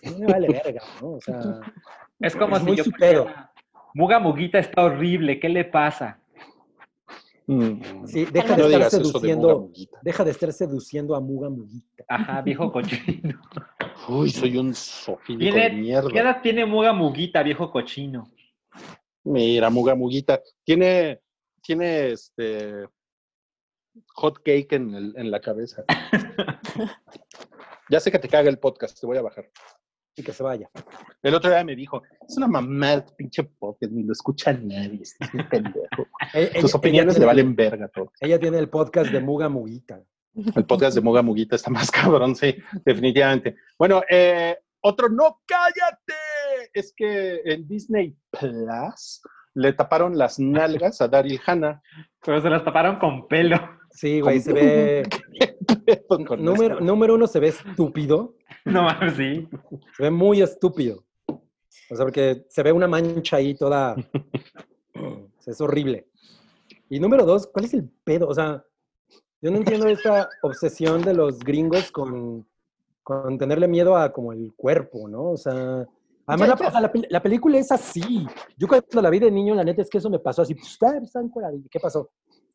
[0.03, 1.13] no me vale verga, ¿no?
[1.13, 1.33] O sea,
[2.19, 2.83] Es como Es si muy yo
[3.93, 6.19] Muga Muguita está horrible, ¿qué le pasa?
[7.47, 12.03] Sí, deja de No estar de seduciendo, Muga deja de estar seduciendo a Muga Muguita.
[12.09, 13.39] Ajá, viejo cochino.
[14.09, 16.09] Uy, soy un sofílico de Tiene, ¿Qué mierda.
[16.19, 18.29] edad tiene Muga Muguita, viejo cochino?
[19.23, 20.41] Mira, Muga Muguita.
[20.63, 21.21] Tiene,
[21.61, 22.85] tiene este
[24.13, 25.83] hot cake en, el- en la cabeza.
[27.89, 29.49] ya sé que te caga el podcast, te voy a bajar.
[30.17, 30.69] Y que se vaya.
[31.21, 35.31] El otro día me dijo, es una mamá, pinche podcast, ni lo escucha nadie, estás
[35.31, 36.07] bien pendejo.
[36.33, 38.11] E- Tus opiniones le valen verga todo.
[38.19, 40.01] Ella tiene el podcast de Muga Muguita.
[40.55, 43.55] El podcast de Muga Muguita está más cabrón, sí, definitivamente.
[43.77, 46.13] Bueno, eh, otro, no cállate.
[46.73, 49.21] Es que en Disney Plus
[49.53, 51.81] le taparon las nalgas a Daryl Hannah.
[52.25, 53.76] Pero se las taparon con pelo.
[53.97, 55.03] Sí, güey, se ve.
[56.07, 58.35] Con número, número uno, se ve estúpido.
[58.65, 59.47] No mames, sí.
[59.95, 61.05] Se ve muy estúpido.
[61.27, 63.95] O sea, porque se ve una mancha ahí toda.
[65.45, 66.07] es horrible.
[66.89, 68.27] Y número dos, ¿cuál es el pedo?
[68.27, 68.63] O sea,
[69.41, 72.45] yo no entiendo esta obsesión de los gringos con,
[73.03, 75.31] con tenerle miedo a como el cuerpo, ¿no?
[75.31, 75.87] O sea,
[76.25, 78.27] además Yo- la, la la película es así.
[78.57, 80.55] Yo cuando la vi de niño, la neta es que eso me pasó así.
[80.55, 80.77] pues.
[81.71, 82.09] ¿Qué pasó?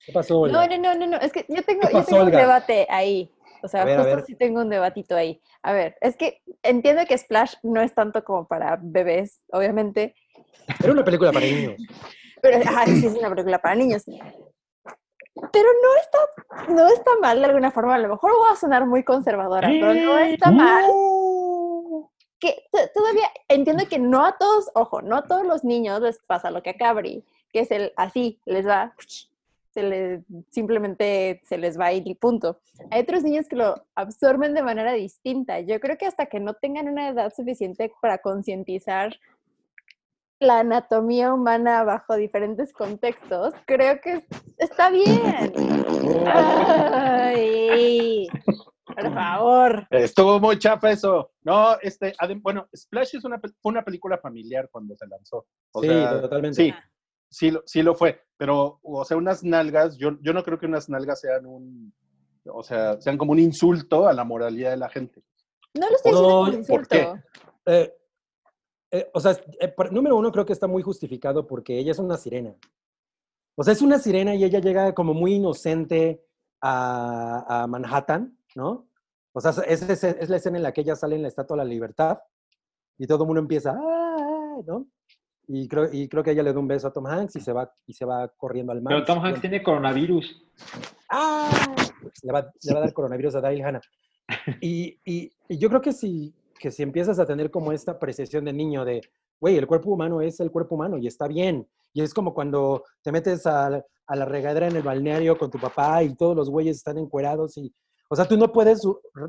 [0.04, 0.34] ¿Qué pasó?
[0.48, 0.66] No, Olga?
[0.78, 1.16] no, no, no, no.
[1.18, 3.30] Es que yo tengo, ¿Qué yo tengo un debate ahí.
[3.62, 5.40] O sea, ver, justo sí tengo un debatito ahí.
[5.62, 10.16] A ver, es que entiendo que Splash no es tanto como para bebés, obviamente.
[10.82, 11.76] Era una película para niños.
[12.42, 14.02] Pero ajá, sí es una película para niños.
[14.04, 17.94] Pero no está, no está mal de alguna forma.
[17.94, 20.84] A lo mejor voy a sonar muy conservadora, pero no está mal.
[22.40, 26.18] que to- todavía entiendo que no a todos, ojo, no a todos los niños les
[26.18, 28.92] pasa lo que a Cabri, que es el así, les va,
[29.72, 32.60] se les, simplemente se les va y punto.
[32.90, 35.60] Hay otros niños que lo absorben de manera distinta.
[35.60, 39.16] Yo creo que hasta que no tengan una edad suficiente para concientizar
[40.40, 44.26] la anatomía humana bajo diferentes contextos, creo que
[44.58, 45.52] está bien.
[46.26, 48.26] Ay.
[48.84, 49.86] Por favor.
[49.90, 51.30] Estuvo muy chafa eso.
[51.42, 55.46] No, este, bueno, Splash es una, fue una película familiar cuando se lanzó.
[55.72, 56.56] O sí, sea, totalmente.
[56.56, 56.74] sí,
[57.32, 58.20] sí, lo- sí lo fue.
[58.36, 61.92] Pero, o sea, unas nalgas, yo, yo no creo que unas nalgas sean un,
[62.46, 65.22] o sea, sean como un insulto a la moralidad de la gente.
[65.74, 66.98] No lo estoy No, diciendo como ¿por qué?
[67.02, 67.22] insulto.
[67.66, 67.94] Eh,
[68.90, 71.98] eh, o sea, eh, por- número uno creo que está muy justificado porque ella es
[71.98, 72.54] una sirena.
[73.54, 76.24] O sea, es una sirena y ella llega como muy inocente
[76.60, 78.88] a, a Manhattan, ¿no?
[79.32, 81.56] O sea, es, es- es la escena en la que ella sale en la Estatua
[81.56, 82.18] de la Libertad
[82.98, 84.86] y todo el mundo empieza, "Ah", ¿no?
[85.54, 87.52] Y creo, y creo que ella le da un beso a Tom Hanks y se
[87.52, 88.94] va, y se va corriendo al mar.
[88.94, 90.42] Pero Tom Hanks tiene coronavirus.
[91.10, 91.74] ¡Ah!
[92.22, 93.80] Le va, le va a dar coronavirus a Daryl Hannah.
[94.62, 98.46] Y, y- y yo creo que si, que si empiezas a tener como esta apreciación
[98.46, 99.02] de niño de,
[99.40, 101.68] güey, el cuerpo humano es el cuerpo humano y está bien.
[101.92, 103.66] Y es como cuando te metes a,
[104.06, 107.58] a la regadera en el balneario con tu papá y todos los güeyes están encuerados
[107.58, 107.70] y,
[108.08, 108.80] o sea, tú no puedes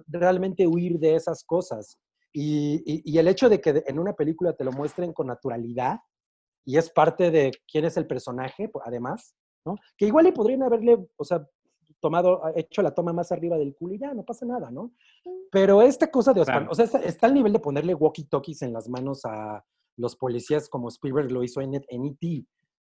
[0.07, 1.97] realmente huir de esas cosas.
[2.31, 5.97] Y, y- y el hecho de que en una película te lo muestren con naturalidad
[6.65, 9.35] y es parte de quién es el personaje, además,
[9.65, 9.75] ¿no?
[9.97, 11.45] Que igual le podrían haberle, o sea,
[11.99, 14.91] tomado, hecho la toma más arriba del culo y ya, no pasa nada, ¿no?
[15.51, 16.71] Pero esta cosa de, o sea, Claro.
[16.71, 19.63] o sea, está, está al nivel de ponerle walkie-talkies en las manos a
[19.97, 22.45] los policías como Spielberg lo hizo en, en E.T.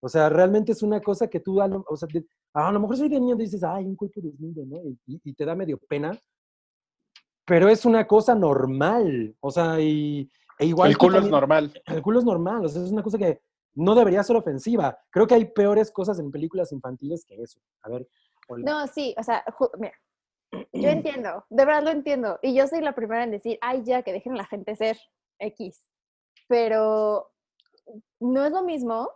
[0.02, 2.80] O sea, realmente es una cosa que tú, a lo, o sea, de- a lo
[2.80, 4.78] mejor soy de niño y dices, ay, un cuerpo desnudo, ¿no?
[4.84, 6.12] Y, y- y te da medio pena.
[7.46, 9.36] Pero es una cosa normal.
[9.40, 10.30] O sea, y,
[10.60, 10.90] e igual.
[10.90, 11.82] el culo es también- normal.
[11.86, 13.42] el culo es normal, o sea, es una cosa que
[13.78, 15.00] no debería ser ofensiva.
[15.12, 17.60] Creo que hay peores cosas en películas infantiles que eso.
[17.84, 18.08] A ver.
[18.50, 19.44] No, sí, o sea,
[19.78, 19.94] mira,
[20.74, 22.40] yo entiendo, de verdad lo entiendo.
[22.42, 24.98] Y yo soy la primera en decir, ay, ya, que dejen a la gente ser
[25.40, 25.86] X.
[26.48, 27.32] Pero
[28.20, 29.12] no es lo mismo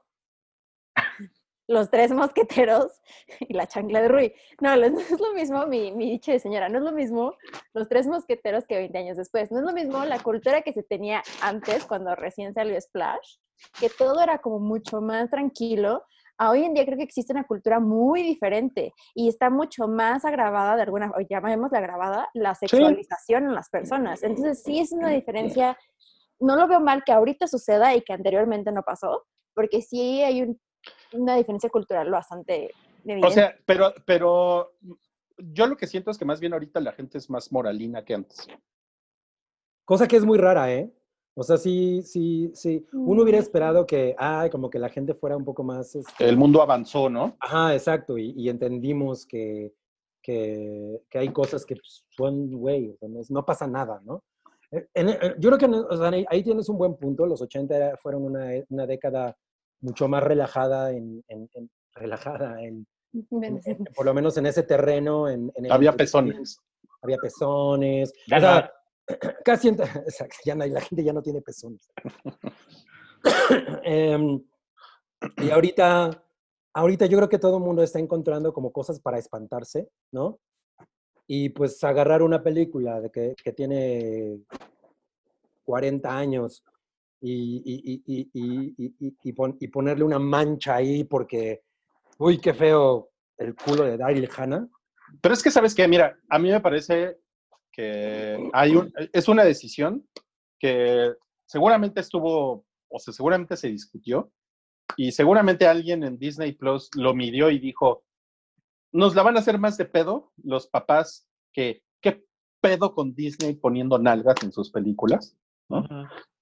[1.68, 3.02] los tres mosqueteros
[3.40, 4.34] y la chancla de Rui.
[4.60, 7.36] No, no es lo mismo, mi, mi dicho de señora, no es lo mismo
[7.74, 9.52] los tres mosqueteros que 20 años después.
[9.52, 13.38] No es lo mismo la cultura que se tenía antes, cuando recién salió Splash,
[13.80, 16.04] que todo era como mucho más tranquilo.
[16.38, 20.26] A hoy en día creo que existe una cultura muy diferente y está mucho más
[20.26, 24.24] agravada de alguna, o llamémosla agravada, la sexualización en las personas.
[24.24, 25.78] Entonces sí es una diferencia,
[26.40, 30.42] no lo veo mal que ahorita suceda y que anteriormente no pasó, porque sí hay
[30.42, 30.60] un-
[31.12, 32.72] una diferencia cultural bastante
[33.04, 33.28] evidente.
[33.28, 34.72] O sea, pero, pero
[35.38, 38.16] yo lo que siento es que más bien ahorita la gente es más moralina que
[38.16, 38.48] antes.
[39.86, 40.92] Cosa que es muy rara, ¿eh?
[41.34, 42.86] O sea, sí, sí, sí.
[42.94, 43.42] Uno hubiera Mm.
[43.42, 45.96] esperado que, ay, como que la gente fuera un poco más.
[45.96, 47.36] este, El mundo avanzó, ¿no?
[47.40, 48.18] Ajá, exacto.
[48.18, 49.74] Y, y entendimos que,
[50.22, 52.96] que, que hay cosas que pues, son, güey,
[53.30, 54.24] no, pasa nada, ¿no?
[54.72, 57.26] Eh, en- eh, yo creo que o sea, ahí, tienes un buen punto.
[57.26, 59.36] Los 80 era- fueron una, e- una década
[59.82, 64.64] mucho más relajada en, en- en- relajada en, en- en- por lo menos en ese
[64.64, 65.28] terreno.
[65.30, 66.60] En, en el Había pezones.
[67.02, 68.14] Había pezones.
[68.28, 68.81] Ya o sea, no.
[69.46, 69.68] casi
[70.06, 71.90] exacto, ya no la gente ya no tiene pezones.
[73.84, 74.42] Em,
[75.38, 76.24] y ahorita,
[76.74, 80.40] ahorita yo creo que todo el mundo está encontrando como cosas para espantarse, ¿no?
[81.28, 84.40] Y pues agarrar una película de que, que tiene
[85.64, 86.64] 40 años
[87.22, 91.62] y- y- y pon- y ponerle una mancha ahí porque,
[92.18, 94.68] uy, qué feo el culo de Daryl Hannah.
[95.22, 95.88] Pero es que, ¿sabes qué?
[95.88, 97.20] Mira, a mí me parece
[97.72, 100.08] que hay un, es una decisión
[100.60, 101.14] que
[101.46, 104.32] seguramente estuvo, o sea, seguramente se discutió
[104.98, 108.04] y seguramente alguien en Disney Plus lo midió y dijo,
[108.92, 112.26] nos la van a hacer más de pedo los papás que, ¿qué
[112.62, 115.38] pedo con Disney poniendo nalgas en sus películas?
[115.70, 115.88] ¿no?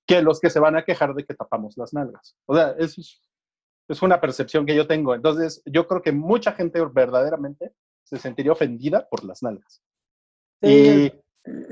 [0.05, 2.35] Que los que se van a quejar de que tapamos las nalgas.
[2.45, 3.21] O sea, es,
[3.87, 5.13] es una percepción que yo tengo.
[5.13, 7.73] Entonces, yo creo que mucha gente verdaderamente
[8.03, 9.83] se sentiría ofendida por las nalgas.
[10.61, 11.11] Y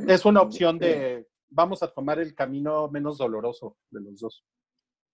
[0.07, 4.43] es una opción de vamos a tomar el camino menos doloroso de los dos.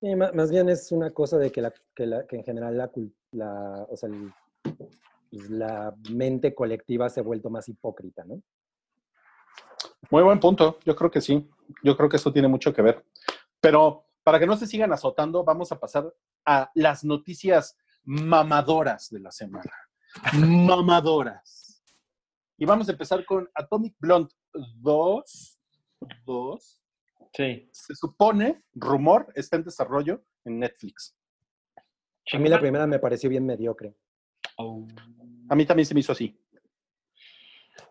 [0.01, 2.91] Sí, más bien es una cosa de que, la, que, la- que en general la,
[3.31, 4.09] la, o sea,
[5.31, 8.41] pues, la mente colectiva se ha vuelto más hipócrita, ¿no?
[10.09, 10.77] Muy buen punto.
[10.85, 11.49] Yo creo que sí.
[11.83, 13.05] Yo creo que eso tiene mucho que ver.
[13.61, 16.13] Pero para que no se sigan azotando, vamos a pasar
[16.45, 19.71] a las noticias mamadoras de la semana.
[20.33, 21.62] Mamadoras.
[22.57, 25.59] Y vamos a empezar con Atomic Blonde 2.
[26.25, 26.81] 2.
[27.33, 27.69] Sí.
[27.71, 31.15] Se supone, rumor, está en desarrollo en Netflix.
[32.31, 33.95] A mí la primera me pareció bien mediocre.
[34.57, 34.87] Oh.
[35.49, 36.39] A mí también se me hizo así.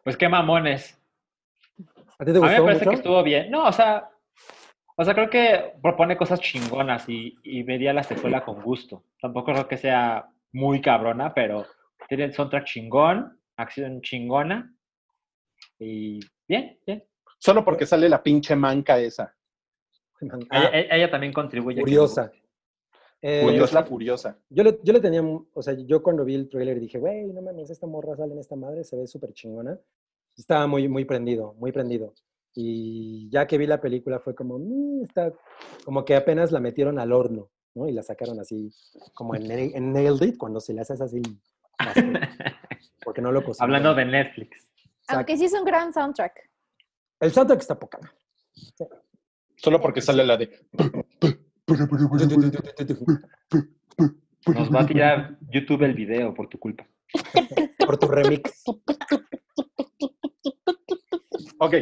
[0.04, 0.98] Pues qué mamones.
[2.18, 3.50] ¿A ti te A mí me gustó parece que estuvo bien.
[3.50, 4.08] No, o sea,
[4.96, 9.04] o sea, creo que propone cosas chingonas y, y vería la secuela con gusto.
[9.20, 11.66] Tampoco creo que sea muy cabrona, pero
[12.08, 14.74] tiene el soundtrack chingón, acción chingona.
[15.78, 17.04] Y bien, bien.
[17.38, 19.34] Solo porque sale la pinche manca esa.
[20.50, 21.80] Ah, Ella, ella también contribuye.
[21.80, 22.30] curiosa.
[23.20, 24.38] Eh, Furiosa, furiosa.
[24.50, 27.40] Yo le, yo le tenía, o sea, yo cuando vi el trailer dije, güey, no
[27.42, 29.78] mames, esta morra sale en esta madre, se ve súper chingona.
[30.36, 32.14] Estaba muy, muy prendido, muy prendido.
[32.54, 35.32] Y ya que vi la película fue como, "Mm, está,
[35.84, 37.88] como que apenas la metieron al horno, ¿no?
[37.88, 38.70] Y la sacaron así,
[39.14, 41.22] como en, en Nailed It, cuando se le hace así, así,
[43.04, 43.74] porque no lo cocinaron.
[43.74, 44.68] Hablando de Netflix.
[45.08, 46.50] Aunque sí es un gran soundtrack.
[47.20, 47.98] El soundtrack está poca.
[49.56, 50.50] Solo porque sale la de.
[54.46, 56.86] Nos va a tirar YouTube el video por tu culpa.
[57.86, 58.64] Por tu remix.
[61.58, 61.74] Ok.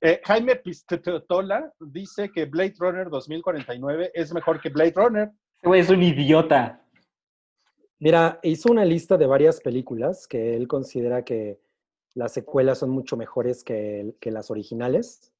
[0.00, 5.30] Eh, Jaime Pistetola dice que Blade Runner 2049 es mejor que Blade Runner.
[5.62, 6.80] Es un idiota.
[8.00, 11.60] Mira, hizo una lista de varias películas que él considera que
[12.14, 15.32] las secuelas son mucho mejores que, que las originales.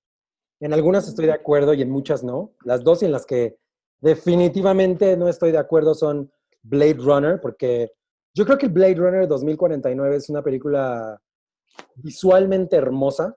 [0.60, 2.52] En algunas estoy de acuerdo y en muchas no.
[2.64, 3.58] Las dos en las que
[4.00, 6.32] definitivamente no estoy de acuerdo son
[6.62, 7.92] Blade Runner, porque
[8.34, 11.20] yo creo que Blade Runner 2049 es una película
[11.94, 13.36] visualmente hermosa,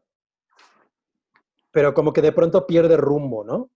[1.71, 3.69] pero como que de pronto pierde rumbo, ¿no?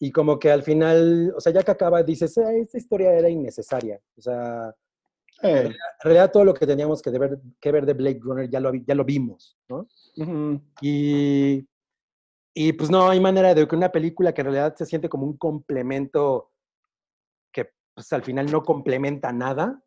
[0.00, 3.28] Y como que al final, o sea, ya que acaba, dices, "Ay, esta historia era
[3.28, 4.00] innecesaria.
[4.16, 4.74] O sea,
[5.40, 8.58] Eh, en realidad todo lo que teníamos que ver, que ver de Blade Runner ya
[8.58, 9.86] lo, ya lo vimos, ¿no?
[10.80, 11.64] Y,
[12.54, 15.26] y pues no hay manera de que una película que en realidad se siente como
[15.26, 16.50] un complemento
[17.52, 19.80] que pues al final no complementa nada,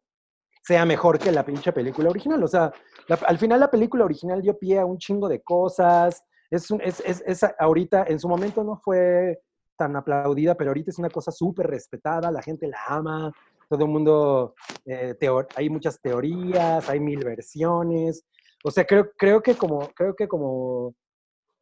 [0.63, 2.41] sea mejor que la pinche película original.
[2.43, 2.71] O sea,
[3.09, 6.23] la- al final la película original dio pie a un chingo de cosas.
[6.49, 9.41] Es, un- es, es, es ahorita, en su momento no fue
[9.77, 13.31] tan aplaudida, pero ahorita es una cosa súper respetada, la gente la ama,
[13.69, 14.53] todo el mundo,
[14.85, 15.15] eh,
[15.56, 18.26] hay muchas teorías, hay mil versiones.
[18.64, 20.93] O sea, creo, creo que como, creo que como,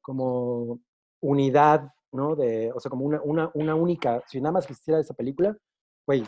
[0.02, 0.80] como
[1.22, 2.36] unidad, ¿no?
[2.36, 5.56] De, o sea, como una, una, una única, si nada más existiera esa película,
[6.07, 6.26] güey,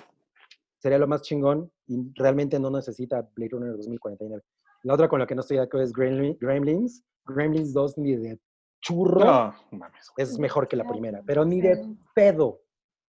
[0.77, 4.43] sería lo más chingón y realmente no necesita Blade Runner 2049.
[4.83, 7.03] La otra con la que no estoy de acuerdo es Gremlin- Gremlins.
[7.25, 8.39] Gremlins 2 ni de
[8.81, 10.11] churro No, mames.
[10.17, 12.61] es mejor que la primera, pero ni de pedo.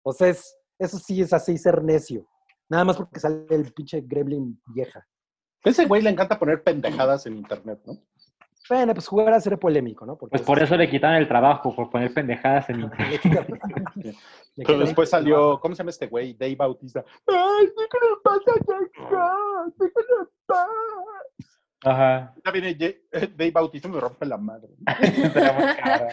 [0.03, 2.25] O sea, es, eso sí es así ser necio.
[2.69, 5.05] Nada más porque sale el pinche Gremlin vieja.
[5.63, 7.97] Ese güey le encanta poner pendejadas en internet, ¿no?
[8.69, 10.17] Bueno, pues jugar a ser polémico, ¿no?
[10.17, 13.21] Porque Pues por eso le quitaron el trabajo, por poner pendejadas en internet.
[14.55, 16.33] Pero después salió, ¿cómo se llama este güey?
[16.33, 17.03] Dave Bautista.
[17.27, 17.97] ¡Ay, sí que
[21.83, 22.33] Ajá.
[22.45, 23.01] Ya viene eh,
[23.35, 24.69] Dave Bautista me rompe la madre.
[24.87, 26.07] Está muy cara.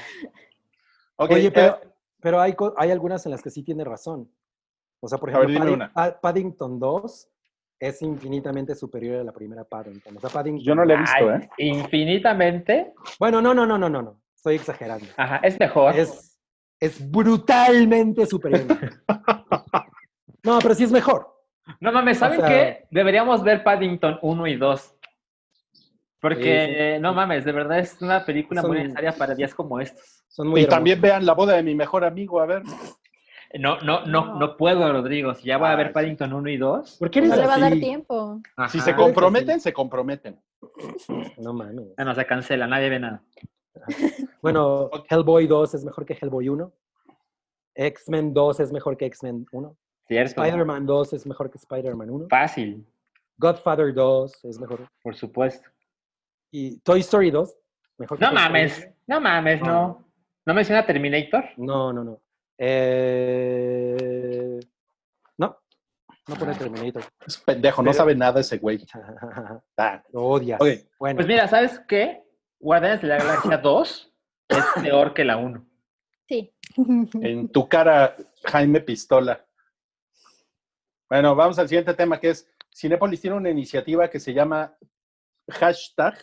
[1.16, 1.80] Ok, Oye, eh, pero,
[2.20, 4.30] pero hay, hay algunas en las que sí tiene razón.
[5.00, 7.28] O sea, por ver, ejemplo, Padding- Paddington 2
[7.80, 10.16] es infinitamente superior a la primera Paddington.
[10.16, 10.64] O sea, Paddington...
[10.64, 11.48] yo no la he visto, Ay, ¿eh?
[11.58, 12.92] Infinitamente.
[13.20, 14.20] Bueno, no, no, no, no, no, no.
[14.34, 15.06] Estoy exagerando.
[15.16, 15.96] Ajá, es mejor.
[15.96, 16.40] Es,
[16.80, 18.66] es brutalmente superior.
[20.44, 21.28] No, pero sí es mejor.
[21.80, 22.86] No mames, ¿saben O sea- qué?
[22.90, 24.94] Deberíamos ver Paddington 1 y 2.
[26.20, 29.78] Porque, Sí, no mames, de verdad es una película muy Son- necesaria para días como
[29.80, 30.24] estos.
[30.28, 30.76] Son muy Y hermosos.
[30.76, 32.62] también vean la boda de mi mejor amigo, a ver.
[33.58, 35.34] No, no, no, no puedo, Rodrigo.
[35.34, 35.92] Si ya voy a sí.
[35.92, 36.96] Paddington 1 y 2.
[36.98, 37.80] ¿Por qué eres No le va a dar así?
[37.80, 38.40] tiempo.
[38.44, 38.80] Si ajá.
[38.80, 40.38] se comprometen, se comprometen.
[41.38, 41.86] No mames.
[41.96, 43.22] Ah, no, se cancela, nadie ve nada.
[44.42, 46.72] Bueno, Hellboy 2 es mejor que Hellboy 1.
[47.74, 49.76] X-Men 2 es mejor que X-Men 1.
[50.06, 50.42] Cierto.
[50.42, 52.26] Spider-Man 2 es mejor que Spider-Man 1.
[52.28, 52.86] Fácil,
[53.36, 54.88] Godfather 2 es mejor.
[55.02, 55.68] por supuesto.
[56.50, 57.56] Y Toy Story 2,
[57.98, 58.94] mejor No Story mames, 1.
[59.08, 59.66] no mames, No.
[59.66, 60.08] no.
[60.46, 61.44] ¿No menciona Terminator?
[61.58, 62.22] No, no, no.
[63.18, 64.58] Eh,
[65.36, 65.58] No,
[66.26, 67.04] no pone Terminator.
[67.26, 68.84] Es pendejo, no sabe nada ese güey.
[69.76, 70.58] Ah, Lo odias.
[70.98, 72.22] Bueno, Pues mira, ¿sabes qué?
[72.58, 74.14] Guardianes de la Galaxia 2
[74.48, 75.64] es peor que la 1.
[76.28, 76.52] Sí.
[77.22, 79.44] en tu cara, Jaime Pistola.
[81.10, 84.76] Bueno, vamos al siguiente tema, que es Cinépolis tiene una iniciativa que se llama
[85.50, 86.18] hashtag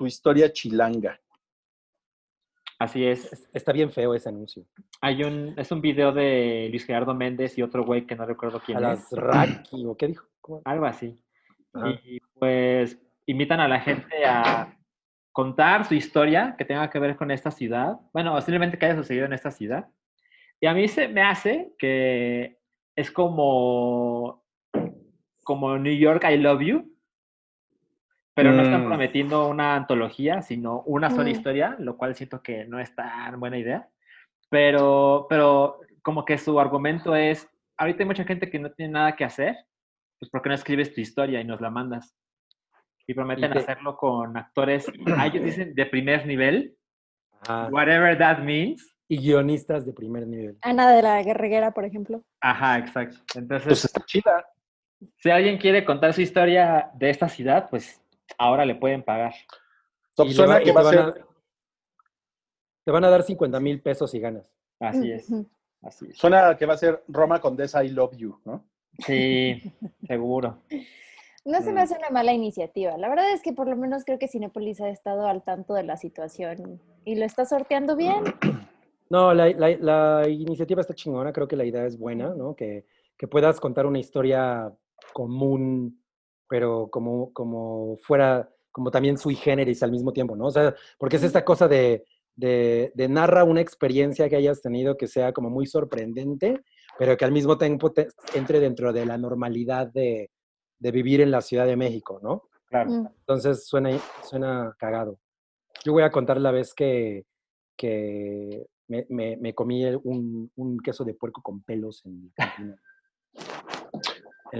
[0.00, 1.20] tu historia chilanga.
[2.78, 3.30] Así es.
[3.30, 4.64] es- está bien feo ese anuncio.
[5.02, 8.62] Hay un, es un video de Luis Gerardo Méndez y otro güey que no recuerdo
[8.64, 9.06] quién A es.
[9.12, 10.26] Raki, ¿o qué dijo?
[10.40, 10.62] ¿Cómo?
[10.64, 11.22] Algo así.
[11.74, 11.90] Ajá.
[11.90, 14.74] Y pues invitan a la gente a
[15.32, 17.98] contar su historia que tenga que ver con esta ciudad.
[18.14, 19.86] Bueno, simplemente que haya sucedido en esta ciudad.
[20.62, 22.58] Y a mí se me hace que
[22.96, 24.42] es como,
[25.44, 26.96] como New York, I Love You.
[28.34, 28.88] Pero no están Mm.
[28.88, 31.32] prometiendo una antología, sino una sola Mm.
[31.32, 33.88] historia, lo cual siento que no es tan buena idea.
[34.48, 39.16] Pero, pero como que su argumento es, ahorita hay mucha gente que no tiene nada
[39.16, 39.56] que hacer,
[40.18, 42.14] pues ¿por qué no escribes tu historia y nos la mandas?
[43.06, 44.86] y prometen Y hacerlo con actores,
[45.16, 46.76] ah, ellos dicen de primer nivel,
[47.40, 47.68] Ajá.
[47.72, 48.94] whatever that means.
[49.08, 50.56] Y guionistas de primer nivel.
[50.62, 52.22] Ana de la Guerreguera, por ejemplo.
[52.40, 53.16] Ajá, exacto.
[53.34, 54.46] Entonces, Pues está chida.
[55.16, 57.99] si alguien quiere contar su historia de esta ciudad, pues
[58.38, 59.34] ahora le pueden pagar.
[60.16, 61.24] So, Y le suena va- que te va a van ser,
[62.84, 64.44] Te van a dar 50 mil pesos y ganas.
[64.78, 65.28] Así es,
[65.82, 66.16] así es.
[66.18, 68.64] suena que va a ser Roma Condesa I Love You, ¿no?
[68.98, 69.62] Sí,
[70.06, 70.62] seguro.
[71.44, 71.84] No se me Mm.
[71.84, 72.96] hace una mala iniciativa.
[72.98, 75.82] La verdad es que por lo menos creo que Cinepolis ha estado al tanto de
[75.84, 78.24] la situación y lo está sorteando bien.
[79.12, 79.76] No, la, la-
[80.20, 82.54] la iniciativa está chingona, creo que la idea es buena, ¿no?
[82.54, 82.86] Que,
[83.18, 84.72] que puedas contar una historia
[85.12, 85.99] común,
[86.50, 90.46] pero como, como fuera, como también sui generis al mismo tiempo, ¿no?
[90.46, 92.04] O sea, porque es esta cosa de,
[92.34, 96.60] de, de narra una experiencia que hayas tenido que sea como muy sorprendente,
[96.98, 100.28] pero que al mismo tiempo te- entre dentro de la normalidad de,
[100.80, 102.42] de vivir en la Ciudad de México, ¿no?
[102.66, 102.90] Claro.
[102.90, 103.06] Mm.
[103.20, 103.90] Entonces suena,
[104.28, 105.20] suena cagado.
[105.84, 107.24] Yo voy a contar la vez que,
[107.76, 112.76] que me, me- me comí un, un queso de puerco con pelos en la cantina.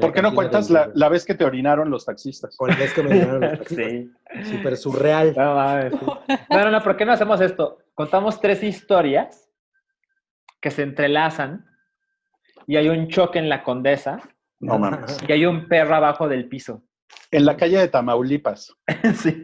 [0.00, 2.56] ¿Por qué no cuentas la, la vez que te orinaron los taxistas?
[2.56, 3.86] Con la vez que me dieron los taxistas.
[3.86, 4.12] Sí.
[4.56, 5.34] Súper surreal.
[5.36, 6.06] No, mames, sí.
[6.50, 7.78] no, no, no, ¿por qué no hacemos esto?
[7.94, 9.48] Contamos tres historias
[10.60, 11.66] que se entrelazan
[12.66, 14.20] y hay un choque en la condesa
[14.60, 15.18] No mames.
[15.26, 16.82] y hay un perro abajo del piso.
[17.32, 18.76] En la calle de Tamaulipas.
[19.16, 19.42] sí.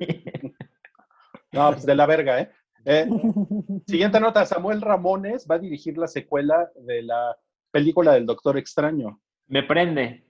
[1.53, 2.51] No, pues de la verga, ¿eh?
[2.85, 3.09] Eh,
[3.87, 7.37] Siguiente nota, Samuel Ramones va a dirigir la secuela de la
[7.73, 9.21] película del Doctor Extraño.
[9.49, 10.26] Me prende.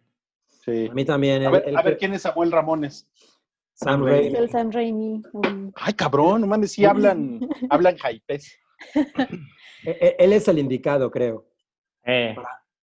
[0.66, 0.88] Sí.
[0.90, 1.44] A mí también.
[1.46, 3.08] A ver, el a ver quién es Samuel Ramones.
[3.74, 4.36] Sam Raimi.
[4.36, 5.22] el Sam Raimi.
[5.76, 7.40] Ay, cabrón, no mames, sí hablan,
[7.70, 8.58] hablan jaipés.
[8.94, 11.46] E- e- Él es el indicado, creo,
[12.04, 12.34] Eh,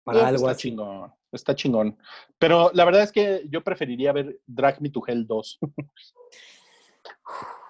[0.04, 0.28] para Yes.
[0.28, 0.70] algo Está así.
[0.70, 1.98] chingón, está chingón.
[2.38, 5.60] Pero la verdad es que yo preferiría ver Drag Me to Hell 2.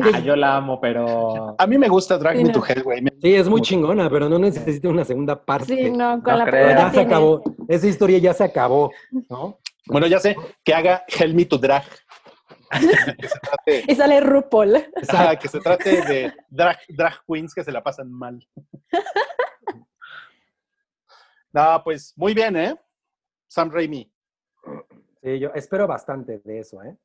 [0.00, 2.60] Porque- ah, yo la amo, pero A mí me gusta Drag Sí, Me no.
[2.60, 3.02] to Hell, güey.
[3.20, 5.66] Sí, es muy chingona, pero no necesita una segunda parte.
[5.76, 6.68] Sí, no, con No la creo.
[6.68, 7.42] Ya primera se acabó.
[7.68, 8.90] Esa historia ya se acabó,
[9.30, 9.58] ¿no?
[9.86, 11.82] Bueno, ya sé, que haga Hell Me to Drag.
[13.18, 14.76] que se trate, Y sale RuPaul.
[15.08, 18.38] ajá, que se trate de drag, drag queens que se la pasan mal.
[21.54, 22.74] No, pues muy bien, ¿eh?
[23.46, 24.10] Sam Raimi.
[25.22, 26.96] Sí, yo espero bastante de eso, ¿eh?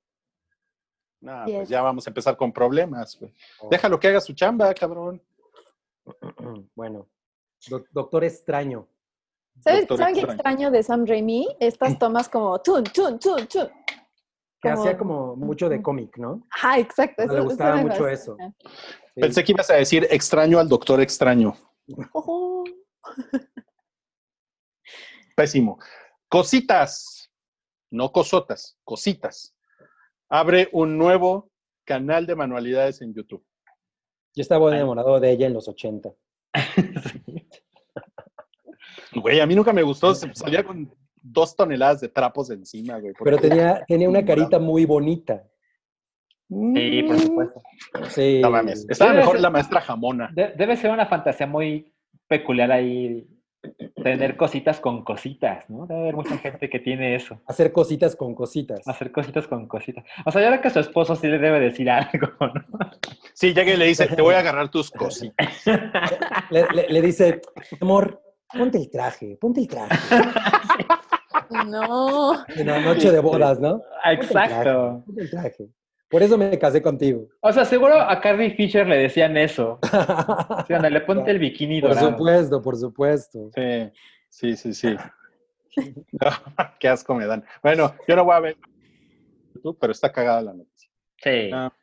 [1.20, 1.56] No, Yes.
[1.56, 3.34] pues ya vamos a empezar con problemas, güey.
[3.72, 5.22] Déjalo que haga su chamba, cabrón.
[6.76, 7.08] Bueno,
[7.70, 8.88] Doc- Doctor Extraño.
[9.60, 10.72] ¿Sabes, Doctor ¿saben qué Extraño.
[10.72, 11.48] de Sam Raimi?
[11.60, 13.68] Estas tomas como tun, tun, tun, tun.
[14.62, 16.48] Que Como- hacía como mucho de cómic, ¿no?
[16.52, 17.26] Ajá, exacto.
[17.26, 18.38] Le eso- gustaba mucho eso.
[18.40, 19.22] Sí.
[19.22, 21.56] Pensé que ibas a decir extraño al doctor extraño.
[25.36, 25.80] Pésimo.
[26.30, 27.32] Cositas,
[27.92, 29.54] no cosotas, cositas.
[30.30, 31.50] Abre un nuevo
[31.86, 33.46] canal de manualidades en YouTube.
[34.36, 36.10] Yo estaba enamorado de ella en los 80.
[39.16, 43.14] Güey, a mí nunca me gustó, se- salía con dos toneladas de trapos encima, güey.
[43.24, 45.44] Pero tenía, tenía una carita muy bonita.
[46.50, 47.62] sí, por supuesto.
[48.10, 48.40] Sí.
[48.44, 50.30] No mames, estaba Debe mejor ser- la maestra jamona.
[50.34, 51.92] De- debe ser una fantasía muy
[52.28, 53.28] peculiar ahí
[54.04, 55.86] tener cositas con cositas, ¿no?
[55.88, 57.40] Debe haber mucha gente que tiene eso.
[57.48, 58.88] Hacer cositas con cositas.
[58.88, 60.04] Hacer cositas con cositas.
[60.26, 62.90] O sea, yo creo que su esposo sí le debe decir algo, ¿no?
[63.34, 65.48] Sí, llega y le dice, te voy a agarrar tus cositas.
[66.50, 67.42] Le, le- le dice,
[67.82, 68.22] amor,
[68.52, 69.96] ponte el traje, ponte el traje.
[71.66, 72.44] No.
[72.50, 73.82] En la noche de bodas, ¿no?
[74.06, 75.02] Exacto.
[75.06, 75.70] Ponte el traje.
[76.10, 77.28] Por eso me casé contigo.
[77.42, 79.80] O sea, seguro a Carrie Fisher le decían eso.
[80.68, 82.12] Sí, ándale, ponte el bikini Por dorado.
[82.12, 83.50] supuesto, por supuesto.
[83.54, 83.92] Sí,
[84.30, 84.96] sí, sí, sí.
[86.14, 86.30] No,
[86.80, 87.44] qué asco me dan.
[87.62, 88.58] Bueno, yo no voy a ver
[89.54, 90.90] YouTube, pero está cagada la noticia.
[91.18, 91.50] Sí.
[91.54, 91.74] Ah,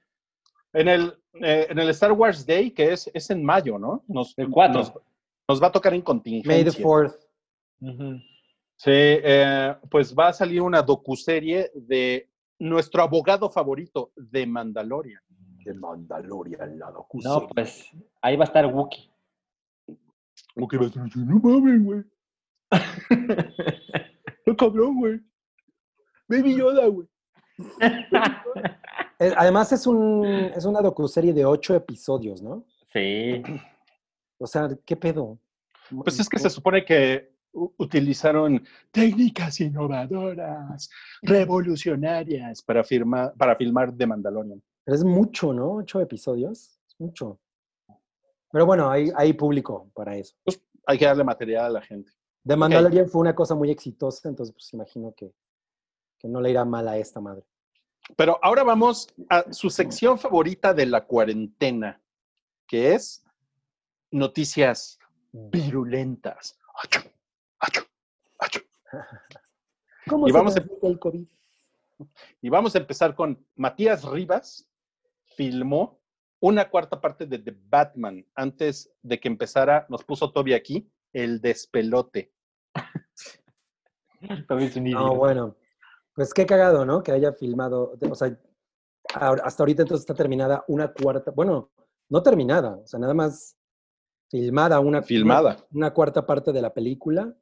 [0.72, 4.04] En el, eh, en el Star Wars Day, que es, es en mayo, ¿no?
[4.08, 4.80] Nos, El cuatro.
[4.80, 4.92] Nos,
[5.48, 6.84] nos va a tocar en May the contingencia.
[6.84, 7.18] 4th.
[7.80, 8.20] Ujú.
[8.76, 12.28] Sí, eh, pues va a salir una docuserie de
[12.58, 15.20] nuestro abogado favorito de Mandalorian.
[15.64, 17.90] De Mandalorian, la No, pues
[18.20, 19.10] ahí va a estar Wookiee.
[20.54, 22.04] Como que va a así, no mames, güey.
[24.44, 25.20] Qué cabrón, güey.
[26.28, 27.08] Baby Yoda, güey.
[29.36, 32.64] Además es, un, es una docuserie de ocho episodios, ¿no?
[32.92, 33.42] Sí.
[34.38, 35.38] O sea, ¿qué pedo?
[36.02, 40.90] Pues es que se supone que utilizaron técnicas innovadoras,
[41.22, 44.62] revolucionarias para, firma- para filmar The Mandalorian.
[44.84, 45.74] Pero es mucho, ¿no?
[45.76, 46.78] Ocho episodios.
[46.86, 47.40] Es mucho.
[48.50, 50.34] Pero bueno, hay, hay público para eso.
[50.86, 52.10] Hay que darle material a la gente.
[52.46, 55.32] The Mandalorian fue una cosa muy exitosa, entonces pues imagino que,
[56.18, 57.44] que no le irá mal a esta madre.
[58.16, 62.02] Pero ahora vamos a su sección favorita de la cuarentena,
[62.68, 63.24] que es
[64.10, 64.98] noticias
[65.32, 66.58] virulentas.
[67.66, 67.80] Achú,
[68.38, 68.60] achú,
[68.90, 68.92] achú.
[70.08, 71.26] ¿Cómo Y se vamos a- el COVID?
[72.42, 74.68] Y vamos a empezar con Matías Rivas,
[75.36, 76.00] filmó
[76.40, 78.26] una cuarta parte de The Batman.
[78.34, 82.34] Antes de que empezara, nos puso Toby aquí, el despelote.
[84.48, 85.56] También es un No, bueno,
[86.14, 87.02] pues qué cagado, ¿no?
[87.02, 88.36] Que haya filmado, o sea,
[89.14, 91.70] hasta ahorita entonces está terminada una cuarta, bueno,
[92.08, 93.56] no terminada, o sea, nada más
[94.30, 95.56] filmada una Filmada.
[95.56, 97.34] una, una cuarta parte de la película.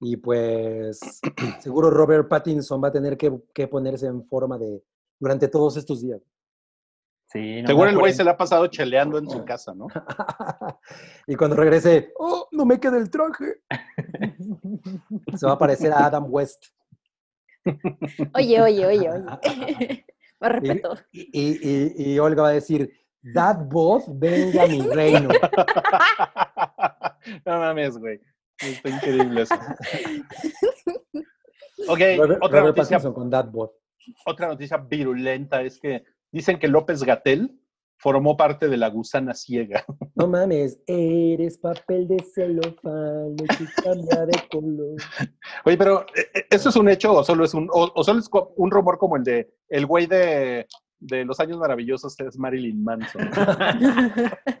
[0.00, 1.00] Y pues
[1.60, 4.82] seguro Robert Pattinson va a tener que, que ponerse en forma de
[5.18, 6.20] durante todos estos días.
[7.30, 9.86] Sí, no Seguro el güey se la ha pasado cheleando en su casa, ¿no?
[11.26, 13.60] y cuando regrese, ¡oh, no me queda el traje!
[15.36, 16.64] Se va a parecer a Adam West.
[18.34, 20.06] Oye, oye, oye, oye.
[20.40, 20.94] Más respeto.
[21.12, 22.90] Y, y- y- y Olga va a decir,
[23.34, 25.28] That voz venga a mi reino.
[27.44, 28.20] no mames, güey.
[28.60, 29.54] Está increíble eso.
[31.86, 33.48] Ok, Robert, otra Robert noticia, con That
[34.26, 36.02] otra noticia virulenta es que
[36.32, 37.56] dicen que López Gatel
[38.00, 39.84] formó parte de la gusana ciega.
[40.16, 44.96] No mames, eres papel de celofán, que cambia de color.
[45.64, 48.18] Oye, pero ¿e- e- ¿eso es un hecho o solo es un, o, o solo
[48.18, 50.66] es un rumor como el de el güey de,
[50.98, 53.30] de los años maravillosos es Marilyn Manson?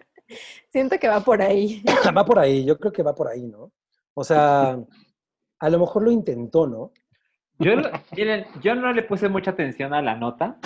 [0.70, 1.82] Siento que va por ahí.
[2.16, 3.72] Va por ahí, yo creo que va por ahí, ¿no?
[4.18, 4.76] O sea,
[5.60, 6.90] a lo mejor lo intentó, ¿no?
[7.60, 7.72] Yo,
[8.16, 10.58] miren, yo no le puse mucha atención a la nota,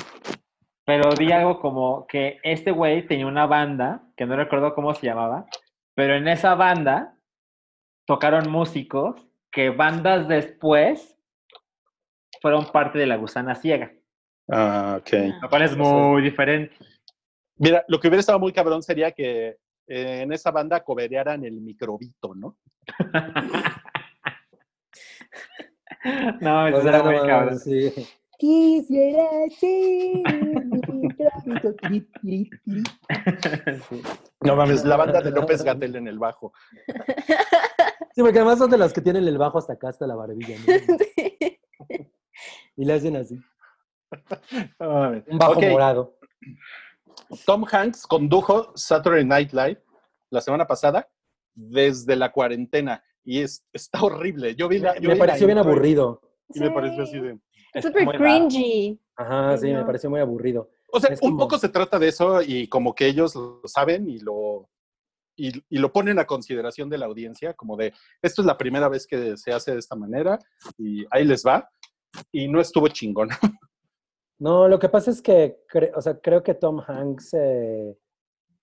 [0.87, 5.05] pero di algo como que este güey tenía una banda, que no recuerdo cómo se
[5.07, 5.45] llamaba,
[5.95, 7.19] pero en esa banda
[8.07, 9.21] tocaron músicos
[9.51, 11.19] que bandas después
[12.41, 13.93] fueron parte de la gusana ciega,
[14.51, 15.13] Ah, ok.
[15.43, 16.75] lo cual es muy diferente.
[17.57, 21.61] Mira, lo que hubiera estado muy cabrón sería que eh, en esa banda coberearan el
[21.61, 22.57] microbito, ¿no?
[26.41, 27.59] No, eso era muy cabrón.
[27.61, 27.93] sí.
[28.39, 29.23] Quisiera
[29.57, 29.71] ser
[30.93, 32.83] mi trapito, tiri, tiri, tiri.
[33.89, 34.03] Sí.
[34.41, 36.53] No mames, la banda de López Gatel en el bajo.
[38.15, 40.57] Sí, porque además son de las que tienen el bajo hasta acá, hasta la barbilla,
[40.59, 40.97] ¿no?
[41.89, 42.11] Sí.
[42.77, 43.39] Y le hacen así,
[44.79, 46.17] un bajo Ok, morado.
[47.47, 49.83] Tom Hanks condujo Saturday Night Live
[50.31, 51.09] la semana pasada
[51.55, 54.55] desde la cuarentena y es, está horrible.
[54.57, 56.21] Yo vi la, yo Me vi la pareció bien intro y- aburrido.
[56.55, 57.39] Y me pareció así de...
[57.73, 59.01] Es Súper cringy.
[59.17, 59.87] Ajá, sí, me No.
[59.87, 60.69] pareció muy aburrido.
[60.93, 63.63] O sea, Es un como- poco se trata de eso y como que ellos lo
[63.67, 64.69] saben y lo,
[65.37, 68.89] y, y lo ponen a consideración de la audiencia, como de, esto es la primera
[68.89, 70.39] vez que se hace de esta manera
[70.77, 71.71] y ahí les va.
[72.31, 73.29] Y no estuvo chingón.
[74.43, 77.97] No, lo que pasa es que, cre- o sea, creo que Tom Hanks, eh,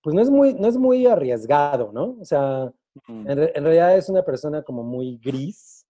[0.03, 2.17] pues no es muy, no es muy arriesgado, ¿no?
[2.19, 2.69] O sea,
[3.07, 5.85] en, re- en realidad es una persona como muy gris.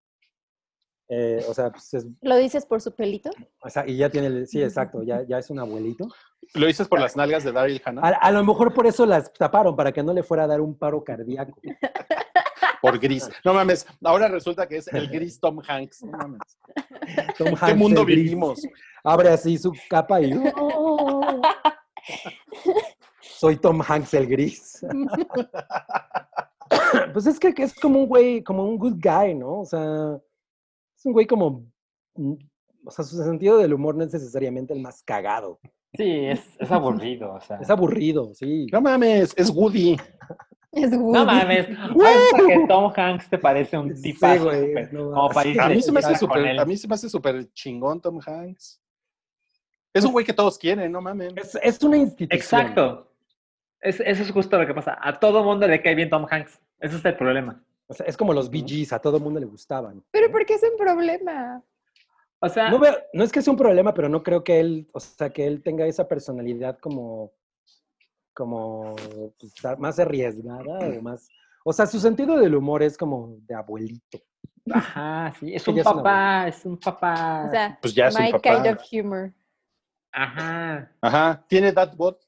[1.08, 3.32] Eh, o sea, pues es- ¿Lo dices por su pelito?
[3.64, 6.08] o sea, y ya tiene, el- sí, exacto, ya, ya es un abuelito.
[6.54, 8.02] ¿Lo dices por las nalgas de Daryl A, Hannah?
[8.10, 10.78] a lo mejor por eso las taparon, para que no le fuera a dar un
[10.78, 11.60] paro cardíaco.
[12.82, 13.30] Por gris.
[13.44, 16.02] No mames, ahora resulta que es el gris Tom Hanks.
[16.04, 16.40] No mames.
[17.38, 18.62] Tom ¿Qué Hanks, mundo gris, vivimos?
[19.04, 20.34] Abre así su capa y...
[20.58, 21.42] ¡oh!
[23.22, 24.82] Soy Tom Hanks el gris.
[27.14, 29.62] pues es que es como un güey, como un good guy, ¿no?
[29.62, 30.20] O sea,
[30.98, 31.66] es un güey como...
[32.16, 32.34] mm,
[32.86, 35.60] O sea, su sentido del humor no es necesariamente el más cagado.
[35.94, 37.58] Sí, es, es aburrido, o sea.
[37.58, 38.68] Es aburrido, sí.
[38.72, 39.98] No mames, es Woody.
[40.72, 41.26] Es No Woody.
[41.26, 45.34] mames, hasta que Tom Hanks te parece un Sí, tipazo, güey, no como mames.
[45.34, 46.60] para irte A mí se me hace con súper, él.
[46.60, 48.80] a mí se me hace súper chingón Tom Hanks.
[50.00, 51.34] Es un güey que todos quieren, no mames.
[51.36, 52.62] Es, es una institución.
[52.62, 53.12] Exacto.
[53.82, 54.98] Es- eso es justo lo que pasa.
[55.02, 56.60] A todo mundo le cae bien Tom Hanks.
[56.80, 57.62] Ese es el problema.
[57.88, 60.04] O sea, es como los Bee Gees, a todo mundo le gustaban.
[60.12, 61.64] Pero ¿por qué es un problema?
[62.40, 64.88] O sea, No, veo- no es que sea un problema, pero no creo que él,
[64.94, 67.32] o sea, que él tenga esa personalidad como,
[68.34, 68.96] como
[69.40, 71.28] pues, más arriesgada o más,
[71.66, 74.20] o sea, su sentido del humor es como de abuelito.
[74.72, 77.46] ajá, sí, es un es papá, es un papá.
[77.48, 78.64] O sea, Pues ya es un my papá.
[78.64, 79.34] kind of humor.
[80.12, 80.92] Ajá.
[81.02, 82.20] Ajá, tiene that bot.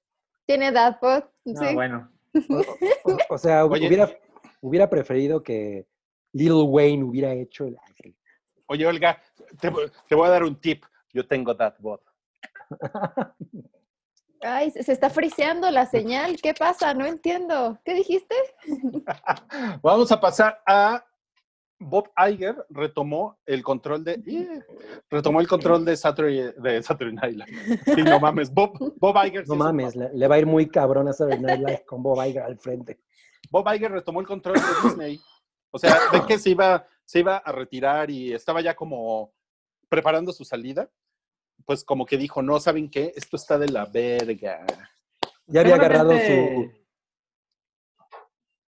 [0.46, 1.26] ¿Tiene that bot?
[1.46, 1.74] No, Sí.
[1.74, 2.12] bueno.
[2.50, 3.88] O, o sea, Oye.
[3.88, 4.10] hubiera,
[4.62, 5.86] hubiera preferido que
[6.34, 8.16] Lil Wayne hubiera hecho el ángel.
[8.68, 9.22] Oye, Olga,
[9.60, 9.72] te,
[10.08, 10.86] te voy a dar un tip.
[11.14, 12.02] Yo tengo that bot.
[14.44, 16.38] Ay, se se está friseando la señal.
[16.42, 16.94] ¿Qué pasa?
[16.94, 17.78] No entiendo.
[17.86, 18.36] ¿Qué dijiste?
[19.84, 21.06] Vamos a pasar a
[21.82, 24.64] Bob Iger retomó el control de ¡eh!
[25.10, 27.80] retomó el control de Saturday, de Saturday Night Live.
[27.96, 29.48] Sí, no mames, Bob, Bob Iger.
[29.48, 32.24] No mames, le, le va a ir muy cabrón a Saturday Night Live con Bob
[32.26, 33.00] Iger al frente.
[33.50, 35.20] Bob Iger retomó el control de Disney.
[35.72, 39.34] O sea, de que se iba, se iba a retirar y estaba ya como
[39.90, 40.90] preparando su salida.
[41.66, 43.14] Pues como que dijo, no, ¿saben qué?
[43.16, 44.66] Esto está de la verga.
[45.48, 46.72] Ya había agarrado su,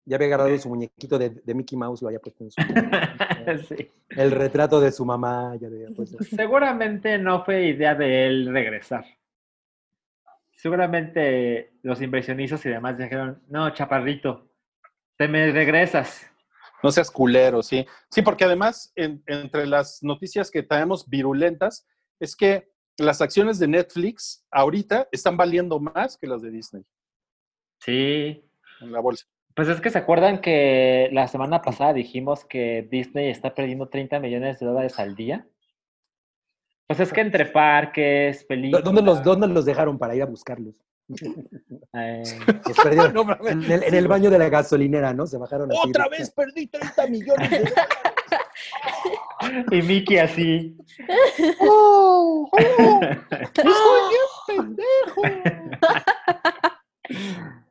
[0.05, 2.61] ya había agarrado su muñequito de, de Mickey Mouse, lo había puesto en su...
[3.69, 3.91] Sí.
[4.11, 6.23] El retrato de su mamá, ya había puesto.
[6.23, 9.05] Seguramente no fue idea de él regresar.
[10.55, 14.49] Seguramente los inversionistas y demás dijeron, no, chaparrito,
[15.17, 16.25] te me regresas.
[16.83, 17.87] No seas culero, sí.
[18.11, 21.87] Sí, porque además, en- entre las noticias que traemos virulentas,
[22.21, 26.85] es que las acciones de Netflix ahorita están valiendo más que las de Disney
[27.81, 28.45] Sí.
[28.81, 29.27] en la bolsa.
[29.55, 34.19] Pues es que se acuerdan que la semana pasada dijimos que Disney está perdiendo 30
[34.21, 35.47] millones de dólares al día.
[36.87, 38.85] Pues es que entre parques, películas...
[38.85, 40.75] ¿Dónde los, ¿Dónde los dejaron para ir a buscarlos?
[41.95, 42.23] eh.
[43.13, 43.27] No.
[43.47, 45.27] En el, en el baño de la gasolinera, ¿no?
[45.27, 45.89] Se bajaron así.
[45.89, 48.05] Otra vez perdí 30 millones de dólares.
[49.71, 50.77] y Mickey así.
[51.61, 52.49] ¡Oh!
[52.53, 53.01] ¡Oh!
[53.31, 53.73] ¡Estoy
[54.09, 55.23] bien pendejo!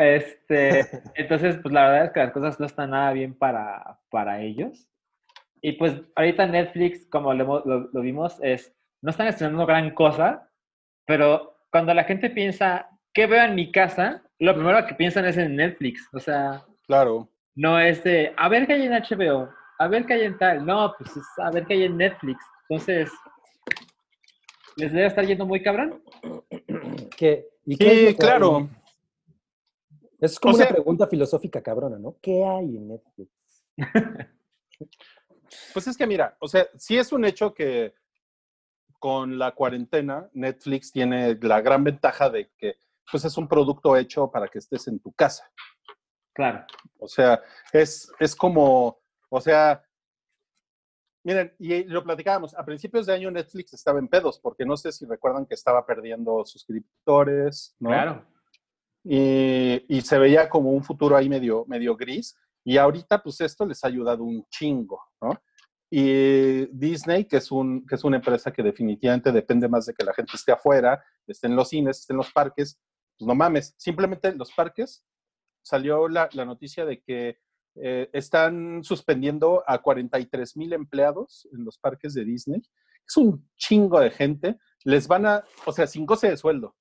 [0.00, 4.40] Este, entonces, pues la verdad es que las cosas no están nada bien para, para
[4.40, 4.88] ellos.
[5.62, 10.48] Y pues ahorita Netflix, como lo, lo- lo vimos, es, no están estrenando gran cosa,
[11.06, 14.22] pero cuando la gente piensa, ¿qué veo en mi casa?
[14.38, 16.08] Lo primero que piensan es en Netflix.
[16.14, 17.28] O sea, Claro.
[17.54, 20.64] no es de, a ver qué hay en HBO, a ver qué hay en tal.
[20.64, 22.42] No, pues es a ver qué hay en Netflix.
[22.68, 23.10] Entonces,
[24.76, 26.02] ¿les debe estar yendo muy cabrón?
[27.18, 28.68] ¿Qué- ¿Y qué Sí, que claro.
[30.20, 32.16] Es como O una pregunta filosófica cabrona, ¿no?
[32.20, 33.30] ¿Qué hay en Netflix?
[35.72, 37.94] Pues es que mira, o sea, sí es un hecho que
[38.98, 42.76] con la cuarentena Netflix tiene la gran ventaja de que
[43.10, 45.50] pues es un producto hecho para que estés en tu casa.
[46.32, 46.64] Claro.
[46.98, 47.42] O sea,
[47.72, 49.82] es, es como, o sea,
[51.24, 54.92] miren, y lo platicábamos, a principios de año Netflix estaba en pedos, porque no sé
[54.92, 57.90] si recuerdan que estaba perdiendo suscriptores, ¿no?
[57.90, 58.26] Claro.
[59.04, 62.36] Y, se veía como un futuro ahí medio, medio gris.
[62.64, 65.40] Y ahorita, pues esto les ha ayudado un chingo, ¿no?
[65.90, 70.04] Y Disney, que es, un, que es una empresa que definitivamente depende más de que
[70.04, 72.78] la gente esté afuera, esté en los cines, esté en los parques,
[73.18, 75.04] pues no mames, simplemente los parques
[75.62, 77.40] salió la, la noticia de que
[77.76, 82.62] eh, están suspendiendo a 43 mil empleados en los parques de Disney.
[83.06, 84.58] Es un chingo de gente.
[84.84, 86.76] Les van a, o sea, sin goce de sueldo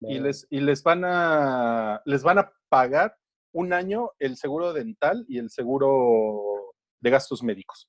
[0.00, 3.16] y les, y les van a les van a pagar
[3.52, 7.88] un año el seguro dental y el seguro de gastos médicos.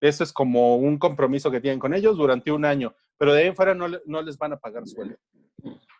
[0.00, 3.48] Eso es como un compromiso que tienen con ellos durante un año, pero de ahí
[3.48, 5.16] en fuera no, no les van a pagar sueldo.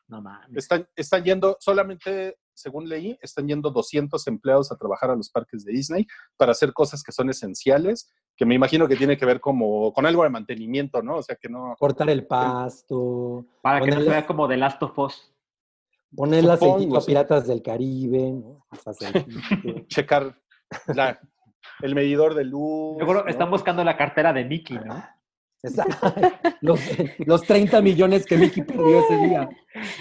[0.09, 0.57] No mames.
[0.57, 5.65] Están, están yendo, solamente, según leí, están yendo 200 empleados a trabajar a los parques
[5.65, 6.07] de Disney
[6.37, 10.07] para hacer cosas que son esenciales, que me imagino que tiene que ver como con
[10.07, 11.17] algo de mantenimiento, ¿no?
[11.17, 11.75] O sea, que no...
[11.79, 15.31] Cortar el pasto, Para que no Ponerle- se vea como The Last of Us.
[16.17, 17.07] Supongo, a sí.
[17.09, 18.65] Piratas del Caribe, ¿no?
[18.69, 19.31] Pues, aceitito.
[19.89, 20.39] checar
[20.95, 21.19] la-
[21.83, 22.99] el medidor de luz.
[22.99, 23.29] Seguro ¿no?
[23.31, 25.05] están buscando la cartera de Mickey, ¿no?
[26.61, 26.81] Los,
[27.19, 29.49] los 30 millones que Mickey perdió ese día.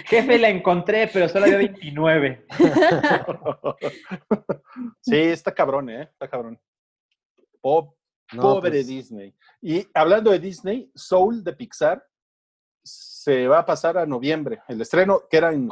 [0.06, 2.46] Jefe, la encontré, pero solo había 29.
[5.00, 6.02] sí, está cabrón, ¿eh?
[6.02, 6.60] Está cabrón.
[7.62, 7.94] No,
[8.40, 9.34] pobre pues, Disney.
[9.62, 12.04] Y hablando de Disney, Soul de Pixar
[12.82, 14.60] se va a pasar a noviembre.
[14.68, 15.68] El estreno, que era en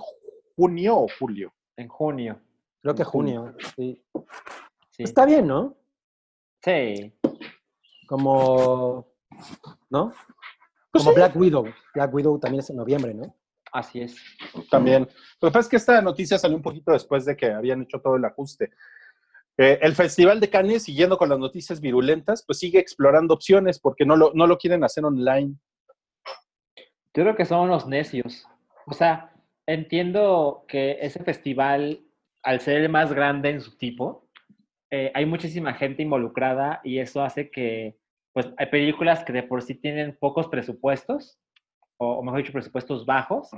[0.56, 1.52] junio o julio.
[1.76, 2.40] En junio.
[2.80, 4.02] Creo que junio, sí.
[4.90, 5.04] Sí.
[5.04, 5.76] Está bien, ¿no?
[6.62, 7.12] Sí.
[8.06, 9.11] Como,
[9.90, 10.12] ¿no?
[10.90, 11.16] Pues Como sí.
[11.16, 11.66] Black Widow.
[11.94, 13.34] Black Widow también es en noviembre, ¿no?
[13.72, 14.16] Así es.
[14.70, 15.08] También.
[15.40, 18.00] Lo que pasa es que esta noticia salió un poquito después de que habían hecho
[18.00, 18.70] todo el ajuste.
[19.56, 24.04] Eh, el Festival de Cannes, siguiendo con las noticias virulentas, pues sigue explorando opciones porque
[24.04, 25.54] no lo, no lo quieren hacer online.
[27.14, 28.46] Yo creo que son unos necios.
[28.86, 29.32] O sea,
[29.66, 32.04] entiendo que ese festival,
[32.42, 34.28] al ser el más grande en su tipo,
[34.90, 37.96] eh, hay muchísima gente involucrada y eso hace que,
[38.32, 41.38] pues, hay películas que de por sí tienen pocos presupuestos,
[41.98, 43.50] o, o mejor dicho, presupuestos bajos,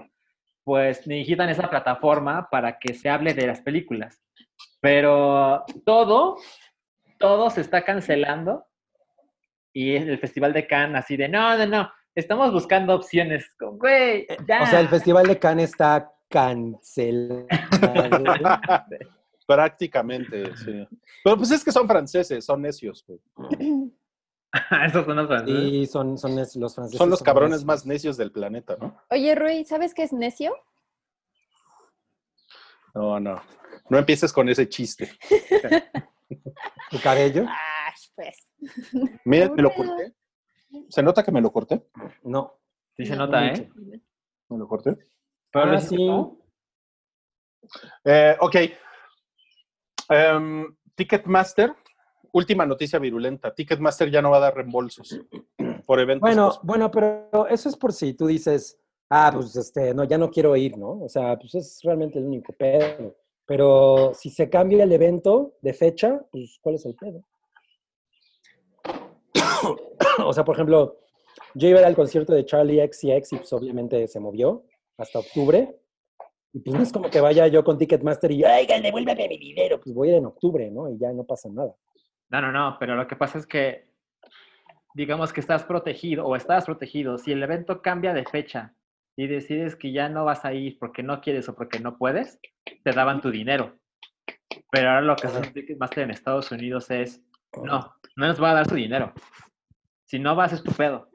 [0.65, 4.23] pues necesitan esa plataforma para que se hable de las películas.
[4.81, 6.39] Pero todo,
[7.19, 8.67] todo se está cancelando
[9.73, 13.45] y el Festival de Cannes así de, no, no, no, estamos buscando opciones.
[13.59, 14.63] Güey, ya.
[14.63, 17.47] O sea, el Festival de Cannes está cancelado.
[19.47, 20.87] Prácticamente, sí.
[21.23, 23.05] Pero pues es que son franceses, son necios.
[23.07, 23.21] güey.
[24.87, 25.73] Esos son los franceses.
[25.73, 26.99] Y son, los franceses.
[26.99, 27.67] Son los cabrones necios.
[27.67, 28.97] más necios del planeta, ¿no?
[29.11, 30.55] Oye, Rui, ¿sabes qué es necio?
[32.95, 33.43] No, no.
[33.89, 35.11] No empieces con ese chiste.
[36.91, 37.45] ¿Tu cabello?
[37.49, 38.49] Ah, pues.
[39.25, 40.15] Mira, me lo corté.
[40.89, 41.87] ¿Se nota que me lo corté?
[42.23, 42.61] No.
[42.97, 43.71] Sí se nota, ¿eh?
[44.49, 44.97] ¿Me lo corté?
[45.51, 45.97] Pero Ah, sí.
[48.05, 48.57] Eh, ok.
[50.11, 51.75] Em, Ticketmaster,
[52.35, 53.55] última noticia virulenta.
[53.55, 55.19] Ticketmaster ya no va a dar reembolsos
[55.87, 56.21] por eventos.
[56.21, 58.79] Bueno, pos- bueno, pero eso es por si tú dices,
[59.09, 61.03] ah, pues este, no, ya no quiero ir, ¿no?
[61.03, 63.15] O sea, pues es realmente el único pedo.
[63.47, 67.23] Pero si se cambia el evento de fecha, pues ¿cuál es el pedo?
[70.25, 70.99] o sea, por ejemplo,
[71.55, 74.19] yo iba a ir al concierto de Charlie X y X y pues obviamente se
[74.21, 74.65] movió
[74.97, 75.77] hasta octubre.
[76.53, 79.81] Y pues no es como que vaya yo con Ticketmaster y, oigan, devuélveme mi dinero.
[79.81, 80.89] Pues voy a ir en octubre, ¿no?
[80.89, 81.75] Y ya no pasa nada.
[82.31, 83.89] No, no, no, pero lo que pasa es que,
[84.95, 87.19] digamos que estás protegido o estás protegido.
[87.19, 88.75] Si el evento cambia de fecha
[89.17, 92.41] y decides que ya no vas a ir porque no quieres o porque no puedes,
[92.65, 93.79] te daban tu dinero.
[94.71, 97.23] Pero ahora lo que hace Ticketmaster en Estados Unidos es,
[97.63, 99.13] no, no nos va a dar su dinero.
[100.05, 101.09] Si no vas, es tu pedo.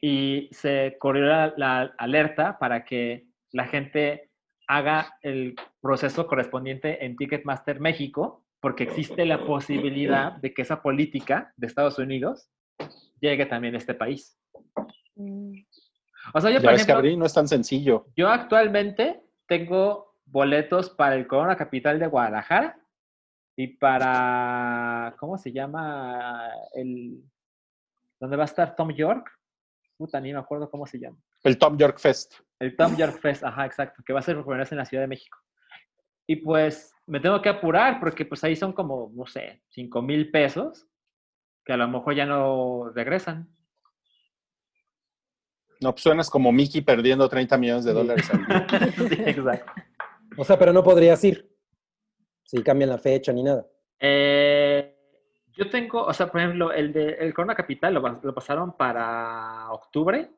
[0.00, 4.30] Y se corrió la, la alerta para que la gente
[4.66, 11.52] haga el proceso correspondiente en Ticketmaster México, porque existe la posibilidad de que esa política
[11.56, 12.48] de Estados Unidos
[13.20, 14.38] llegue también a este país.
[15.16, 15.58] Mm.
[16.32, 18.06] O sea, yo, ya por ves, ejemplo, Cabri, no es tan sencillo.
[18.16, 22.78] yo actualmente tengo boletos para el Corona Capital de Guadalajara
[23.56, 26.48] y para, ¿cómo se llama?
[26.72, 27.20] El,
[28.20, 29.28] ¿Dónde va a estar Tom York?
[29.96, 31.18] Puta, ni me acuerdo cómo se llama.
[31.42, 32.34] El Tom York Fest.
[32.60, 34.84] El Tom York Fest, ajá, exacto, que va a ser por primera vez en la
[34.84, 35.36] Ciudad de México.
[36.32, 40.30] Y pues me tengo que apurar porque pues ahí son como, no sé, 5 mil
[40.30, 40.86] pesos
[41.62, 43.54] que a lo mejor ya no regresan.
[45.82, 48.66] No, pues suenas como Mickey perdiendo 30 millones de dólares al día.
[48.96, 49.72] sí, exacto.
[50.38, 51.54] O sea, pero no podrías ir.
[52.44, 53.66] Si cambian la fecha ni nada.
[54.00, 54.96] Eh,
[55.52, 58.74] yo tengo, o sea, por ejemplo, el de el Corona Capital lo, pas- lo pasaron
[58.74, 60.30] para octubre,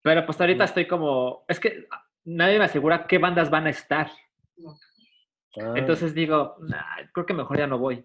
[0.00, 1.86] pero pues ahorita estoy como, es que
[2.24, 4.10] nadie me asegura qué bandas van a estar.
[5.60, 5.74] Ah.
[5.76, 6.80] Entonces digo, "Nah,
[7.12, 8.04] creo que mejor ya no voy.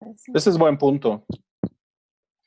[0.00, 0.32] Así.
[0.34, 1.24] Ese es buen punto.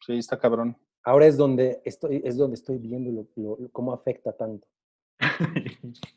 [0.05, 0.76] Sí, está cabrón.
[1.03, 4.68] Ahora es donde estoy, es donde estoy viendo lo- lo- cómo afecta tanto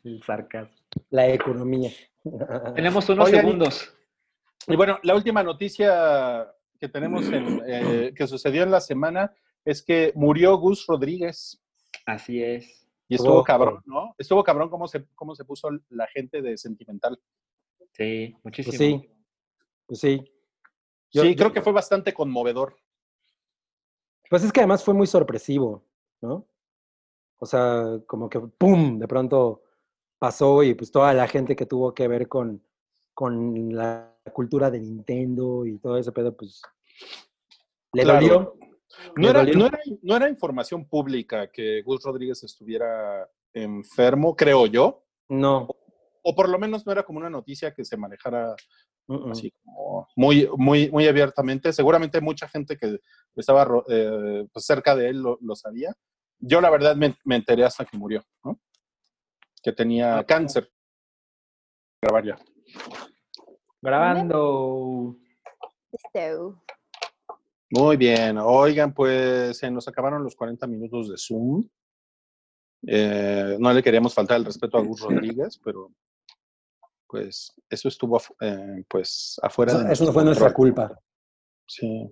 [0.03, 0.75] el sarcasmo.
[1.11, 1.91] la economía.
[2.75, 3.93] Tenemos unos Oigan, y- segundos.
[4.67, 9.31] Y bueno, la última noticia que tenemos en, eh, que sucedió en la semana
[9.63, 11.61] es que murió Gus Rodríguez.
[12.07, 12.84] Así es.
[13.07, 13.43] Y estuvo Oh.
[13.43, 14.15] cabrón, ¿no?
[14.17, 17.19] Estuvo cabrón cómo se, cómo se puso la gente de sentimental.
[17.91, 18.71] Sí, muchísimo.
[18.71, 19.09] Pues sí,
[19.85, 20.31] pues sí.
[21.11, 22.75] Yo- sí, yo- creo que fue bastante conmovedor.
[24.29, 25.83] Pues es que además fue muy sorpresivo,
[26.21, 26.47] ¿no?
[27.37, 28.97] O sea, como que ¡pum!
[28.97, 29.61] De pronto
[30.17, 32.63] pasó y pues toda la gente que tuvo que ver con,
[33.13, 36.61] con la cultura de Nintendo y todo ese pedo, pues
[37.93, 38.19] le Claro.
[38.19, 38.57] dolió.
[39.15, 45.03] No era, no, era, no era información pública que Gus Rodríguez estuviera enfermo, creo yo.
[45.29, 45.67] No.
[46.23, 48.55] O por lo menos no era como una noticia que se manejara
[49.31, 51.71] así como muy, muy, muy abiertamente.
[51.71, 52.99] Seguramente mucha gente que
[53.35, 55.93] estaba eh, pues, cerca de él lo, lo sabía.
[56.39, 58.59] Yo la verdad me, me enteré hasta que murió, ¿no?
[59.63, 60.69] Que tenía cáncer.
[62.01, 62.37] Grabar ya.
[63.81, 65.15] Grabando.
[67.77, 68.37] Muy bien.
[68.37, 71.67] Oigan, pues se nos acabaron los 40 minutos de Zoom.
[72.87, 75.91] Eh, no le queríamos faltar el respeto a Gus Rodríguez, pero
[77.07, 80.99] pues eso estuvo afu- eh, pues afuera Eso, de eso no fue nuestra culpa.
[81.67, 82.11] Sí,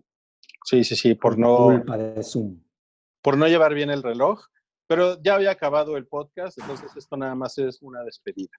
[0.66, 2.60] sí, sí, sí, por no, Culpa de Zoom.
[3.22, 4.46] por no llevar bien el reloj.
[4.86, 8.52] Pero ya había acabado el podcast, entonces esto nada más es una despedida.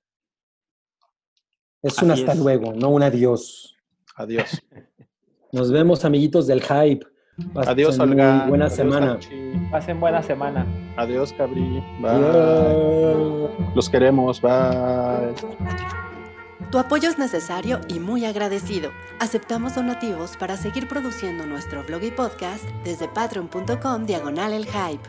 [1.82, 2.38] Es un Así hasta es.
[2.38, 3.76] luego, no un adiós.
[4.16, 4.50] Adiós.
[5.54, 7.06] Nos vemos, amiguitos del hype.
[7.52, 8.46] Pasen Adiós, Olga.
[8.48, 9.12] Buena Adiós, semana.
[9.12, 9.68] Anchi.
[9.70, 10.66] Pasen buena semana.
[10.96, 11.80] Adiós, Cabri.
[12.00, 13.48] Bye.
[13.76, 14.40] Los queremos.
[14.40, 15.32] Bye.
[16.72, 18.90] Tu apoyo es necesario y muy agradecido.
[19.20, 25.08] Aceptamos donativos para seguir produciendo nuestro blog y podcast desde patreon.com diagonal el hype.